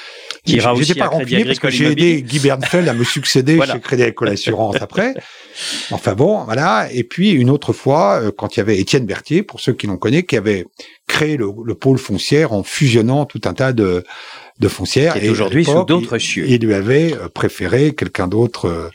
Qui 0.44 0.57
ira 0.57 0.74
J'étais 0.74 0.98
pas 0.98 1.07
rancunier 1.09 1.44
parce 1.44 1.59
que 1.61 1.70
j'ai 1.70 1.92
aidé. 1.92 2.22
Guy 2.22 2.40
Bernfeld 2.40 2.88
à 2.88 2.92
me 2.92 3.04
succéder 3.04 3.54
Voilà. 3.57 3.74
chez 3.74 3.80
Crédit 3.80 4.02
Agricole 4.02 4.28
Assurance 4.28 4.76
après. 4.80 5.14
Enfin 5.90 6.12
bon, 6.14 6.44
voilà. 6.44 6.88
Et 6.92 7.02
puis 7.02 7.30
une 7.30 7.48
autre 7.48 7.72
fois, 7.72 8.20
euh, 8.20 8.30
quand 8.36 8.57
il 8.57 8.59
y 8.59 8.61
avait 8.61 8.78
Étienne 8.78 9.07
Berthier, 9.07 9.42
pour 9.42 9.61
ceux 9.61 9.72
qui 9.72 9.86
l'ont 9.86 9.96
connu, 9.96 10.24
qui 10.24 10.36
avait 10.36 10.66
créé 11.07 11.38
le, 11.38 11.46
le 11.64 11.74
pôle 11.74 11.96
foncière 11.98 12.52
en 12.52 12.62
fusionnant 12.62 13.24
tout 13.24 13.40
un 13.46 13.54
tas 13.54 13.72
de, 13.72 14.04
de 14.59 14.68
foncières. 14.68 15.14
Qui 15.14 15.20
est 15.20 15.24
Et 15.26 15.30
aujourd'hui 15.30 15.64
sous 15.64 15.84
d'autres 15.84 16.18
cieux. 16.18 16.44
Il 16.46 16.61
lui 16.62 16.74
avait 16.74 17.14
euh, 17.14 17.28
préféré 17.30 17.94
quelqu'un 17.94 18.26
d'autre, 18.28 18.90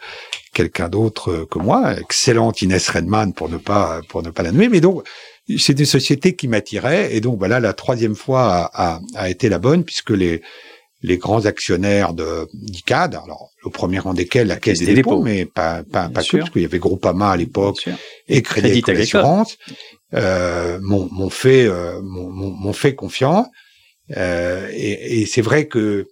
quelqu'un 0.54 0.90
d'autre 0.90 1.32
euh, 1.32 1.46
que 1.50 1.60
moi, 1.60 1.98
excellente 2.00 2.62
Inès 2.62 2.90
Redman 2.90 3.34
pour 3.34 3.50
ne 3.50 3.58
pas 3.58 4.02
pour 4.10 4.22
ne 4.24 4.30
pas 4.30 4.44
la 4.44 4.52
nommer. 4.52 4.70
Mais 4.70 4.82
donc 4.82 5.04
c'est 5.58 5.74
des 5.74 5.86
sociétés 5.86 6.36
qui 6.36 6.48
m'attiraient 6.48 7.16
et 7.16 7.22
donc 7.22 7.38
voilà 7.40 7.60
la 7.60 7.74
troisième 7.74 8.16
fois 8.16 8.44
a, 8.74 8.94
a, 8.96 9.00
a 9.16 9.30
été 9.30 9.50
la 9.50 9.60
bonne 9.60 9.84
puisque 9.84 10.12
les 10.12 10.42
les 11.04 11.18
grands 11.18 11.46
actionnaires 11.48 12.14
de 12.14 12.48
d'ICAD, 12.54 13.16
alors 13.16 13.50
le 13.66 13.72
premier 13.72 13.98
rang 13.98 14.14
desquels 14.14 14.46
la 14.48 14.58
Caisse 14.58 14.80
des, 14.80 14.94
dépôts, 14.94 15.22
mais 15.24 15.46
pas 15.48 15.82
pas, 15.84 16.10
pas 16.10 16.20
que 16.22 16.26
sûr. 16.28 16.40
parce 16.40 16.52
qu'il 16.52 16.62
y 16.62 16.66
avait 16.66 16.78
Groupama 16.78 17.32
à 17.32 17.38
l'époque 17.38 17.90
et 18.28 18.44
Crédit, 18.44 18.82
Crédit. 18.84 19.02
Assurance 19.02 19.58
euh, 20.14 20.78
m'ont 20.82 21.10
m'ont 21.12 21.32
fait 21.32 21.66
euh, 21.66 22.00
m'ont- 22.04 22.74
fait 22.74 22.94
confiance 22.94 23.48
euh, 24.18 24.68
et, 24.74 25.22
et 25.22 25.26
c'est 25.26 25.42
vrai 25.42 25.66
que 25.68 26.06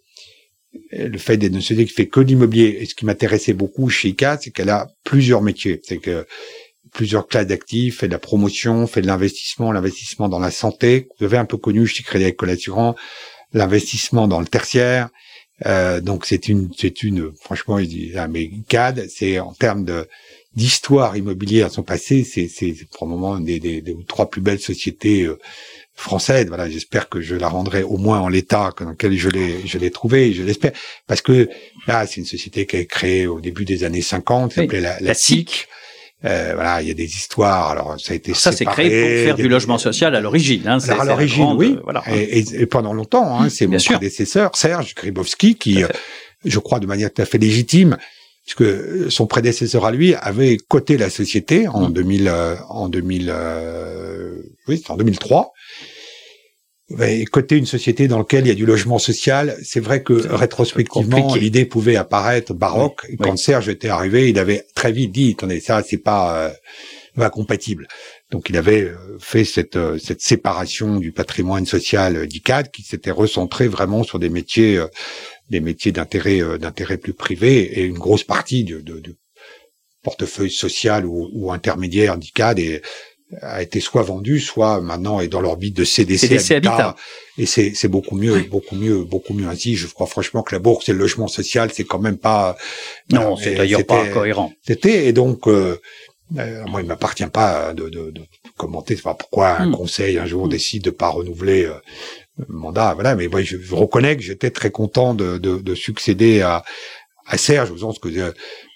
le 0.91 1.17
fait 1.17 1.37
d'être 1.37 1.53
une 1.53 1.61
société 1.61 1.85
qui 1.85 1.93
fait 1.93 2.07
que 2.07 2.19
l'immobilier 2.19 2.77
et 2.81 2.85
ce 2.85 2.95
qui 2.95 3.05
m'intéressait 3.05 3.53
beaucoup 3.53 3.89
chez 3.89 4.09
ICAD 4.09 4.41
c'est 4.43 4.51
qu'elle 4.51 4.69
a 4.69 4.89
plusieurs 5.03 5.41
métiers. 5.41 5.81
C'est 5.83 5.97
que 5.97 6.25
plusieurs 6.91 7.27
classes 7.27 7.47
d'actifs 7.47 7.99
fait 7.99 8.07
de 8.07 8.13
la 8.13 8.19
promotion 8.19 8.87
fait 8.87 9.01
de 9.01 9.07
l'investissement 9.07 9.71
l'investissement 9.71 10.29
dans 10.29 10.39
la 10.39 10.51
santé. 10.51 11.07
Vous 11.19 11.25
avez 11.25 11.37
un 11.37 11.45
peu 11.45 11.57
connu 11.57 11.85
chez 11.87 12.03
Crédit 12.03 12.25
Agricole 12.25 12.51
Assurance 12.51 12.95
l'investissement 13.53 14.27
dans 14.27 14.39
le 14.39 14.47
tertiaire. 14.47 15.09
Euh, 15.65 15.99
donc 15.99 16.25
c'est 16.25 16.47
une, 16.47 16.69
c'est 16.77 17.03
une, 17.03 17.31
franchement, 17.41 17.79
ah, 18.15 18.27
mais 18.27 18.49
CAD, 18.67 19.07
c'est 19.09 19.39
en 19.39 19.53
termes 19.53 19.83
de 19.83 20.07
d'histoire 20.55 21.15
immobilière 21.15 21.69
son 21.69 21.83
passé, 21.83 22.23
c'est 22.23 22.47
c'est 22.47 22.73
probablement 22.91 23.39
des, 23.39 23.59
des, 23.59 23.81
des, 23.81 23.95
trois 24.07 24.29
plus 24.29 24.41
belles 24.41 24.59
sociétés 24.59 25.23
euh, 25.23 25.37
françaises. 25.99 26.47
Voilà, 26.47 26.69
j'espère 26.69 27.09
que 27.09 27.21
je 27.21 27.35
la 27.35 27.47
rendrai 27.47 27.83
au 27.83 27.97
moins 27.97 28.19
en 28.19 28.29
l'état 28.29 28.71
dans 28.79 28.89
lequel 28.89 29.17
je 29.17 29.29
l'ai 29.29 29.65
je 29.65 29.77
l'ai 29.77 29.91
trouvé, 29.91 30.33
je 30.33 30.43
l'espère, 30.43 30.71
parce 31.07 31.21
que 31.21 31.49
là, 31.87 32.05
c'est 32.07 32.17
une 32.17 32.25
société 32.25 32.65
qui 32.65 32.77
a 32.77 32.79
été 32.79 32.87
créée 32.87 33.27
au 33.27 33.39
début 33.39 33.65
des 33.65 33.83
années 33.83 34.01
50, 34.01 34.51
qui 34.51 34.55
s'appelait 34.55 34.81
la, 34.81 34.99
la, 34.99 35.13
SIC. 35.13 35.67
Euh, 36.25 36.51
voilà, 36.53 36.81
il 36.81 36.87
y 36.87 36.91
a 36.91 36.93
des 36.93 37.05
histoires. 37.05 37.69
Alors, 37.69 37.99
ça 37.99 38.13
a 38.13 38.15
été 38.15 38.33
ça, 38.33 38.51
c'est 38.51 38.65
créé 38.65 38.89
pour 38.89 39.25
faire 39.25 39.35
du 39.35 39.47
logement 39.47 39.77
social 39.77 40.15
à 40.15 40.21
l'origine. 40.21 40.67
Hein, 40.67 40.79
alors, 40.87 41.01
à 41.01 41.05
l'origine, 41.05 41.53
oui. 41.55 41.77
voilà. 41.83 42.03
Et, 42.13 42.39
et, 42.39 42.65
pendant 42.65 42.93
longtemps, 42.93 43.39
hein, 43.39 43.49
c'est 43.49 43.67
mon 43.67 43.77
prédécesseur, 43.77 44.55
Serge 44.55 44.95
Gribowski, 44.95 45.55
qui, 45.55 45.83
je 46.43 46.59
crois, 46.59 46.79
de 46.79 46.87
manière 46.87 47.13
tout 47.13 47.21
à 47.21 47.25
fait 47.25 47.37
légitime, 47.37 47.97
puisque 48.45 49.11
son 49.11 49.27
prédécesseur 49.27 49.85
à 49.85 49.91
lui 49.91 50.15
avait 50.15 50.57
coté 50.57 50.97
la 50.97 51.09
société 51.09 51.67
en 51.67 51.89
2000, 51.89 52.23
mm. 52.23 52.27
euh, 52.27 52.55
en 52.69 52.89
2000, 52.89 53.31
euh, 53.33 54.37
oui, 54.67 54.83
en 54.89 54.97
2003. 54.97 55.53
Et 57.01 57.25
coter 57.25 57.57
une 57.57 57.67
société 57.67 58.07
dans 58.07 58.17
laquelle 58.17 58.45
il 58.45 58.49
y 58.49 58.51
a 58.51 58.55
du 58.55 58.65
logement 58.65 58.97
social, 58.97 59.55
c'est 59.63 59.79
vrai 59.79 60.01
que 60.01 60.13
rétrospectivement, 60.13 61.35
l'idée 61.35 61.65
pouvait 61.65 61.95
apparaître 61.95 62.53
baroque. 62.53 63.05
Quand 63.19 63.37
Serge 63.37 63.69
était 63.69 63.89
arrivé, 63.89 64.29
il 64.29 64.39
avait 64.39 64.65
très 64.73 64.91
vite 64.91 65.11
dit, 65.11 65.35
attendez, 65.37 65.59
ça, 65.59 65.83
c'est 65.87 65.97
pas, 65.97 66.47
euh. 66.47 66.49
Donc 68.31 68.49
il 68.49 68.55
avait 68.55 68.83
euh, 68.83 69.17
fait 69.19 69.43
cette, 69.43 69.77
cette 69.97 70.21
séparation 70.21 70.99
du 70.99 71.11
patrimoine 71.11 71.65
social 71.65 72.25
d'ICAD 72.27 72.71
qui 72.71 72.83
s'était 72.83 73.11
recentré 73.11 73.67
vraiment 73.67 74.03
sur 74.03 74.19
des 74.19 74.29
métiers 74.29 74.81
des 75.49 75.59
métiers 75.59 75.91
d'intérêt 75.91 76.41
euh, 76.41 76.57
d'intérêt 76.57 76.97
plus 76.97 77.13
privé 77.13 77.79
et 77.79 77.83
une 77.83 77.97
grosse 77.97 78.23
partie 78.23 78.63
de, 78.63 78.79
de, 78.79 78.99
de 78.99 79.17
portefeuille 80.01 80.51
social 80.51 81.05
ou, 81.05 81.29
ou 81.33 81.51
intermédiaire 81.51 82.17
d'ICAD 82.17 82.59
et 82.59 82.81
a 83.41 83.61
été 83.61 83.79
soit 83.79 84.01
vendu, 84.01 84.39
soit 84.39 84.81
maintenant 84.81 85.19
est 85.19 85.27
dans 85.27 85.41
l'orbite 85.41 85.75
de 85.77 85.83
CDC, 85.83 86.27
CDC 86.27 86.51
Habitat. 86.51 86.95
Et 87.37 87.45
c'est, 87.45 87.73
c'est 87.75 87.87
beaucoup 87.87 88.15
mieux, 88.15 88.39
beaucoup 88.49 88.75
mieux, 88.75 89.03
beaucoup 89.03 89.33
mieux 89.33 89.47
ainsi. 89.47 89.75
Je 89.75 89.87
crois 89.87 90.07
franchement 90.07 90.41
que 90.43 90.53
la 90.53 90.59
bourse 90.59 90.89
et 90.89 90.93
le 90.93 90.99
logement 90.99 91.27
social, 91.27 91.69
c'est 91.73 91.85
quand 91.85 91.99
même 91.99 92.17
pas. 92.17 92.57
Non, 93.11 93.37
c'est 93.37 93.55
d'ailleurs 93.55 93.85
pas 93.85 94.07
cohérent. 94.07 94.51
C'était 94.65 95.07
et 95.07 95.13
donc. 95.13 95.47
Euh, 95.47 95.79
euh, 96.37 96.63
moi, 96.67 96.81
il 96.81 96.87
m'appartient 96.87 97.25
pas 97.25 97.73
de, 97.73 97.89
de, 97.89 98.11
de 98.11 98.21
commenter. 98.55 98.95
pas 98.95 99.15
pourquoi 99.15 99.59
un 99.59 99.69
hmm. 99.69 99.75
conseil 99.75 100.17
un 100.19 100.25
jour 100.25 100.45
hmm. 100.45 100.49
décide 100.49 100.83
de 100.83 100.91
pas 100.91 101.09
renouveler 101.09 101.65
euh, 101.65 101.73
mandat, 102.47 102.93
voilà. 102.93 103.15
Mais 103.15 103.27
moi, 103.27 103.41
je, 103.41 103.57
reconnais 103.73 104.15
que 104.15 104.21
j'étais 104.21 104.51
très 104.51 104.71
content 104.71 105.13
de, 105.15 105.37
de, 105.37 105.57
de, 105.57 105.75
succéder 105.75 106.41
à, 106.41 106.63
à 107.25 107.37
Serge. 107.37 107.69
Je 107.75 107.81
pense 107.81 107.99
que 107.99 108.09
euh, 108.09 108.31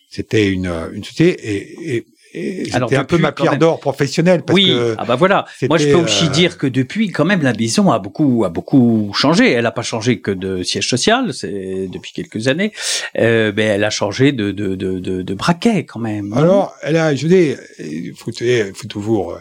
c'était 0.10 0.48
une, 0.48 0.72
une 0.94 1.04
société 1.04 1.56
et, 1.56 1.96
et 1.96 2.06
c'était 2.34 2.96
un 2.96 3.04
peu 3.04 3.18
ma 3.18 3.32
pierre 3.32 3.58
d'or 3.58 3.80
professionnelle. 3.80 4.42
Parce 4.44 4.56
oui, 4.56 4.68
que 4.68 4.96
ah 4.98 5.06
bah 5.06 5.16
voilà. 5.16 5.46
Moi, 5.70 5.78
je 5.78 5.90
peux 5.90 5.96
aussi 5.96 6.26
euh, 6.26 6.30
dire 6.30 6.58
que 6.58 6.68
depuis, 6.68 7.10
quand 7.10 7.26
même, 7.26 7.42
la 7.42 7.54
maison 7.54 7.92
a 7.92 8.00
beaucoup 8.00 8.44
a 8.44 8.50
beaucoup 8.50 9.12
changé. 9.14 9.52
Elle 9.52 9.64
n'a 9.64 9.72
pas 9.72 9.84
changé 9.84 10.20
que 10.20 10.32
de 10.32 10.64
siège 10.64 10.88
social, 10.88 11.34
c'est 11.34 11.88
depuis 11.88 12.12
quelques 12.12 12.48
années, 12.48 12.74
euh, 13.18 13.52
mais 13.56 13.64
elle 13.64 13.84
a 13.84 13.90
changé 13.90 14.32
de 14.32 14.52
de 14.52 14.76
de 14.76 15.00
de, 15.00 15.22
de 15.22 15.34
braquet 15.34 15.86
quand 15.86 16.00
même. 16.00 16.34
Alors, 16.34 16.74
elle 16.82 16.98
a, 16.98 17.16
je 17.16 17.28
dis, 17.28 17.54
il 17.80 18.14
faut, 18.16 18.32
il 18.32 18.74
faut 18.74 18.88
toujours 18.88 19.38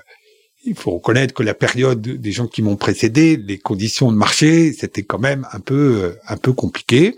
il 0.65 0.75
faut 0.75 0.93
reconnaître 0.93 1.35
que 1.35 1.43
la 1.43 1.55
période 1.55 2.01
des 2.01 2.33
gens 2.33 2.47
qui 2.47 2.63
m'ont 2.63 2.77
précédé, 2.77 3.37
les 3.37 3.59
conditions 3.59 4.13
de 4.13 4.17
marché, 4.17 4.73
c'était 4.73 5.03
quand 5.03 5.19
même 5.19 5.47
un 5.53 5.61
peu 5.61 6.15
un 6.29 6.37
peu 6.37 6.53
compliqué. 6.53 7.17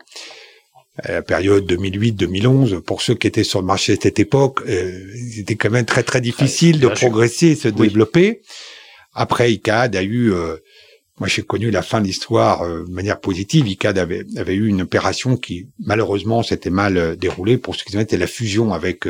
La 1.02 1.22
période 1.22 1.70
2008-2011, 1.70 2.80
pour 2.80 3.02
ceux 3.02 3.14
qui 3.14 3.26
étaient 3.26 3.42
sur 3.42 3.60
le 3.60 3.66
marché 3.66 3.94
à 3.94 3.96
cette 4.00 4.20
époque, 4.20 4.60
euh, 4.68 4.92
c'était 5.34 5.56
quand 5.56 5.70
même 5.70 5.84
très 5.84 6.04
très 6.04 6.20
difficile 6.20 6.78
de 6.78 6.86
progresser 6.86 7.48
et 7.48 7.56
se 7.56 7.68
développer. 7.68 8.42
Après, 9.12 9.52
ICAD 9.52 9.96
a 9.96 10.02
eu, 10.04 10.32
euh, 10.32 10.56
moi 11.18 11.28
j'ai 11.28 11.42
connu 11.42 11.72
la 11.72 11.82
fin 11.82 12.00
de 12.00 12.06
l'histoire 12.06 12.62
euh, 12.62 12.84
de 12.84 12.92
manière 12.92 13.20
positive. 13.20 13.66
ICAD 13.66 13.98
avait, 13.98 14.24
avait 14.36 14.54
eu 14.54 14.68
une 14.68 14.82
opération 14.82 15.36
qui 15.36 15.66
malheureusement 15.80 16.44
s'était 16.44 16.70
mal 16.70 16.96
euh, 16.96 17.16
déroulée 17.16 17.58
pour 17.58 17.74
ce 17.74 17.82
qui 17.82 17.98
était 17.98 18.16
la 18.16 18.28
fusion 18.28 18.72
avec 18.72 19.08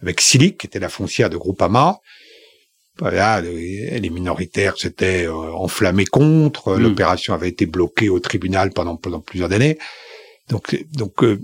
avec 0.00 0.20
Silic, 0.20 0.58
qui 0.58 0.66
était 0.66 0.78
la 0.78 0.88
foncière 0.88 1.30
de 1.30 1.36
Groupama. 1.36 2.00
Voilà, 3.00 3.40
les 3.40 4.10
minoritaires 4.10 4.76
s'étaient 4.76 5.26
euh, 5.26 5.52
enflammés 5.52 6.04
contre. 6.04 6.76
Hmm. 6.76 6.82
L'opération 6.82 7.32
avait 7.32 7.48
été 7.48 7.66
bloquée 7.66 8.08
au 8.08 8.18
tribunal 8.18 8.70
pendant, 8.70 8.96
pendant 8.96 9.20
plusieurs 9.20 9.52
années. 9.52 9.78
Donc, 10.48 10.84
donc 10.96 11.22
euh, 11.22 11.40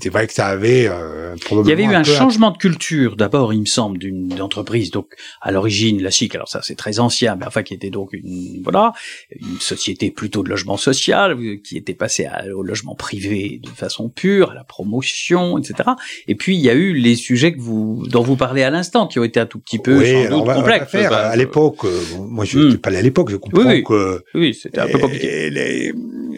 c'est 0.00 0.10
vrai 0.10 0.26
que 0.26 0.32
ça 0.32 0.46
avait 0.46 0.86
euh, 0.88 1.34
Il 1.50 1.66
y 1.66 1.72
avait 1.72 1.84
eu 1.84 1.94
un, 1.94 2.04
changement 2.04 2.50
de 2.50 2.58
culture 2.58 3.16
d'abord, 3.16 3.52
il 3.52 3.60
me 3.60 3.66
semble, 3.66 3.98
d'une 3.98 4.40
entreprise. 4.40 4.90
Donc, 4.90 5.14
à 5.40 5.50
l'origine, 5.50 6.02
la 6.02 6.10
SIC, 6.10 6.34
alors 6.34 6.48
ça 6.48 6.60
c'est 6.62 6.76
très 6.76 7.00
ancien, 7.00 7.36
mais 7.36 7.46
enfin 7.46 7.62
qui 7.62 7.74
était 7.74 7.90
donc 7.90 8.12
une 8.12 8.62
voilà 8.62 8.92
une 9.30 9.60
société 9.60 10.10
plutôt 10.10 10.42
de 10.42 10.50
logement 10.50 10.76
social, 10.76 11.32
euh, 11.32 11.56
qui 11.62 11.76
était 11.76 11.94
passée 11.94 12.28
au 12.54 12.62
logement 12.62 12.94
privé 12.94 13.60
de 13.62 13.70
façon 13.70 14.08
pure, 14.08 14.52
à 14.52 14.54
la 14.54 14.64
promotion, 14.64 15.58
etc. 15.58 15.90
Et 16.28 16.36
puis 16.36 16.56
il 16.56 16.60
y 16.60 16.70
a 16.70 16.74
eu 16.74 16.92
les 16.94 17.16
sujets 17.16 17.52
que 17.52 17.60
vous 17.60 18.04
dont 18.06 18.22
vous 18.22 18.36
parlez 18.36 18.62
à 18.62 18.70
l'instant, 18.70 19.08
qui 19.08 19.18
ont 19.18 19.24
été 19.24 19.40
un 19.40 19.46
tout 19.46 19.58
petit 19.58 19.78
peu 19.78 19.98
oui, 19.98 20.28
sans 20.28 20.44
doute 20.44 20.54
complexes. 20.54 20.94
à 20.94 21.34
l'époque, 21.36 21.86
moi 22.18 22.44
je 22.44 22.58
ne 22.58 22.74
hmm. 22.74 22.78
pas 22.78 22.90
à 22.90 23.02
l'époque, 23.02 23.30
je 23.30 23.36
comprends 23.36 23.68
oui, 23.68 23.82
que 23.82 24.22
oui, 24.34 24.54
c'était 24.54 24.80
un 24.80 24.88
peu 24.88 24.98
compliqué. 24.98 25.50
Les, 25.50 25.92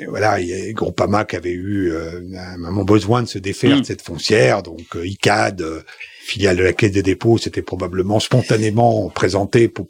voilà, 0.08 0.40
il 0.40 0.48
y 0.48 0.52
a 0.52 0.72
Groupama 0.72 1.24
qui 1.24 1.36
avait 1.36 1.52
eu 1.52 1.89
euh, 1.90 2.20
un 2.36 2.84
besoin 2.84 3.22
de 3.22 3.28
se 3.28 3.38
défaire 3.38 3.76
de 3.76 3.80
mm. 3.80 3.84
cette 3.84 4.02
foncière, 4.02 4.62
donc 4.62 4.96
euh, 4.96 5.06
ICAD, 5.06 5.62
euh, 5.62 5.82
filiale 6.22 6.56
de 6.56 6.62
la 6.62 6.72
Caisse 6.72 6.92
des 6.92 7.02
dépôts, 7.02 7.38
c'était 7.38 7.62
probablement 7.62 8.20
spontanément 8.20 9.08
présenté 9.10 9.68
pour 9.68 9.86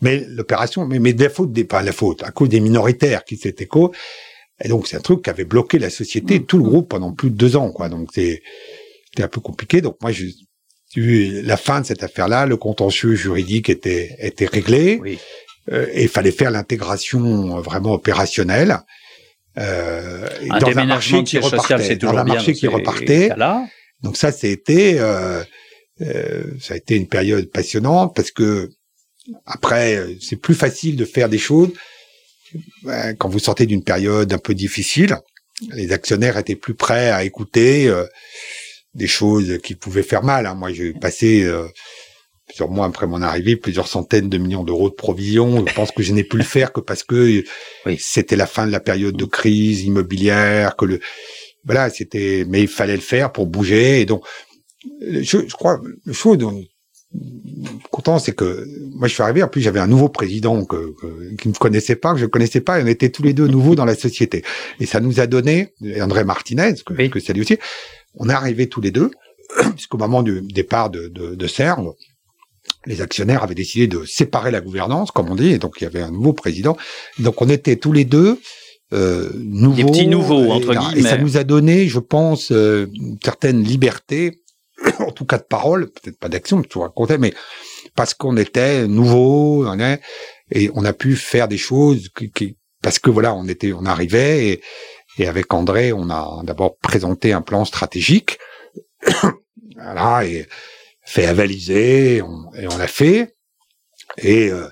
mais 0.00 0.24
l'opération, 0.28 0.86
mais, 0.86 0.98
mais 0.98 1.12
de 1.12 1.24
la 1.24 1.30
faute, 1.30 1.52
des, 1.52 1.64
pas 1.64 1.82
la 1.82 1.92
faute, 1.92 2.22
à 2.22 2.30
cause 2.30 2.48
des 2.48 2.60
minoritaires 2.60 3.24
qui 3.24 3.36
s'étaient 3.36 3.66
co, 3.66 3.92
et 4.62 4.68
donc 4.68 4.86
c'est 4.86 4.96
un 4.96 5.00
truc 5.00 5.22
qui 5.22 5.30
avait 5.30 5.44
bloqué 5.44 5.78
la 5.78 5.90
société, 5.90 6.40
mm. 6.40 6.44
tout 6.44 6.58
le 6.58 6.64
groupe 6.64 6.88
pendant 6.88 7.12
plus 7.12 7.30
de 7.30 7.36
deux 7.36 7.56
ans, 7.56 7.70
quoi. 7.70 7.88
Donc 7.88 8.10
c'est 8.14 8.42
c'était 9.06 9.24
un 9.24 9.28
peu 9.28 9.40
compliqué. 9.40 9.80
Donc 9.80 9.96
moi, 10.00 10.12
j'ai 10.12 10.32
eu 10.94 11.42
la 11.42 11.56
fin 11.56 11.80
de 11.80 11.86
cette 11.86 12.02
affaire-là, 12.02 12.46
le 12.46 12.56
contentieux 12.56 13.14
juridique 13.14 13.70
était 13.70 14.16
était 14.18 14.46
réglé. 14.46 14.98
Oui. 15.02 15.18
Euh, 15.70 15.86
et 15.92 16.04
il 16.04 16.08
fallait 16.08 16.32
faire 16.32 16.50
l'intégration 16.50 17.60
vraiment 17.60 17.92
opérationnelle. 17.92 18.80
Euh, 19.60 20.28
un 20.50 20.58
dans 20.58 20.78
un 20.78 20.86
marché 20.86 21.22
qui 21.22 21.38
repartait, 21.38 21.96
dans 21.96 22.16
un 22.16 22.24
marché 22.24 22.52
qui 22.54 22.66
repartait. 22.66 23.30
Donc 24.02 24.16
ça, 24.16 24.32
c'était, 24.32 24.96
euh, 24.98 25.42
euh, 26.00 26.44
ça 26.60 26.74
a 26.74 26.76
été 26.78 26.96
une 26.96 27.06
période 27.06 27.50
passionnante 27.50 28.14
parce 28.16 28.30
que 28.30 28.70
après, 29.44 30.16
c'est 30.20 30.36
plus 30.36 30.54
facile 30.54 30.96
de 30.96 31.04
faire 31.04 31.28
des 31.28 31.38
choses 31.38 31.70
euh, 32.86 33.14
quand 33.18 33.28
vous 33.28 33.38
sortez 33.38 33.66
d'une 33.66 33.84
période 33.84 34.32
un 34.32 34.38
peu 34.38 34.54
difficile. 34.54 35.16
Les 35.72 35.92
actionnaires 35.92 36.38
étaient 36.38 36.56
plus 36.56 36.74
prêts 36.74 37.10
à 37.10 37.24
écouter 37.24 37.88
euh, 37.88 38.06
des 38.94 39.06
choses 39.06 39.58
qui 39.62 39.74
pouvaient 39.74 40.02
faire 40.02 40.22
mal. 40.22 40.46
Hein. 40.46 40.54
Moi, 40.54 40.72
j'ai 40.72 40.92
passé 40.92 41.44
euh, 41.44 41.68
plusieurs 42.50 42.70
mois 42.70 42.86
après 42.86 43.06
mon 43.06 43.22
arrivée, 43.22 43.56
plusieurs 43.56 43.86
centaines 43.86 44.28
de 44.28 44.38
millions 44.38 44.64
d'euros 44.64 44.90
de 44.90 44.94
provisions. 44.94 45.64
Je 45.66 45.72
pense 45.72 45.92
que 45.92 46.02
je 46.02 46.12
n'ai 46.12 46.24
pu 46.24 46.36
le 46.36 46.44
faire 46.44 46.72
que 46.72 46.80
parce 46.80 47.04
que 47.04 47.44
c'était 47.98 48.36
la 48.36 48.46
fin 48.46 48.66
de 48.66 48.72
la 48.72 48.80
période 48.80 49.16
de 49.16 49.24
crise 49.24 49.84
immobilière, 49.84 50.76
que 50.76 50.84
le 50.84 51.00
voilà, 51.64 51.90
c'était, 51.90 52.44
mais 52.48 52.62
il 52.62 52.68
fallait 52.68 52.94
le 52.94 53.02
faire 53.02 53.32
pour 53.32 53.46
bouger. 53.46 54.00
Et 54.00 54.06
donc, 54.06 54.24
je, 55.00 55.22
je 55.46 55.54
crois, 55.54 55.80
le 56.04 56.12
chose 56.12 56.38
dont 56.38 56.64
content, 57.90 58.18
c'est 58.18 58.32
que 58.32 58.66
moi 58.94 59.08
je 59.08 59.14
suis 59.14 59.22
arrivé, 59.22 59.42
en 59.42 59.48
plus 59.48 59.60
j'avais 59.60 59.80
un 59.80 59.88
nouveau 59.88 60.08
président 60.08 60.64
que, 60.64 60.94
qui 61.40 61.48
ne 61.48 61.52
me 61.52 61.58
connaissait 61.58 61.96
pas, 61.96 62.12
que 62.12 62.18
je 62.18 62.24
ne 62.24 62.30
connaissais 62.30 62.60
pas, 62.60 62.78
et 62.78 62.84
on 62.84 62.86
était 62.86 63.10
tous 63.10 63.22
les 63.22 63.32
deux 63.32 63.48
nouveaux 63.48 63.74
dans 63.74 63.84
la 63.84 63.96
société. 63.96 64.44
Et 64.78 64.86
ça 64.86 65.00
nous 65.00 65.20
a 65.20 65.26
donné, 65.26 65.74
André 66.00 66.24
Martinez, 66.24 66.74
que, 66.86 66.94
oui. 66.94 67.10
que 67.10 67.32
lui 67.32 67.40
aussi, 67.40 67.58
on 68.14 68.28
est 68.28 68.32
arrivés 68.32 68.68
tous 68.68 68.80
les 68.80 68.90
deux, 68.90 69.10
puisqu'au 69.74 69.98
moment 69.98 70.22
du 70.22 70.40
départ 70.42 70.90
de, 70.90 71.08
de, 71.08 71.34
de 71.34 71.46
les 72.86 73.00
actionnaires 73.02 73.42
avaient 73.42 73.54
décidé 73.54 73.86
de 73.86 74.04
séparer 74.04 74.50
la 74.50 74.60
gouvernance, 74.60 75.10
comme 75.10 75.30
on 75.30 75.34
dit, 75.34 75.50
et 75.50 75.58
donc 75.58 75.76
il 75.80 75.84
y 75.84 75.86
avait 75.86 76.02
un 76.02 76.10
nouveau 76.10 76.32
président. 76.32 76.76
Donc 77.18 77.42
on 77.42 77.48
était 77.48 77.76
tous 77.76 77.92
les 77.92 78.04
deux 78.04 78.40
euh, 78.92 79.30
nouveaux. 79.34 79.76
Des 79.76 79.84
petits 79.84 80.06
nouveaux, 80.06 80.50
entre 80.50 80.74
guillemets. 80.74 81.00
Et 81.00 81.02
ça 81.02 81.18
nous 81.18 81.36
a 81.36 81.44
donné, 81.44 81.88
je 81.88 81.98
pense, 81.98 82.50
euh, 82.50 82.86
une 82.94 83.18
certaine 83.22 83.62
liberté, 83.62 84.42
en 84.98 85.12
tout 85.12 85.24
cas 85.24 85.38
de 85.38 85.44
parole, 85.44 85.90
peut-être 85.90 86.18
pas 86.18 86.28
d'action, 86.28 86.62
tu 86.62 86.78
racontais, 86.78 87.18
mais 87.18 87.32
parce 87.94 88.14
qu'on 88.14 88.36
était 88.36 88.88
nouveaux, 88.88 89.66
et 90.52 90.70
on 90.74 90.84
a 90.84 90.92
pu 90.92 91.16
faire 91.16 91.48
des 91.48 91.58
choses 91.58 92.08
qui, 92.34 92.56
parce 92.82 92.98
que 92.98 93.10
voilà, 93.10 93.34
on 93.34 93.46
était, 93.46 93.72
on 93.72 93.84
arrivait, 93.84 94.48
et, 94.48 94.60
et 95.18 95.28
avec 95.28 95.52
André, 95.52 95.92
on 95.92 96.08
a 96.10 96.42
d'abord 96.44 96.76
présenté 96.78 97.32
un 97.32 97.42
plan 97.42 97.64
stratégique. 97.64 98.38
voilà, 99.76 100.24
et 100.24 100.46
fait 101.10 101.26
avaliser, 101.26 102.22
on, 102.22 102.54
et 102.54 102.68
on 102.68 102.78
l'a 102.78 102.86
fait. 102.86 103.34
Et, 104.18 104.48
euh, 104.48 104.68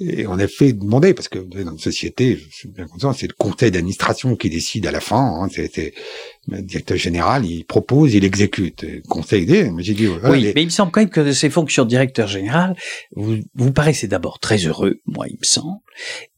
Et 0.00 0.26
on 0.26 0.38
a 0.38 0.46
fait 0.46 0.72
demander, 0.72 1.12
parce 1.12 1.28
que 1.28 1.38
dans 1.38 1.72
une 1.72 1.78
société, 1.78 2.38
je 2.50 2.56
suis 2.56 2.68
bien 2.68 2.86
conscient, 2.86 3.12
c'est 3.12 3.26
le 3.26 3.34
conseil 3.36 3.70
d'administration 3.70 4.36
qui 4.36 4.48
décide 4.48 4.86
à 4.86 4.92
la 4.92 5.00
fin. 5.00 5.42
Hein, 5.42 5.48
c'est 5.50 5.92
le 6.46 6.62
directeur 6.62 6.96
général, 6.96 7.44
il 7.44 7.64
propose, 7.64 8.14
il 8.14 8.24
exécute. 8.24 8.82
Le 8.82 9.02
conseil 9.08 9.44
des, 9.44 9.70
j'ai 9.78 9.94
dit, 9.94 10.06
voilà, 10.06 10.30
oui, 10.30 10.52
mais 10.54 10.62
il 10.62 10.66
me 10.66 10.70
semble 10.70 10.92
quand 10.92 11.00
même 11.00 11.10
que 11.10 11.32
ces 11.32 11.50
fonctions 11.50 11.84
de 11.84 11.88
directeur 11.88 12.28
général, 12.28 12.76
vous, 13.14 13.38
vous 13.54 13.72
paraissez 13.72 14.06
d'abord 14.06 14.38
très 14.38 14.58
heureux, 14.58 15.00
moi 15.06 15.26
il 15.28 15.36
me 15.38 15.44
semble, 15.44 15.80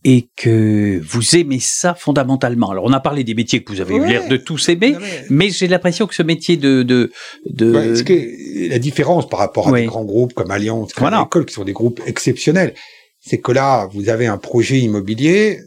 et 0.05 0.29
que 0.37 1.01
vous 1.05 1.37
aimez 1.37 1.61
ça 1.61 1.95
fondamentalement. 1.95 2.71
Alors 2.71 2.85
on 2.85 2.93
a 2.93 3.01
parlé 3.01 3.25
des 3.25 3.35
métiers 3.35 3.63
que 3.63 3.73
vous 3.73 3.81
avez 3.81 3.95
eu 3.97 4.07
l'air 4.07 4.27
de 4.29 4.37
tous 4.37 4.69
aimer, 4.69 4.97
mais, 5.29 5.51
j'ai 5.51 5.69
l'impression 5.69 6.07
que 6.07 6.15
ce 6.15 6.23
métier 6.23 6.57
de 6.57 6.83
de, 6.83 7.13
de... 7.47 7.73
Ouais, 7.73 8.05
que 8.05 8.69
la 8.71 8.79
différence 8.79 9.29
par 9.29 9.39
rapport 9.39 9.69
à 9.69 9.79
des 9.79 9.87
grands 9.87 10.05
groupes 10.05 10.33
comme 10.33 10.51
Allianz, 10.51 10.93
comme 10.95 11.09
voilà. 11.09 11.29
qui 11.47 11.53
sont 11.53 11.65
des 11.65 11.73
groupes 11.73 12.01
exceptionnels, 12.07 12.75
c'est 13.21 13.39
que 13.39 13.53
là, 13.53 13.89
vous 13.93 14.09
avez 14.09 14.27
un 14.27 14.39
projet 14.39 14.79
immobilier, 14.79 15.61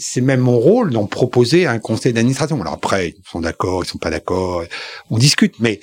c'est 0.00 0.20
même 0.20 0.40
mon 0.40 0.58
rôle 0.58 0.90
d'en 0.90 1.06
proposer 1.06 1.66
à 1.66 1.72
un 1.72 1.78
conseil 1.78 2.12
d'administration. 2.12 2.60
Alors 2.60 2.74
après, 2.74 3.10
ils 3.10 3.30
sont 3.30 3.40
d'accord, 3.40 3.84
ils 3.84 3.88
sont 3.88 3.98
pas 3.98 4.10
d'accord, 4.10 4.64
on 5.10 5.18
discute, 5.18 5.60
mais 5.60 5.80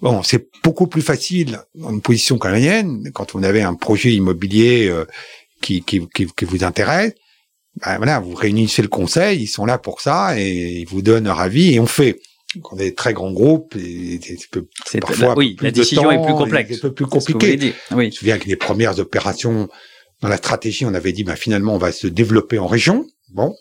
bon, 0.00 0.22
c'est 0.22 0.48
beaucoup 0.64 0.86
plus 0.86 1.02
facile 1.02 1.60
dans 1.74 1.90
une 1.90 2.00
position 2.00 2.38
comme 2.38 2.52
la 2.52 2.60
mienne, 2.60 3.10
quand 3.12 3.34
on 3.34 3.42
avait 3.42 3.62
un 3.62 3.74
projet 3.74 4.12
immobilier 4.12 4.88
euh, 4.88 5.04
qui, 5.60 5.82
qui, 5.82 6.06
qui, 6.14 6.26
qui, 6.26 6.44
vous 6.44 6.64
intéresse, 6.64 7.12
ben 7.84 7.96
voilà, 7.98 8.18
vous 8.18 8.34
réunissez 8.34 8.82
le 8.82 8.88
conseil, 8.88 9.42
ils 9.42 9.46
sont 9.46 9.66
là 9.66 9.78
pour 9.78 10.00
ça 10.00 10.38
et 10.38 10.80
ils 10.80 10.88
vous 10.88 11.02
donnent 11.02 11.24
leur 11.24 11.40
avis 11.40 11.74
et 11.74 11.80
on 11.80 11.86
fait. 11.86 12.20
Quand 12.64 12.74
on 12.74 12.78
est 12.80 12.98
très 12.98 13.12
grands 13.12 13.30
groupes, 13.30 13.76
c'est 14.84 14.98
parfois 14.98 15.36
oui, 15.36 15.56
la 15.60 15.70
décision 15.70 16.10
est 16.10 16.20
plus 16.20 16.34
complexe, 16.34 16.78
un 16.78 16.80
peu 16.80 16.92
plus 16.92 17.06
compliqué. 17.06 17.74
Oui. 17.92 18.06
Je 18.06 18.06
me 18.06 18.10
souviens 18.10 18.38
que 18.40 18.48
les 18.48 18.56
premières 18.56 18.98
opérations 18.98 19.68
dans 20.20 20.28
la 20.28 20.36
stratégie, 20.36 20.84
on 20.84 20.94
avait 20.94 21.12
dit, 21.12 21.24
bah, 21.24 21.36
finalement, 21.36 21.74
on 21.74 21.78
va 21.78 21.92
se 21.92 22.06
développer 22.06 22.58
en 22.58 22.66
région. 22.66 23.06
Bon, 23.32 23.54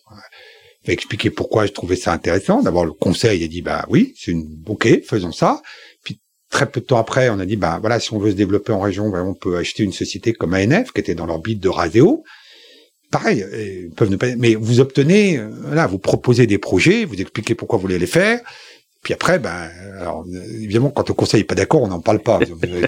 je 0.83 0.87
vais 0.87 0.93
expliquer 0.93 1.29
pourquoi 1.29 1.65
je 1.65 1.71
trouvais 1.71 1.95
ça 1.95 2.11
intéressant. 2.13 2.61
D'abord, 2.61 2.85
le 2.85 2.93
conseil 2.93 3.43
a 3.43 3.47
dit, 3.47 3.61
bah 3.61 3.85
oui, 3.89 4.13
c'est 4.17 4.31
une, 4.31 4.61
ok, 4.65 5.03
faisons 5.05 5.31
ça. 5.31 5.61
Puis 6.03 6.19
très 6.49 6.69
peu 6.69 6.81
de 6.81 6.85
temps 6.85 6.97
après, 6.97 7.29
on 7.29 7.39
a 7.39 7.45
dit, 7.45 7.55
bah 7.55 7.77
voilà, 7.79 7.99
si 7.99 8.13
on 8.13 8.19
veut 8.19 8.31
se 8.31 8.35
développer 8.35 8.71
en 8.71 8.79
région, 8.79 9.09
bah, 9.09 9.23
on 9.23 9.33
peut 9.33 9.57
acheter 9.57 9.83
une 9.83 9.93
société 9.93 10.33
comme 10.33 10.53
ANF 10.53 10.91
qui 10.91 11.01
était 11.01 11.15
dans 11.15 11.25
l'orbite 11.25 11.61
de 11.61 11.69
Raseo. 11.69 12.23
Pareil, 13.11 13.43
ils 13.53 13.89
peuvent 13.95 14.11
ne 14.11 14.17
pas, 14.17 14.35
mais 14.35 14.53
vous 14.53 14.79
obtenez, 14.79 15.37
euh, 15.39 15.49
là, 15.73 15.87
vous 15.87 15.97
proposez 15.97 16.45
des 16.45 16.59
projets, 16.59 17.05
vous 17.05 17.19
expliquez 17.19 17.55
pourquoi 17.55 17.77
vous 17.77 17.83
voulez 17.83 17.97
les 17.97 18.05
faire, 18.05 18.39
puis 19.01 19.13
après, 19.13 19.39
ben, 19.39 19.69
alors, 19.99 20.25
évidemment, 20.61 20.89
quand 20.89 21.07
le 21.07 21.13
conseil 21.13 21.39
n'est 21.39 21.45
pas 21.45 21.55
d'accord, 21.55 21.83
on 21.83 21.87
n'en 21.87 22.01
parle 22.01 22.19
pas. 22.19 22.39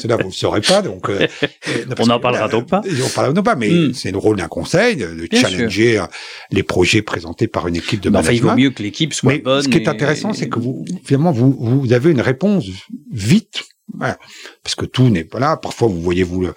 Cela, 0.02 0.18
vous 0.18 0.28
ne 0.28 0.32
saurez 0.32 0.60
pas. 0.60 0.82
Donc, 0.82 1.10
euh, 1.10 1.26
on 2.00 2.06
n'en 2.06 2.20
parlera 2.20 2.50
donc 2.50 2.68
pas. 2.68 2.82
On 2.86 3.10
parlera 3.10 3.42
pas, 3.42 3.56
mais 3.56 3.70
hmm. 3.70 3.94
c'est 3.94 4.12
le 4.12 4.18
rôle 4.18 4.36
d'un 4.36 4.50
conseil 4.50 4.98
de, 4.98 5.28
challenger 5.32 6.00
euh, 6.00 6.06
les 6.52 6.64
projets 6.64 7.02
présentés 7.02 7.48
par 7.48 7.68
une 7.70 7.78
équipe 7.78 8.02
de 8.02 8.10
management. 8.10 8.30
Enfin, 8.30 8.36
il 8.36 8.50
vaut 8.50 8.58
mieux 8.58 8.72
que 8.72 8.84
l'équipe 8.84 9.14
soit 9.14 9.34
mais 9.34 9.40
bonne. 9.40 9.64
Ce 9.64 9.70
qui 9.70 9.78
est 9.78 9.88
intéressant, 9.88 10.34
c'est 10.34 10.50
que 10.50 10.60
vous, 10.60 10.84
finalement, 11.06 11.32
vous, 11.32 11.54
vous 11.54 11.94
avez 11.94 12.12
une 12.12 12.22
réponse 12.22 12.66
vite. 13.12 13.64
Parce 14.64 14.76
que 14.76 14.86
tout 14.86 15.10
n'est 15.10 15.24
pas 15.24 15.40
là. 15.40 15.58
Parfois, 15.58 15.88
vous 15.88 16.02
voyez 16.02 16.24
vous 16.24 16.42
le 16.42 16.54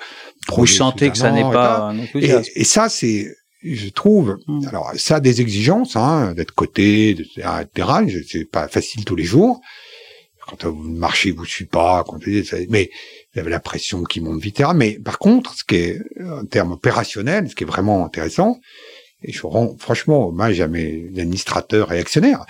Vous 0.49 0.67
sentez 0.67 1.11
que 1.11 1.19
ça 1.19 1.31
n'est 1.31 1.43
pas. 1.43 1.95
Et, 2.15 2.33
et 2.57 2.65
ça, 2.65 2.89
c'est 2.89 3.29
je 3.65 3.89
trouve, 3.89 4.39
hmm. 4.47 4.67
alors 4.69 4.93
ça 4.97 5.17
a 5.17 5.21
des 5.21 5.41
exigences, 5.41 5.97
hein, 5.97 6.35
d'être 6.35 6.53
coté, 6.53 7.11
etc. 7.11 7.69
C'est 8.29 8.51
pas 8.51 8.69
facile 8.69 9.05
tous 9.05 9.17
les 9.17 9.25
jours. 9.25 9.61
Quand 10.47 10.67
vous 10.67 10.91
marchez, 10.91 11.31
vous 11.31 11.47
suit 11.47 11.65
pas, 11.65 12.05
quand, 12.07 12.19
mais 12.69 12.91
vous 13.33 13.41
avez 13.41 13.51
la 13.51 13.61
pression 13.61 14.05
qui 14.05 14.21
monte 14.21 14.43
vite. 14.43 14.63
Mais 14.75 14.99
par 14.99 15.19
contre, 15.19 15.55
ce 15.55 15.65
qui 15.65 15.77
est 15.77 16.01
en 16.23 16.45
termes 16.45 16.73
opérationnels, 16.73 17.49
ce 17.49 17.55
qui 17.55 17.65
est 17.65 17.67
vraiment 17.67 18.05
intéressant, 18.05 18.61
et 19.23 19.33
je 19.33 19.47
rends 19.47 19.75
franchement 19.79 20.29
hommage 20.29 20.61
à 20.61 20.69
mes 20.69 21.09
administrateurs 21.17 21.93
et 21.93 21.99
actionnaires. 21.99 22.45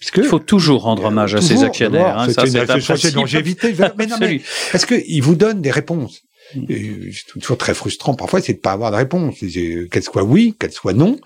Parce 0.00 0.10
Il 0.16 0.28
faut 0.28 0.38
toujours 0.38 0.82
rendre 0.82 1.04
hommage 1.04 1.34
à 1.34 1.40
ses 1.40 1.62
actionnaires. 1.62 2.18
Hein, 2.18 2.32
ça, 2.32 2.46
c'est 2.46 2.58
un 2.70 3.20
longévité. 3.20 3.74
mais 3.96 4.06
non, 4.06 4.16
mais, 4.20 4.40
parce 4.72 4.86
qu'ils 4.86 5.22
vous 5.22 5.34
donnent 5.34 5.62
des 5.62 5.70
réponses. 5.70 6.22
C'est 6.54 7.40
toujours 7.40 7.58
très 7.58 7.74
frustrant 7.74 8.14
parfois, 8.14 8.40
c'est 8.40 8.54
de 8.54 8.58
pas 8.58 8.72
avoir 8.72 8.90
de 8.90 8.96
réponse. 8.96 9.36
Qu'elle 9.38 10.02
soit 10.02 10.22
oui, 10.22 10.54
qu'elle 10.58 10.72
soit 10.72 10.92
non. 10.92 11.18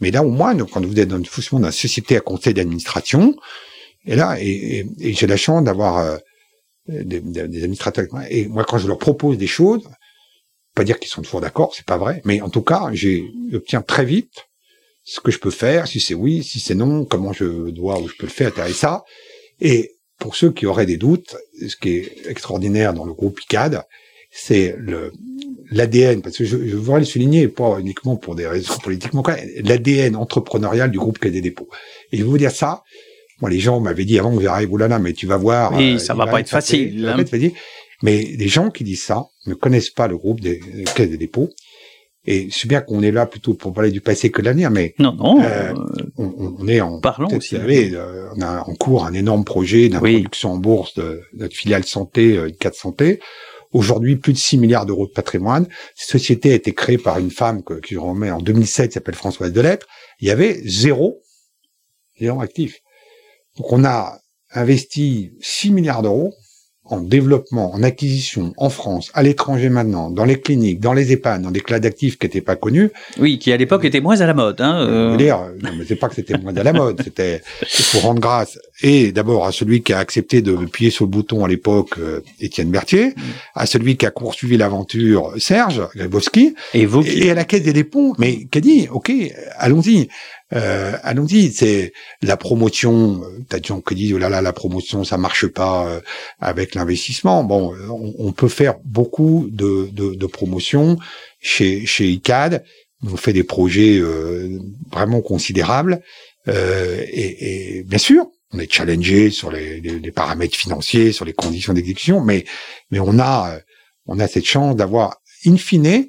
Mais 0.00 0.10
là, 0.10 0.22
au 0.22 0.30
moins, 0.30 0.56
quand 0.56 0.84
vous 0.84 0.98
êtes 1.00 1.08
dans 1.08 1.18
une 1.18 1.60
dans 1.60 1.70
société 1.70 2.16
à 2.16 2.20
conseil 2.20 2.54
d'administration, 2.54 3.34
et 4.06 4.14
là, 4.14 4.36
et, 4.40 4.86
j'ai 5.00 5.26
la 5.26 5.36
chance 5.36 5.64
d'avoir 5.64 5.98
euh, 5.98 6.16
des, 6.88 7.20
des, 7.20 7.40
administrateurs. 7.40 8.06
Et 8.30 8.46
moi, 8.46 8.64
quand 8.64 8.78
je 8.78 8.86
leur 8.86 8.98
propose 8.98 9.36
des 9.38 9.46
choses, 9.46 9.88
pas 10.74 10.84
dire 10.84 10.98
qu'ils 10.98 11.10
sont 11.10 11.22
toujours 11.22 11.40
d'accord, 11.40 11.74
c'est 11.74 11.84
pas 11.84 11.98
vrai. 11.98 12.22
Mais 12.24 12.40
en 12.40 12.48
tout 12.48 12.62
cas, 12.62 12.90
j'obtiens 12.92 13.82
très 13.82 14.04
vite 14.04 14.46
ce 15.02 15.20
que 15.20 15.30
je 15.30 15.38
peux 15.38 15.50
faire, 15.50 15.88
si 15.88 16.00
c'est 16.00 16.14
oui, 16.14 16.44
si 16.44 16.60
c'est 16.60 16.74
non, 16.74 17.04
comment 17.04 17.32
je 17.32 17.70
dois 17.70 17.98
ou 17.98 18.08
je 18.08 18.14
peux 18.14 18.26
le 18.26 18.32
faire, 18.32 18.52
et 18.66 18.72
ça. 18.72 19.04
Et 19.60 19.96
pour 20.18 20.36
ceux 20.36 20.52
qui 20.52 20.66
auraient 20.66 20.86
des 20.86 20.96
doutes, 20.96 21.36
ce 21.66 21.76
qui 21.76 21.96
est 21.96 22.26
extraordinaire 22.26 22.92
dans 22.92 23.04
le 23.04 23.14
groupe 23.14 23.40
ICAD, 23.42 23.82
c'est 24.40 24.76
le 24.78 25.12
l'ADN, 25.70 26.22
parce 26.22 26.38
que 26.38 26.44
je, 26.44 26.56
je 26.66 26.76
voudrais 26.76 27.00
le 27.00 27.04
souligner, 27.04 27.46
pas 27.48 27.78
uniquement 27.78 28.16
pour 28.16 28.34
des 28.34 28.46
raisons 28.46 28.78
politiquement, 28.82 29.22
l'ADN 29.62 30.16
entrepreneurial 30.16 30.90
du 30.90 30.98
groupe 30.98 31.18
Caisse 31.18 31.32
des 31.32 31.42
dépôts. 31.42 31.68
Et 32.10 32.16
je 32.16 32.22
vais 32.22 32.28
vous 32.28 32.38
dire 32.38 32.52
ça, 32.52 32.84
moi 33.40 33.50
les 33.50 33.58
gens 33.58 33.78
m'avaient 33.80 34.06
dit 34.06 34.18
avant 34.18 34.34
que 34.34 34.42
j'arrive, 34.42 34.72
oulala, 34.72 34.98
mais 34.98 35.12
tu 35.12 35.26
vas 35.26 35.36
voir. 35.36 35.74
Oui, 35.76 35.94
euh, 35.94 35.98
ça 35.98 36.14
va 36.14 36.26
pas 36.26 36.40
être 36.40 36.48
facile. 36.48 37.06
Hein. 37.06 37.22
Mais 38.02 38.22
les 38.38 38.48
gens 38.48 38.70
qui 38.70 38.84
disent 38.84 39.02
ça 39.02 39.26
ne 39.46 39.54
connaissent 39.54 39.90
pas 39.90 40.08
le 40.08 40.16
groupe 40.16 40.40
des, 40.40 40.60
Caisses 40.94 41.10
des 41.10 41.18
dépôts. 41.18 41.50
Et 42.30 42.48
c'est 42.50 42.68
bien 42.68 42.82
qu'on 42.82 43.02
est 43.02 43.10
là 43.10 43.24
plutôt 43.24 43.54
pour 43.54 43.72
parler 43.72 43.90
du 43.90 44.02
passé 44.02 44.30
que 44.30 44.42
de 44.42 44.46
l'avenir, 44.46 44.70
mais 44.70 44.94
non, 44.98 45.14
non, 45.14 45.40
euh, 45.42 45.72
on, 46.18 46.56
on, 46.58 46.68
est 46.68 46.80
en 46.80 47.00
parlons 47.00 47.34
aussi. 47.34 47.56
Savez, 47.56 47.92
euh, 47.94 48.28
on 48.36 48.42
a 48.42 48.64
en 48.68 48.74
cours 48.74 49.06
un 49.06 49.14
énorme 49.14 49.44
projet 49.44 49.88
d'introduction 49.88 50.52
en 50.52 50.58
bourse 50.58 50.94
de 50.94 51.22
notre 51.32 51.56
filiale 51.56 51.84
santé, 51.84 52.36
euh, 52.36 52.50
4 52.60 52.74
santé, 52.74 53.20
Aujourd'hui, 53.72 54.16
plus 54.16 54.32
de 54.32 54.38
6 54.38 54.58
milliards 54.58 54.86
d'euros 54.86 55.06
de 55.06 55.12
patrimoine. 55.12 55.68
Cette 55.94 56.10
société 56.10 56.52
a 56.52 56.54
été 56.54 56.72
créée 56.72 56.98
par 56.98 57.18
une 57.18 57.30
femme 57.30 57.62
que, 57.62 57.74
qui 57.74 57.96
remet 57.96 58.30
en 58.30 58.40
2007, 58.40 58.88
qui 58.88 58.94
s'appelle 58.94 59.14
Françoise 59.14 59.52
Delettre. 59.52 59.86
Il 60.20 60.28
y 60.28 60.30
avait 60.30 60.60
zéro, 60.64 61.22
zéro 62.18 62.40
actif. 62.40 62.80
Donc 63.56 63.72
on 63.72 63.84
a 63.84 64.18
investi 64.52 65.32
6 65.40 65.70
milliards 65.70 66.02
d'euros 66.02 66.34
en 66.88 67.00
développement, 67.00 67.74
en 67.74 67.82
acquisition 67.82 68.52
en 68.56 68.70
France, 68.70 69.10
à 69.14 69.22
l'étranger 69.22 69.68
maintenant, 69.68 70.10
dans 70.10 70.24
les 70.24 70.40
cliniques, 70.40 70.80
dans 70.80 70.92
les 70.92 71.12
EHPAD, 71.12 71.42
dans 71.42 71.50
des 71.50 71.60
classes 71.60 71.80
d'actifs 71.80 72.18
qui 72.18 72.26
n'étaient 72.26 72.40
pas 72.40 72.56
connus. 72.56 72.90
Oui, 73.18 73.38
qui 73.38 73.52
à 73.52 73.56
l'époque 73.56 73.84
étaient 73.84 74.00
moins 74.00 74.20
à 74.20 74.26
la 74.26 74.34
mode. 74.34 74.60
Hein, 74.60 74.86
euh... 74.88 75.16
dire, 75.16 75.38
non, 75.62 75.70
mais 75.76 75.84
c'est 75.86 75.96
pas 75.96 76.08
que 76.08 76.14
c'était 76.14 76.38
moins 76.38 76.56
à 76.56 76.62
la 76.62 76.72
mode, 76.72 77.00
c'était 77.02 77.42
pour 77.92 78.02
rendre 78.02 78.20
grâce 78.20 78.58
et 78.82 79.12
d'abord 79.12 79.46
à 79.46 79.52
celui 79.52 79.82
qui 79.82 79.92
a 79.92 79.98
accepté 79.98 80.40
de 80.42 80.56
appuyer 80.56 80.90
sur 80.90 81.04
le 81.04 81.10
bouton 81.10 81.44
à 81.44 81.48
l'époque, 81.48 81.98
euh, 81.98 82.20
Étienne 82.40 82.70
Berthier, 82.70 83.14
à 83.54 83.66
celui 83.66 83.96
qui 83.96 84.06
a 84.06 84.10
poursuivi 84.10 84.56
l'aventure, 84.56 85.32
Serge 85.38 85.82
Grabowski, 85.96 86.54
et, 86.74 86.86
vous 86.86 87.02
et, 87.04 87.30
à 87.30 87.34
la 87.34 87.44
Caisse 87.44 87.62
des 87.62 87.72
dépôts, 87.72 88.14
mais 88.18 88.46
qui 88.46 88.58
a 88.58 88.60
dit, 88.60 88.88
ok, 88.90 89.12
allons-y. 89.56 90.08
Euh, 90.54 90.96
allons-y, 91.02 91.52
c'est 91.52 91.92
la 92.22 92.36
promotion. 92.36 93.22
Euh, 93.22 93.44
t'as 93.48 93.58
des 93.58 93.68
gens 93.68 93.80
qui 93.80 93.94
disent 93.94 94.14
oh 94.14 94.18
là 94.18 94.28
là, 94.28 94.40
la 94.40 94.52
promotion, 94.52 95.04
ça 95.04 95.18
marche 95.18 95.46
pas 95.46 95.88
euh, 95.88 96.00
avec 96.40 96.74
l'investissement. 96.74 97.44
Bon, 97.44 97.74
on, 98.18 98.32
peut 98.32 98.48
faire 98.48 98.76
beaucoup 98.84 99.48
de, 99.50 99.88
de, 99.92 100.14
de 100.14 100.26
promotions 100.26 100.98
chez 101.40 101.84
chez 101.86 102.08
ICAD. 102.10 102.64
On 103.06 103.16
fait 103.16 103.32
des 103.32 103.44
projets 103.44 104.00
vraiment 104.90 105.20
considérables 105.20 106.00
et, 106.46 107.76
et, 107.76 107.82
bien 107.84 107.98
sûr, 107.98 108.26
on 108.52 108.58
est 108.58 108.72
challengé 108.72 109.30
sur 109.30 109.52
les, 109.52 109.80
les, 109.80 110.00
les, 110.00 110.10
paramètres 110.10 110.56
financiers, 110.56 111.12
sur 111.12 111.24
les 111.24 111.32
conditions 111.34 111.74
d'exécution, 111.74 112.22
mais 112.22 112.44
mais 112.90 112.98
on 112.98 113.20
a 113.20 113.58
on 114.06 114.18
a 114.18 114.26
cette 114.26 114.46
chance 114.46 114.74
d'avoir 114.74 115.20
in 115.46 115.56
fine 115.56 116.08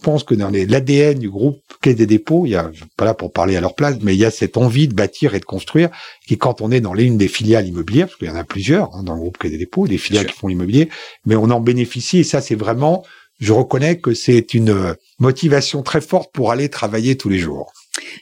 pense 0.00 0.24
que 0.24 0.34
dans 0.34 0.50
l'ADN 0.50 1.18
du 1.18 1.30
groupe 1.30 1.60
Quai 1.80 1.94
des 1.94 2.06
dépôts, 2.06 2.46
il 2.46 2.50
y 2.50 2.56
a, 2.56 2.70
je 2.72 2.78
suis 2.78 2.86
pas 2.96 3.04
là 3.04 3.14
pour 3.14 3.32
parler 3.32 3.56
à 3.56 3.60
leur 3.60 3.74
place, 3.74 3.96
mais 4.02 4.14
il 4.14 4.18
y 4.18 4.24
a 4.24 4.30
cette 4.30 4.56
envie 4.56 4.88
de 4.88 4.94
bâtir 4.94 5.34
et 5.34 5.40
de 5.40 5.44
construire 5.44 5.88
qui, 6.26 6.36
quand 6.36 6.60
on 6.60 6.70
est 6.70 6.80
dans 6.80 6.94
l'une 6.94 7.16
des 7.16 7.28
filiales 7.28 7.66
immobilières, 7.66 8.06
parce 8.06 8.18
qu'il 8.18 8.28
y 8.28 8.30
en 8.30 8.36
a 8.36 8.44
plusieurs 8.44 8.94
hein, 8.94 9.02
dans 9.02 9.14
le 9.14 9.20
groupe 9.20 9.38
Quai 9.38 9.50
des 9.50 9.58
dépôts, 9.58 9.86
des 9.86 9.98
filiales 9.98 10.26
qui 10.26 10.36
font 10.36 10.48
l'immobilier, 10.48 10.88
mais 11.24 11.36
on 11.36 11.50
en 11.50 11.60
bénéficie 11.60 12.18
et 12.18 12.24
ça, 12.24 12.40
c'est 12.40 12.54
vraiment, 12.54 13.04
je 13.38 13.52
reconnais 13.52 13.98
que 13.98 14.14
c'est 14.14 14.54
une 14.54 14.96
motivation 15.18 15.82
très 15.82 16.00
forte 16.00 16.32
pour 16.32 16.50
aller 16.50 16.68
travailler 16.68 17.16
tous 17.16 17.28
les 17.28 17.38
jours. 17.38 17.72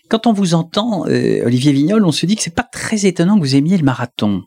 Quand 0.09 0.27
on 0.27 0.33
vous 0.33 0.55
entend, 0.55 1.07
euh, 1.07 1.45
Olivier 1.45 1.73
Vignol, 1.73 2.05
on 2.05 2.13
se 2.13 2.27
dit 2.27 2.37
que 2.37 2.43
c'est 2.43 2.55
pas 2.55 2.67
très 2.71 3.07
étonnant 3.07 3.37
que 3.37 3.41
vous 3.41 3.57
aimiez 3.57 3.77
le 3.77 3.85
marathon, 3.85 4.43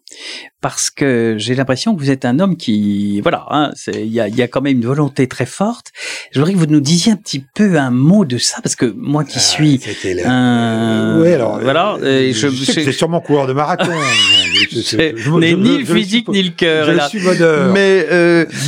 parce 0.61 0.89
que 0.89 1.35
j'ai 1.37 1.55
l'impression 1.55 1.95
que 1.95 1.99
vous 1.99 2.09
êtes 2.09 2.25
un 2.25 2.39
homme 2.39 2.57
qui, 2.57 3.21
voilà, 3.21 3.45
hein, 3.49 3.71
il 3.87 4.07
y, 4.07 4.19
a, 4.19 4.27
y, 4.27 4.41
a, 4.41 4.47
quand 4.47 4.61
même 4.61 4.77
une 4.77 4.85
volonté 4.85 5.27
très 5.27 5.45
forte. 5.45 5.91
Je 6.31 6.39
voudrais 6.39 6.53
que 6.53 6.57
vous 6.57 6.65
nous 6.65 6.79
disiez 6.79 7.11
un 7.11 7.15
petit 7.15 7.43
peu 7.55 7.77
un 7.77 7.91
mot 7.91 8.25
de 8.25 8.37
ça, 8.37 8.61
parce 8.61 8.75
que 8.75 8.85
moi 8.85 9.23
qui 9.23 9.37
ah, 9.37 9.41
suis 9.41 9.79
un, 10.25 11.19
euh, 11.21 11.35
alors, 11.35 11.59
voilà, 11.59 11.97
euh, 12.01 12.31
je, 12.33 12.47
c'est 12.49 12.91
sûrement 12.91 13.21
coureur 13.21 13.47
de 13.47 13.53
marathon. 13.53 13.91
je 14.71 15.39
n'ai 15.39 15.55
ni 15.55 15.79
le 15.79 15.85
physique 15.85 16.27
ni 16.27 16.43
le 16.43 16.51
cœur. 16.51 16.91
Je 16.91 17.07
suis 17.09 17.19
bonheur. 17.19 17.71
Mais, 17.71 18.07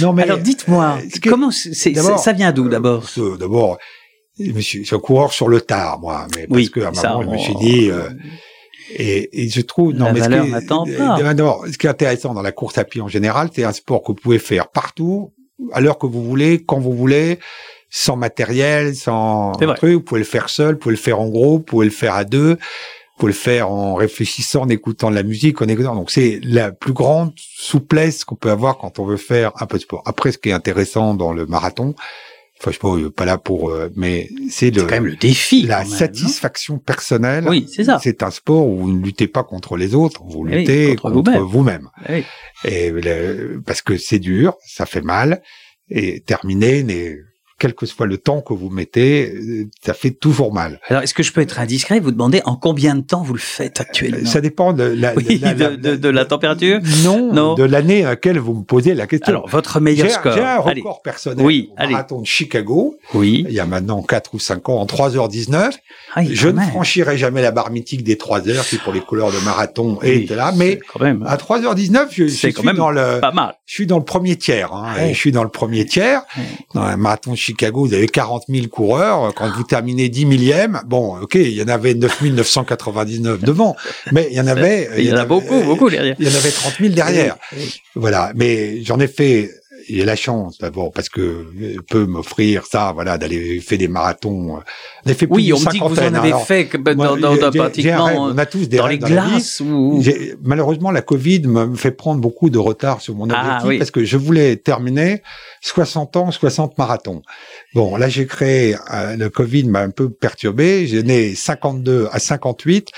non, 0.01 0.13
mais 0.13 0.23
alors 0.23 0.39
dites-moi, 0.39 0.99
comment 1.23 1.51
ça 1.51 2.33
vient 2.33 2.51
d'où 2.51 2.69
d'abord? 2.69 3.09
D'abord 3.39 3.77
je 4.39 4.51
me 4.51 4.61
suis, 4.61 4.79
je 4.79 4.87
suis 4.87 4.95
un 4.95 4.99
coureur 4.99 5.31
sur 5.33 5.47
le 5.47 5.61
tard, 5.61 5.99
moi, 5.99 6.27
mais 6.35 6.47
parce 6.47 6.55
Oui, 6.57 6.69
que 6.69 6.79
à 6.81 6.89
un 6.89 6.93
ça, 6.93 7.09
moment, 7.13 7.23
je 7.23 7.27
me 7.29 7.35
on- 7.35 7.39
suis 7.39 7.55
dit, 7.55 7.89
euh, 7.91 8.09
et, 8.95 9.43
et 9.45 9.49
je 9.49 9.61
trouve, 9.61 9.93
non, 9.93 10.05
La 10.05 10.13
mais 10.13 10.21
ce 10.21 10.27
qui 10.27 10.33
est- 10.33 10.53
euh, 10.53 11.23
pas. 11.23 11.33
non, 11.33 11.59
ce 11.71 11.77
qui 11.77 11.87
est 11.87 11.89
intéressant 11.89 12.33
dans 12.33 12.41
la 12.41 12.51
course 12.51 12.77
à 12.77 12.83
pied 12.83 13.01
en 13.01 13.07
général, 13.07 13.49
c'est 13.53 13.63
un 13.63 13.71
sport 13.73 14.01
que 14.01 14.07
vous 14.07 14.15
pouvez 14.15 14.39
faire 14.39 14.67
partout, 14.69 15.33
à 15.71 15.81
l'heure 15.81 15.97
que 15.97 16.07
vous 16.07 16.23
voulez, 16.23 16.63
quand 16.65 16.79
vous 16.79 16.93
voulez, 16.93 17.39
sans 17.89 18.15
matériel, 18.15 18.95
sans 18.95 19.51
truc. 19.75 19.93
Vous 19.93 20.01
pouvez 20.01 20.19
le 20.19 20.25
faire 20.25 20.49
seul, 20.49 20.73
vous 20.73 20.79
pouvez 20.79 20.95
le 20.95 21.01
faire 21.01 21.19
en 21.19 21.29
groupe, 21.29 21.61
vous 21.61 21.65
pouvez 21.77 21.85
le 21.85 21.91
faire 21.91 22.15
à 22.15 22.23
deux, 22.25 22.53
vous 22.53 23.19
pouvez 23.19 23.31
le 23.31 23.37
faire 23.37 23.69
en 23.69 23.93
réfléchissant, 23.93 24.63
en 24.63 24.69
écoutant 24.69 25.11
de 25.11 25.15
la 25.15 25.21
musique, 25.23 25.61
en 25.61 25.67
écoutant. 25.67 25.95
Donc 25.95 26.09
c'est 26.11 26.39
la 26.43 26.71
plus 26.71 26.93
grande 26.93 27.33
souplesse 27.37 28.25
qu'on 28.25 28.35
peut 28.35 28.49
avoir 28.51 28.79
quand 28.79 28.97
on 28.99 29.05
veut 29.05 29.17
faire 29.17 29.51
un 29.61 29.67
peu 29.67 29.77
de 29.77 29.83
sport. 29.83 30.01
Après, 30.05 30.31
ce 30.31 30.39
qui 30.39 30.49
est 30.49 30.53
intéressant 30.53 31.13
dans 31.13 31.33
le 31.33 31.45
marathon, 31.45 31.93
enfin, 32.65 32.71
je 32.71 32.75
sais 32.75 33.03
pas, 33.09 33.09
pas 33.15 33.25
là 33.25 33.37
pour, 33.37 33.69
euh, 33.69 33.89
mais 33.95 34.29
c'est 34.49 34.67
C'est 34.67 34.71
le, 34.71 34.83
quand 34.83 34.91
même 34.95 35.05
le 35.05 35.15
défi. 35.15 35.63
la 35.63 35.79
même, 35.79 35.89
non 35.89 35.95
satisfaction 35.95 36.77
personnelle. 36.79 37.45
Oui, 37.47 37.67
c'est 37.69 37.83
ça. 37.83 37.99
C'est 38.01 38.23
un 38.23 38.31
sport 38.31 38.67
où 38.67 38.77
vous 38.77 38.91
ne 38.91 39.03
luttez 39.03 39.27
pas 39.27 39.43
contre 39.43 39.75
les 39.77 39.93
autres, 39.95 40.23
vous 40.25 40.39
Oui, 40.41 40.51
luttez 40.59 40.95
contre 40.95 41.13
contre 41.23 41.31
vous-même. 41.31 41.43
vous-même. 41.43 41.89
Oui. 42.09 42.23
Et 42.65 42.89
le- 42.91 43.61
parce 43.65 43.81
que 43.81 43.97
c'est 43.97 44.19
dur, 44.19 44.55
ça 44.65 44.85
fait 44.85 45.01
mal, 45.01 45.41
et 45.89 46.21
terminer, 46.21 46.83
n'est- 46.83 47.17
quel 47.59 47.73
que 47.73 47.85
soit 47.85 48.05
le 48.05 48.17
temps 48.17 48.41
que 48.41 48.53
vous 48.53 48.69
mettez, 48.69 49.31
euh, 49.35 49.65
ça 49.85 49.93
fait 49.93 50.11
toujours 50.11 50.53
mal. 50.53 50.79
Alors, 50.87 51.01
est-ce 51.03 51.13
que 51.13 51.23
je 51.23 51.31
peux 51.31 51.41
être 51.41 51.59
indiscret 51.59 51.97
et 51.97 51.99
vous 51.99 52.11
demander 52.11 52.41
en 52.45 52.55
combien 52.55 52.95
de 52.95 53.01
temps 53.01 53.21
vous 53.23 53.33
le 53.33 53.39
faites 53.39 53.79
actuellement? 53.79 54.25
Ça 54.29 54.41
dépend 54.41 54.73
de 54.73 54.83
la, 54.83 55.13
Oui, 55.15 55.39
la- 55.41 55.53
la- 55.53 55.69
de, 55.71 55.75
de- 55.75 55.95
de 55.95 56.09
la 56.09 56.25
température? 56.25 56.79
non, 57.03 57.31
Non. 57.33 57.53
de 57.55 57.63
l'année 57.63 58.03
à 58.05 58.09
laquelle 58.09 58.39
vous 58.39 58.53
me 58.53 58.63
posez 58.63 58.93
la 58.93 59.07
question. 59.07 59.29
Alors, 59.29 59.47
votre 59.47 59.79
meilleur 59.79 60.09
score. 60.09 60.33
j'ai 60.33 60.41
un 60.41 60.59
Allez. 60.61 60.81
record 60.81 61.01
personnel 61.01 61.45
Oui, 61.45 61.69
au 61.71 61.75
allez. 61.77 61.91
marathon 61.93 62.21
de 62.21 62.25
Chicago, 62.27 62.95
Oui. 63.13 63.45
il 63.47 63.53
y 63.53 63.59
a 63.59 63.65
maintenant 63.65 64.01
4 64.03 64.33
ou 64.33 64.39
5 64.39 64.67
ans, 64.69 64.79
en 64.79 64.85
3h19. 64.85 65.71
Ah, 66.15 66.21
oui, 66.21 66.29
Je 66.33 66.47
ne 66.49 66.53
même. 66.53 66.69
franchirai 66.69 67.17
jamais 67.17 67.41
la 67.41 67.51
barre 67.51 67.71
mythique 67.71 68.03
des 68.03 68.17
3 68.17 68.47
heures, 68.49 68.65
qui 68.65 68.77
pour 68.77 68.93
les 68.93 69.01
couleurs 69.01 69.31
de 69.31 69.39
marathon 69.45 69.97
Oui, 70.01 70.27
est 70.29 70.35
là, 70.35 70.51
mais 70.55 70.79
Quand 70.93 70.99
même. 71.03 71.23
à 71.27 71.37
3h19, 71.37 72.07
je, 72.11 72.23
je 72.27 72.33
suis 72.33 72.53
quand 72.53 72.63
même 72.63 72.75
dans 72.77 72.91
le, 72.91 73.19
Pas 73.21 73.31
mal. 73.31 73.55
je 73.65 73.73
suis 73.73 73.87
dans 73.87 73.97
le 73.99 74.03
premier 74.05 74.35
tiers. 74.35 74.73
Hein, 74.73 74.93
Ouais. 74.97 75.13
Je 75.13 75.17
suis 75.17 75.31
dans 75.31 75.43
le 75.43 75.49
premier 75.49 75.85
tiers. 75.85 76.23
Dans 76.73 76.81
un 76.81 76.97
marathon 76.97 77.31
de 77.31 77.37
Chicago, 77.43 77.85
vous 77.85 77.93
avez 77.93 78.07
40 78.07 78.43
000 78.49 78.67
coureurs. 78.67 79.33
Quand 79.35 79.49
vous 79.55 79.63
terminez 79.63 80.09
10 80.09 80.25
millième, 80.25 80.81
bon, 80.85 81.17
ok, 81.21 81.35
il 81.35 81.49
y 81.53 81.61
en 81.61 81.67
avait 81.67 81.93
9 81.93 82.21
999 82.21 83.41
devant, 83.41 83.75
mais 84.11 84.27
il 84.31 84.37
y 84.37 84.41
en 84.41 84.47
avait... 84.47 84.89
Il 84.97 85.03
y 85.05 85.11
en 85.11 85.15
a 85.17 85.19
avait- 85.21 85.27
beaucoup, 85.29 85.59
beaucoup 85.61 85.89
derrière. 85.89 86.15
Il 86.19 86.27
y 86.27 86.31
en 86.31 86.35
avait 86.35 86.51
30 86.51 86.73
000 86.79 86.93
derrière. 86.93 87.35
Voilà, 87.95 88.31
mais 88.35 88.83
j'en 88.83 88.99
ai 88.99 89.07
fait... 89.07 89.51
J'ai 89.89 90.05
la 90.05 90.15
chance 90.15 90.57
d'abord 90.59 90.91
parce 90.91 91.09
que 91.09 91.45
je 91.59 91.79
peux 91.81 92.05
m'offrir 92.05 92.65
ça, 92.65 92.91
voilà, 92.93 93.17
d'aller 93.17 93.59
faire 93.59 93.77
des 93.77 93.87
marathons. 93.87 94.59
On 95.05 95.09
a 95.09 95.13
fait 95.13 95.27
plus 95.27 95.35
Oui, 95.35 95.53
on 95.53 95.59
me 95.59 95.69
dit 95.71 95.79
que 95.79 95.83
vous 95.85 95.99
en 95.99 96.13
avez 96.13 96.27
alors, 96.29 96.45
fait 96.45 96.65
que, 96.67 96.77
moi, 96.77 97.07
dans, 97.07 97.17
dans, 97.17 97.33
j'ai- 97.35 97.39
dans- 97.41 97.51
j'ai- 97.73 97.81
j'ai 97.81 97.91
un 97.91 98.03
rêve. 98.03 98.13
pratiquement 98.15 98.23
on 98.33 98.37
a 98.37 98.45
tous 98.45 98.69
des 98.69 98.77
dans 98.77 98.87
les 98.87 98.97
dans 98.97 99.07
la 99.09 99.13
glaces 99.27 99.59
ou 99.61 99.99
J'ai- 100.01 100.35
Malheureusement, 100.43 100.91
la 100.91 101.01
Covid 101.01 101.41
me 101.47 101.75
fait 101.75 101.91
prendre 101.91 102.21
beaucoup 102.21 102.49
de 102.49 102.57
retard 102.57 103.01
sur 103.01 103.15
mon 103.15 103.27
Ah, 103.29 103.39
objectif 103.41 103.67
oui. 103.69 103.77
parce 103.77 103.91
que 103.91 104.03
je 104.05 104.17
voulais 104.17 104.55
terminer 104.55 105.21
60 105.61 106.15
ans, 106.17 106.31
60 106.31 106.77
marathons. 106.77 107.21
Bon, 107.73 107.95
là, 107.95 108.07
j'ai 108.09 108.25
créé, 108.25 108.75
euh, 108.93 109.15
le 109.15 109.29
Covid 109.29 109.63
m'a 109.65 109.79
un 109.81 109.89
peu 109.89 110.09
perturbé. 110.09 110.85
J'ai 110.87 111.03
né 111.03 111.33
52 111.35 112.07
à 112.11 112.19
58, 112.19 112.89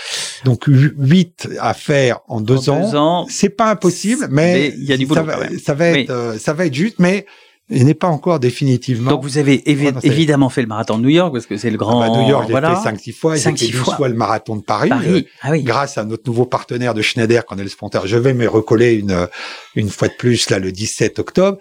donc 0.44 0.64
8 0.68 1.50
à 1.60 1.74
faire 1.74 2.20
en 2.28 2.42
deux 2.42 2.70
en 2.70 2.74
ans. 2.74 2.90
deux 2.92 2.96
ans. 2.98 3.26
C'est 3.30 3.50
pas 3.50 3.72
impossible, 3.72 4.28
mais, 4.30 4.54
Mais 4.54 4.74
il 4.78 4.84
y 4.86 4.94
a 4.94 4.98
du 4.98 5.06
boulot 5.06 5.22
ça, 5.22 5.38
va, 5.38 5.48
ça 5.64 5.74
va 5.74 5.88
être, 5.90 5.98
Oui. 5.98 6.06
euh, 6.10 6.38
ça 6.38 6.54
va 6.54 6.66
être 6.66 6.74
juste, 6.76 7.00
mais 7.00 7.26
il 7.70 7.86
n'est 7.86 7.96
pas 7.96 8.08
encore 8.10 8.40
définitivement. 8.40 9.10
Donc 9.10 9.24
vous 9.24 9.40
avez 9.40 9.58
évi- 9.66 9.92
évidemment 10.04 10.50
fait 10.50 10.62
le 10.62 10.68
marathon 10.68 10.98
de 11.00 11.04
New 11.04 11.10
York 11.10 11.34
parce 11.34 11.48
que 11.48 11.58
c'est 11.58 11.72
le 11.72 11.78
Ah 11.78 11.84
grand. 11.84 12.00
bah, 12.00 12.10
New 12.10 12.28
York, 12.30 12.44
j'ai 12.46 12.52
voilà. 12.52 12.76
fait 12.76 12.90
5-6 12.92 13.12
fois, 13.14 13.36
j'ai 13.36 13.42
fait 13.50 13.58
six 13.58 13.72
12 13.72 13.82
fois. 13.82 13.96
fois 13.96 14.08
le 14.10 14.14
marathon 14.14 14.56
de 14.58 14.62
Paris. 14.62 14.92
Euh, 14.92 14.96
Paris. 14.96 15.28
Ah 15.42 15.50
oui. 15.52 15.64
grâce 15.64 15.98
à 15.98 16.04
notre 16.04 16.24
nouveau 16.28 16.46
partenaire 16.46 16.94
de 16.94 17.02
Schneider, 17.02 17.44
Cornel 17.44 17.68
Sponter, 17.70 18.02
je 18.06 18.18
vais 18.18 18.36
me 18.36 18.48
recoller 18.48 18.94
une 18.94 19.28
une 19.76 19.90
fois 19.90 20.10
de 20.10 20.14
plus 20.14 20.48
là 20.52 20.60
le 20.60 20.72
17 20.72 21.18
octobre. 21.18 21.58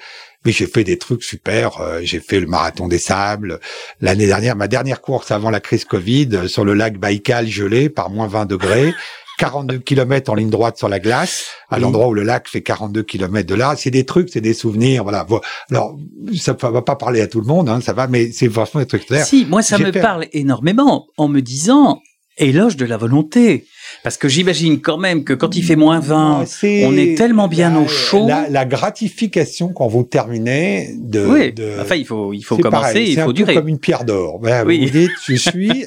Mais 0.47 0.53
j'ai 0.53 0.67
fait 0.67 0.85
des 0.85 0.99
trucs 0.99 1.25
super. 1.25 1.81
euh, 1.81 2.01
j'ai 2.03 2.21
fait 2.21 2.39
le 2.39 2.47
marathon 2.47 2.87
des 2.87 2.99
sables 2.99 3.61
l'année 4.03 4.27
dernière. 4.27 4.57
Ma 4.57 4.69
dernière 4.69 5.01
course 5.01 5.31
avant 5.31 5.49
la 5.49 5.61
crise 5.61 5.87
Covid 5.87 6.29
euh, 6.35 6.49
sur 6.49 6.67
le 6.67 6.75
lac 6.75 6.99
Baïkal 6.99 7.47
gelé 7.47 7.89
par 7.89 8.11
moins 8.11 8.27
20 8.27 8.45
degrés. 8.45 8.93
42 9.39 9.79
kilomètres 9.79 10.31
en 10.31 10.35
ligne 10.35 10.51
droite 10.51 10.79
sur 10.79 10.89
la 10.89 11.01
glace, 11.01 11.47
à 11.71 11.77
Oui. 11.77 11.83
l'endroit 11.83 12.09
où 12.09 12.15
le 12.15 12.23
lac 12.23 12.49
fait 12.49 12.63
42 12.63 13.03
kilomètres 13.03 13.49
de 13.49 13.55
là. 13.55 13.75
C'est 13.77 13.91
des 13.91 14.05
trucs, 14.05 14.29
c'est 14.31 14.41
des 14.41 14.55
souvenirs, 14.55 15.03
voilà. 15.03 15.25
Vo- 15.25 15.41
Alors, 15.71 15.97
ça 16.39 16.53
va 16.61 16.83
pas 16.83 16.97
parler 16.97 17.21
à 17.21 17.27
tout 17.27 17.41
le 17.41 17.47
monde, 17.47 17.69
hein, 17.69 17.81
ça 17.81 17.93
va, 17.93 18.07
mais 18.07 18.31
c'est 18.33 18.49
vachement 18.49 18.81
des 18.81 18.87
trucs 18.87 19.07
clairs. 19.07 19.27
Si, 19.27 19.45
moi 19.47 19.63
ça 19.63 19.79
me 19.79 19.91
parle 19.93 20.27
énormément 20.33 21.07
en 21.17 21.29
me 21.29 21.41
disant 21.41 22.01
éloge 22.39 22.77
de 22.77 22.85
la 22.85 22.97
volonté. 22.97 23.67
Parce 24.03 24.17
que 24.17 24.29
j'imagine 24.29 24.81
quand 24.81 24.99
même 24.99 25.25
que 25.25 25.33
quand 25.33 25.57
il 25.57 25.63
fait 25.63 25.77
moins 25.77 26.01
20, 26.01 26.41
Ouais, 26.41 26.47
c'est 26.47 26.85
on 26.87 26.97
est 26.97 27.17
tellement 27.17 27.49
bien 27.49 27.71
la- 27.71 27.81
au 27.81 27.89
chaud. 27.89 28.27
La, 28.27 28.49
la 28.51 28.65
gratification 28.65 29.69
quand 29.69 29.87
vous 29.89 30.03
terminez 30.03 30.91
de. 30.99 31.25
oui, 31.27 31.53
de- 31.53 31.73
enfin 31.81 31.95
il 31.95 32.05
faut, 32.07 32.33
il 32.33 32.43
faut 32.43 32.57
commencer, 32.59 32.83
pareil, 32.83 33.09
il 33.11 33.15
c'est 33.15 33.21
un 33.21 33.25
faut 33.25 33.31
peu 33.31 33.35
durer. 33.35 33.55
comme 33.55 33.69
une 33.69 33.79
pierre 33.79 34.05
d'or. 34.05 34.39
Voilà, 34.41 34.65
Oui. 34.65 34.85
Vous 34.85 34.91
dites, 34.99 35.11
je 35.27 35.35
suis, 35.51 35.87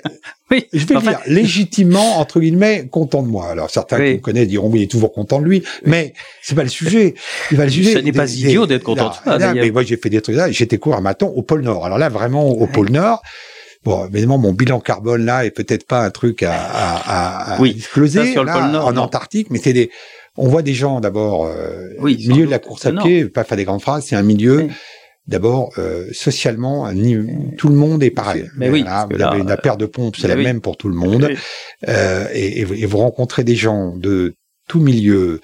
Oui, 0.49 0.65
je 0.71 0.85
vais 0.85 0.95
enfin, 0.95 1.11
dire, 1.11 1.19
légitimement, 1.27 2.19
entre 2.19 2.39
guillemets, 2.39 2.87
content 2.89 3.21
de 3.21 3.27
moi. 3.27 3.47
Alors 3.49 3.69
certains 3.69 3.99
Oui. 3.99 4.11
qui 4.11 4.13
me 4.15 4.21
connaissent 4.21 4.47
diront, 4.47 4.69
oui, 4.69 4.79
il 4.79 4.83
est 4.83 4.91
toujours 4.91 5.11
content 5.11 5.39
de 5.41 5.45
lui. 5.45 5.63
Mais 5.85 6.13
c'est 6.41 6.55
pas 6.55 6.63
le 6.63 6.69
sujet. 6.69 7.15
C'est 7.49 7.57
pas 7.57 7.65
le 7.65 7.69
sujet. 7.71 7.93
Ce 7.93 7.97
n'est 7.99 8.11
pas 8.13 8.31
idiot 8.31 8.65
d'être 8.65 8.83
content 8.83 9.09
là, 9.09 9.09
de 9.09 9.15
soi, 9.23 9.37
là. 9.39 9.53
Mais 9.53 9.71
moi, 9.71 9.83
j'ai 9.83 9.97
fait 9.97 10.09
des 10.09 10.21
trucs 10.21 10.35
là. 10.37 10.49
J'étais 10.51 10.77
court 10.77 10.95
un 10.95 11.01
matin 11.01 11.25
au 11.27 11.41
pôle 11.41 11.61
Nord. 11.63 11.85
Alors 11.85 11.97
là, 11.97 12.07
vraiment, 12.09 12.47
au 12.47 12.65
pôle 12.67 12.89
Nord. 12.91 13.21
Bon, 13.83 14.07
évidemment, 14.07 14.37
mon 14.37 14.53
bilan 14.53 14.79
carbone 14.79 15.25
là 15.25 15.45
est 15.45 15.51
peut-être 15.51 15.85
pas 15.87 16.03
un 16.03 16.09
truc 16.09 16.43
à, 16.43 16.53
à, 16.53 16.95
à, 16.97 17.53
à 17.55 17.61
Oui, 17.61 17.79
sur 17.79 18.01
le 18.01 18.43
là, 18.43 18.67
Nord, 18.69 18.87
en 18.87 18.93
non. 18.93 19.01
Antarctique, 19.03 19.49
mais 19.49 19.59
c'est 19.59 19.73
des, 19.73 19.89
on 20.35 20.47
voit 20.47 20.61
des 20.61 20.73
gens 20.73 20.99
d'abord, 20.99 21.45
euh, 21.45 21.89
Oui, 21.99 22.17
milieu 22.27 22.45
de 22.45 22.51
la 22.51 22.59
course 22.59 22.85
à 22.85 22.91
pied, 22.91 23.25
pas 23.25 23.43
faire 23.43 23.57
des 23.57 23.65
grandes 23.65 23.81
phrases, 23.81 24.05
c'est 24.05 24.15
un 24.15 24.23
milieu 24.23 24.63
Oui. 24.63 24.71
d'abord 25.27 25.71
euh, 25.77 26.07
socialement, 26.11 26.89
tout 27.57 27.69
le 27.69 27.75
monde 27.75 28.03
est 28.03 28.11
pareil. 28.11 28.49
Mais 28.57 28.69
oui, 28.69 28.83
que 28.83 29.13
vous 29.13 29.17
là, 29.17 29.29
avez 29.29 29.43
la 29.43 29.57
paire 29.57 29.77
de 29.77 29.85
pompes, 29.85 30.15
c'est 30.17 30.27
la 30.27 30.35
oui. 30.35 30.43
même 30.43 30.61
pour 30.61 30.77
tout 30.77 30.89
le 30.89 30.95
monde. 30.95 31.29
Euh, 31.87 32.27
et, 32.33 32.59
et 32.61 32.85
vous 32.85 32.97
rencontrez 32.97 33.43
des 33.43 33.55
gens 33.55 33.95
de 33.95 34.35
tout 34.67 34.79
milieu, 34.79 35.39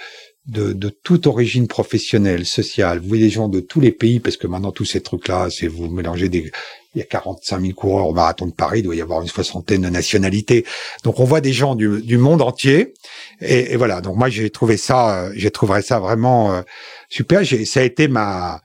de, 0.48 0.74
de 0.74 0.90
toute 0.90 1.28
origine 1.28 1.68
professionnelle, 1.68 2.46
sociale. 2.46 3.00
Vous 3.00 3.08
voyez 3.08 3.24
des 3.24 3.30
gens 3.30 3.48
de 3.48 3.62
tous 3.62 3.80
les 3.80 3.92
pays, 3.92 4.20
parce 4.20 4.38
que 4.38 4.48
maintenant 4.48 4.72
tous 4.72 4.86
ces 4.86 5.02
trucs-là, 5.02 5.48
c'est 5.50 5.68
vous 5.68 5.90
mélangez 5.90 6.28
des, 6.30 6.52
il 6.96 7.00
y 7.00 7.02
a 7.02 7.06
45 7.06 7.62
000 7.62 7.74
coureurs 7.74 8.08
au 8.08 8.14
marathon 8.14 8.46
de 8.46 8.52
Paris, 8.52 8.80
il 8.80 8.84
doit 8.84 8.96
y 8.96 9.02
avoir 9.02 9.22
une 9.22 9.28
soixantaine 9.28 9.82
de 9.82 9.90
nationalités. 9.90 10.66
Donc 11.04 11.20
on 11.20 11.24
voit 11.24 11.42
des 11.42 11.54
gens 11.54 11.76
du, 11.76 12.02
du 12.02 12.18
monde 12.18 12.42
entier. 12.42 12.94
Et, 13.42 13.74
et 13.74 13.78
voilà. 13.78 14.02
Donc 14.02 14.16
moi 14.16 14.30
j'ai 14.30 14.50
trouvé 14.50 14.78
ça, 14.78 15.24
euh, 15.24 15.34
j'ai 15.36 15.52
trouvé 15.52 15.82
ça 15.82 16.00
vraiment 16.00 16.54
euh, 16.54 16.62
super. 17.10 17.42
Ça 17.66 17.80
a 17.80 17.84
été 17.84 18.08
ma, 18.08 18.62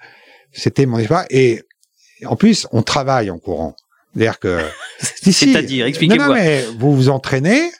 c'était 0.52 0.86
mon 0.86 0.98
espoir. 0.98 1.24
Et 1.30 1.62
en 2.24 2.36
plus 2.36 2.66
on 2.72 2.82
travaille 2.82 3.30
en 3.30 3.38
courant. 3.38 3.74
C'est-à-dire 4.14 4.38
que. 4.38 4.60
C'est-à-dire, 5.00 5.86
expliquez-moi. 5.86 6.28
non, 6.28 6.34
mais 6.34 6.64
vous 6.78 6.94
vous 6.94 7.08
entraînez. 7.08 7.70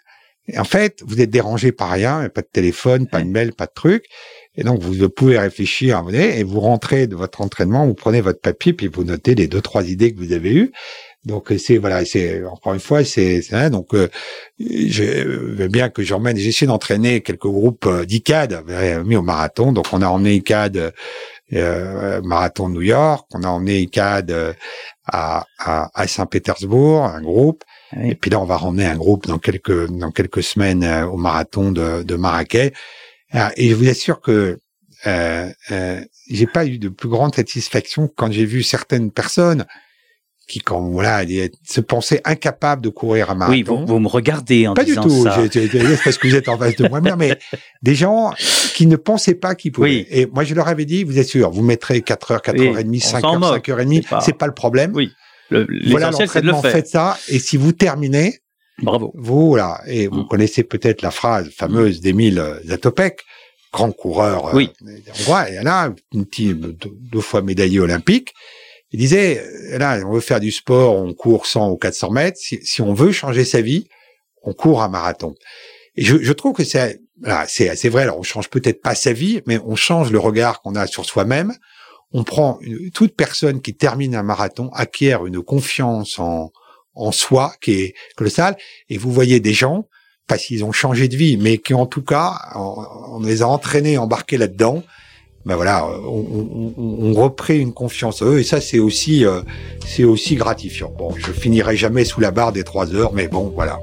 Et 0.46 0.58
en 0.58 0.64
fait, 0.64 1.02
vous 1.04 1.20
êtes 1.20 1.30
dérangé 1.30 1.72
par 1.72 1.90
rien, 1.90 2.28
pas 2.30 2.40
de 2.40 2.48
téléphone, 2.50 3.06
pas 3.06 3.20
de 3.20 3.28
mail, 3.28 3.52
pas 3.52 3.66
de 3.66 3.72
truc. 3.74 4.06
Et 4.58 4.64
donc, 4.64 4.82
vous 4.82 5.08
pouvez 5.08 5.38
réfléchir 5.38 5.98
moment 5.98 6.10
donné, 6.10 6.40
et 6.40 6.42
vous 6.42 6.58
rentrez 6.58 7.06
de 7.06 7.14
votre 7.14 7.40
entraînement, 7.40 7.86
vous 7.86 7.94
prenez 7.94 8.20
votre 8.20 8.40
papier, 8.40 8.72
puis 8.72 8.88
vous 8.88 9.04
notez 9.04 9.36
les 9.36 9.46
deux, 9.46 9.60
trois 9.60 9.88
idées 9.88 10.12
que 10.12 10.18
vous 10.18 10.32
avez 10.32 10.52
eues. 10.52 10.72
Donc, 11.24 11.52
c'est, 11.58 11.78
voilà, 11.78 12.04
c'est, 12.04 12.44
encore 12.44 12.74
une 12.74 12.80
fois, 12.80 13.04
c'est, 13.04 13.40
c'est 13.40 13.50
ça. 13.50 13.70
Donc, 13.70 13.94
euh, 13.94 14.08
je 14.58 15.04
veux 15.04 15.68
bien 15.68 15.90
que 15.90 16.02
j'emmène, 16.02 16.36
j'ai 16.36 16.48
essayé 16.48 16.66
d'entraîner 16.66 17.20
quelques 17.20 17.46
groupes 17.46 17.86
euh, 17.86 18.04
d'ICAD, 18.04 18.64
euh, 18.68 19.04
mis 19.04 19.14
au 19.14 19.22
marathon. 19.22 19.70
Donc, 19.70 19.86
on 19.92 20.02
a 20.02 20.08
emmené 20.08 20.34
ICAD, 20.34 20.92
euh, 21.52 22.20
marathon 22.22 22.68
de 22.68 22.74
New 22.74 22.82
York, 22.82 23.28
on 23.34 23.44
a 23.44 23.48
emmené 23.48 23.78
ICAD 23.78 24.32
euh, 24.32 24.52
à, 25.06 25.46
à, 25.58 25.88
à 25.94 26.06
Saint-Pétersbourg, 26.08 27.04
un 27.04 27.22
groupe. 27.22 27.62
Oui. 27.96 28.10
Et 28.10 28.14
puis 28.16 28.30
là, 28.30 28.40
on 28.40 28.44
va 28.44 28.56
ramener 28.56 28.86
un 28.86 28.96
groupe 28.96 29.26
dans 29.26 29.38
quelques 29.38 29.88
dans 29.88 30.10
quelques 30.10 30.42
semaines 30.42 30.82
euh, 30.82 31.06
au 31.06 31.16
marathon 31.16 31.70
de, 31.70 32.02
de 32.02 32.16
Marrakech. 32.16 32.74
Ah, 33.32 33.52
Et 33.56 33.70
je 33.70 33.74
vous 33.74 33.88
assure 33.88 34.20
que 34.20 34.58
euh, 35.06 35.50
euh, 35.70 36.00
j'ai 36.30 36.46
pas 36.46 36.66
eu 36.66 36.78
de 36.78 36.88
plus 36.88 37.08
grande 37.08 37.34
satisfaction 37.34 38.08
quand 38.14 38.32
j'ai 38.32 38.44
vu 38.44 38.62
certaines 38.62 39.10
personnes 39.10 39.64
qui, 40.48 40.60
quand 40.60 40.80
voilà, 40.80 41.24
se 41.62 41.80
pensaient 41.82 42.22
incapables 42.24 42.80
de 42.82 42.88
courir 42.88 43.28
un 43.30 43.34
marathon. 43.34 43.52
Oui, 43.54 43.62
vous, 43.62 43.84
vous 43.86 43.98
me 43.98 44.08
regardez 44.08 44.66
en 44.66 44.72
pas 44.72 44.82
du 44.82 44.92
disant 44.92 45.02
tout. 45.02 45.24
ça. 45.24 45.36
C'est 45.52 46.02
parce 46.02 46.16
que 46.16 46.26
vous 46.26 46.34
êtes 46.34 46.48
en 46.48 46.56
face 46.56 46.76
de 46.76 46.88
moi, 46.88 47.00
mais 47.02 47.38
des 47.82 47.94
gens 47.94 48.32
qui 48.74 48.86
ne 48.86 48.96
pensaient 48.96 49.34
pas 49.34 49.54
qu'ils 49.54 49.72
pouvaient. 49.72 49.88
Oui. 49.88 50.06
Et 50.10 50.24
moi, 50.26 50.44
je 50.44 50.54
leur 50.54 50.66
avais 50.68 50.86
dit, 50.86 51.04
vous 51.04 51.18
êtes 51.18 51.28
sûr, 51.28 51.50
vous 51.50 51.62
mettrez 51.62 52.00
4 52.00 52.30
heures, 52.32 52.42
4 52.42 52.58
Oui, 52.58 52.68
heures 52.68 52.78
et 52.78 52.84
demie, 52.84 53.02
on 53.04 53.08
5 53.08 53.20
s'en 53.20 53.34
heures, 53.34 53.40
moque. 53.40 53.54
5 53.66 53.68
heures 53.68 53.80
et 53.80 53.84
demie, 53.84 54.02
C'est 54.22 54.38
pas- 54.38 54.46
le 54.46 54.54
problème. 54.54 54.92
Oui. 54.94 55.10
Le- 55.50 55.66
Voilà 55.90 56.10
le 56.10 56.12
l'entraînement, 56.18 56.62
faire. 56.62 56.72
faites 56.72 56.88
ça. 56.88 57.18
Et 57.28 57.38
si 57.38 57.56
vous 57.58 57.72
terminez, 57.72 58.38
Bravo. 58.82 59.12
vous, 59.16 59.56
là, 59.56 59.80
et 59.86 60.06
vous 60.06 60.20
Mm. 60.22 60.28
connaissez 60.28 60.62
peut-être 60.64 61.02
la 61.02 61.10
phrase 61.10 61.50
fameuse 61.50 62.00
d'Émile 62.00 62.60
Zatopek, 62.64 63.20
grand 63.72 63.92
coureur 63.92 64.48
euh, 64.48 64.52
Oui. 64.54 64.70
hongrois, 65.20 65.50
et 65.50 65.62
là, 65.62 65.92
une 66.12 66.24
petite, 66.26 66.58
deux, 66.60 66.76
deux 67.12 67.20
fois 67.20 67.42
médaillé 67.42 67.80
olympique, 67.80 68.32
Il 68.90 68.98
disait, 69.00 69.44
euh, 69.74 69.76
là, 69.78 70.00
on 70.06 70.12
veut 70.12 70.20
faire 70.20 70.40
du 70.40 70.50
sport, 70.50 70.96
on 70.96 71.12
court 71.12 71.44
100 71.44 71.68
ou 71.72 71.76
400 71.76 72.10
mètres. 72.10 72.38
Si, 72.40 72.58
si 72.64 72.80
on 72.80 72.94
veut 72.94 73.12
changer 73.12 73.44
sa 73.44 73.60
vie, 73.60 73.86
on 74.42 74.54
court 74.54 74.80
un 74.82 74.88
marathon. 74.88 75.34
Et 75.96 76.04
je, 76.04 76.16
je 76.22 76.32
trouve 76.32 76.54
que 76.54 76.64
c'est, 76.64 76.98
c'est, 77.48 77.76
c'est 77.76 77.88
vrai. 77.90 78.04
Alors, 78.04 78.18
on 78.18 78.22
change 78.22 78.48
peut-être 78.48 78.80
pas 78.80 78.94
sa 78.94 79.12
vie, 79.12 79.42
mais 79.46 79.58
on 79.66 79.76
change 79.76 80.10
le 80.10 80.18
regard 80.18 80.62
qu'on 80.62 80.74
a 80.74 80.86
sur 80.86 81.04
soi-même. 81.04 81.52
On 82.12 82.24
prend 82.24 82.58
toute 82.94 83.14
personne 83.14 83.60
qui 83.60 83.74
termine 83.74 84.14
un 84.14 84.22
marathon 84.22 84.70
acquiert 84.72 85.26
une 85.26 85.42
confiance 85.42 86.18
en, 86.18 86.50
en 86.98 87.12
soi 87.12 87.54
qui 87.60 87.72
est 87.72 87.94
colossale. 88.16 88.56
Et 88.90 88.98
vous 88.98 89.10
voyez 89.10 89.40
des 89.40 89.54
gens, 89.54 89.88
pas 90.26 90.36
s'ils 90.36 90.64
ont 90.64 90.72
changé 90.72 91.08
de 91.08 91.16
vie, 91.16 91.36
mais 91.36 91.58
qui 91.58 91.74
en 91.74 91.86
tout 91.86 92.02
cas, 92.02 92.38
on 92.54 93.20
les 93.20 93.42
a 93.42 93.48
entraînés, 93.48 93.96
embarqués 93.96 94.36
là-dedans 94.36 94.82
ben 95.48 95.56
voilà, 95.56 95.88
on, 96.04 96.74
on, 96.76 97.14
on, 97.16 97.32
une 97.48 97.72
confiance 97.72 98.20
en 98.20 98.26
eux 98.26 98.38
et 98.38 98.44
ça 98.44 98.60
c'est 98.60 98.78
aussi 98.78 99.24
euh, 99.24 99.40
c'est 99.86 100.04
aussi 100.04 100.36
gratifiant. 100.36 100.92
Bon, 100.98 101.14
je 101.16 101.32
finirai 101.32 101.74
jamais 101.74 102.04
sous 102.04 102.20
la 102.20 102.30
barre 102.30 102.52
des 102.52 102.64
trois 102.64 102.94
heures, 102.94 103.14
mais 103.14 103.28
bon 103.28 103.50
voilà. 103.54 103.80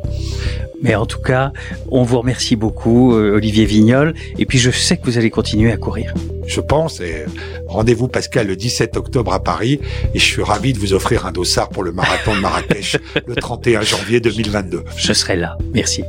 Mais 0.84 0.94
en 0.94 1.08
tout 1.08 1.22
cas, 1.22 1.54
on 1.90 2.04
vous 2.04 2.20
remercie 2.20 2.56
beaucoup, 2.56 3.16
euh, 3.16 3.38
Olivier 3.38 3.66
Vignol, 3.66 4.14
et 4.38 4.46
puis 4.46 4.60
je 4.60 4.70
sais 4.70 4.98
que 4.98 5.06
vous 5.06 5.18
allez 5.18 5.32
continuer 5.32 5.72
à 5.72 5.78
courir. 5.78 6.14
Je 6.46 6.62
pense, 6.62 7.00
et 7.00 7.26
rendez-vous 7.66 8.08
Pascal 8.08 8.46
le 8.46 8.56
17 8.56 8.96
octobre 8.96 9.34
à 9.34 9.42
Paris, 9.42 9.80
et 10.14 10.20
je 10.20 10.24
suis 10.24 10.44
ravi 10.44 10.72
de 10.72 10.78
vous 10.78 10.94
offrir 10.94 11.26
un 11.26 11.32
dossard 11.32 11.70
pour 11.70 11.82
le 11.82 11.92
marathon 11.92 12.36
de 12.36 12.42
Marrakech 12.42 12.98
le 13.26 13.36
31 13.36 13.82
janvier 13.82 14.20
2022. 14.20 14.84
Je 14.96 15.14
serai 15.14 15.36
là, 15.36 15.58
merci. 15.74 16.04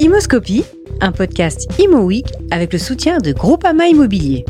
Imoscopie 0.00 0.64
un 1.00 1.12
podcast 1.12 1.68
Imo 1.78 2.10
avec 2.50 2.72
le 2.72 2.78
soutien 2.78 3.18
de 3.18 3.32
Groupama 3.32 3.86
Immobilier. 3.86 4.44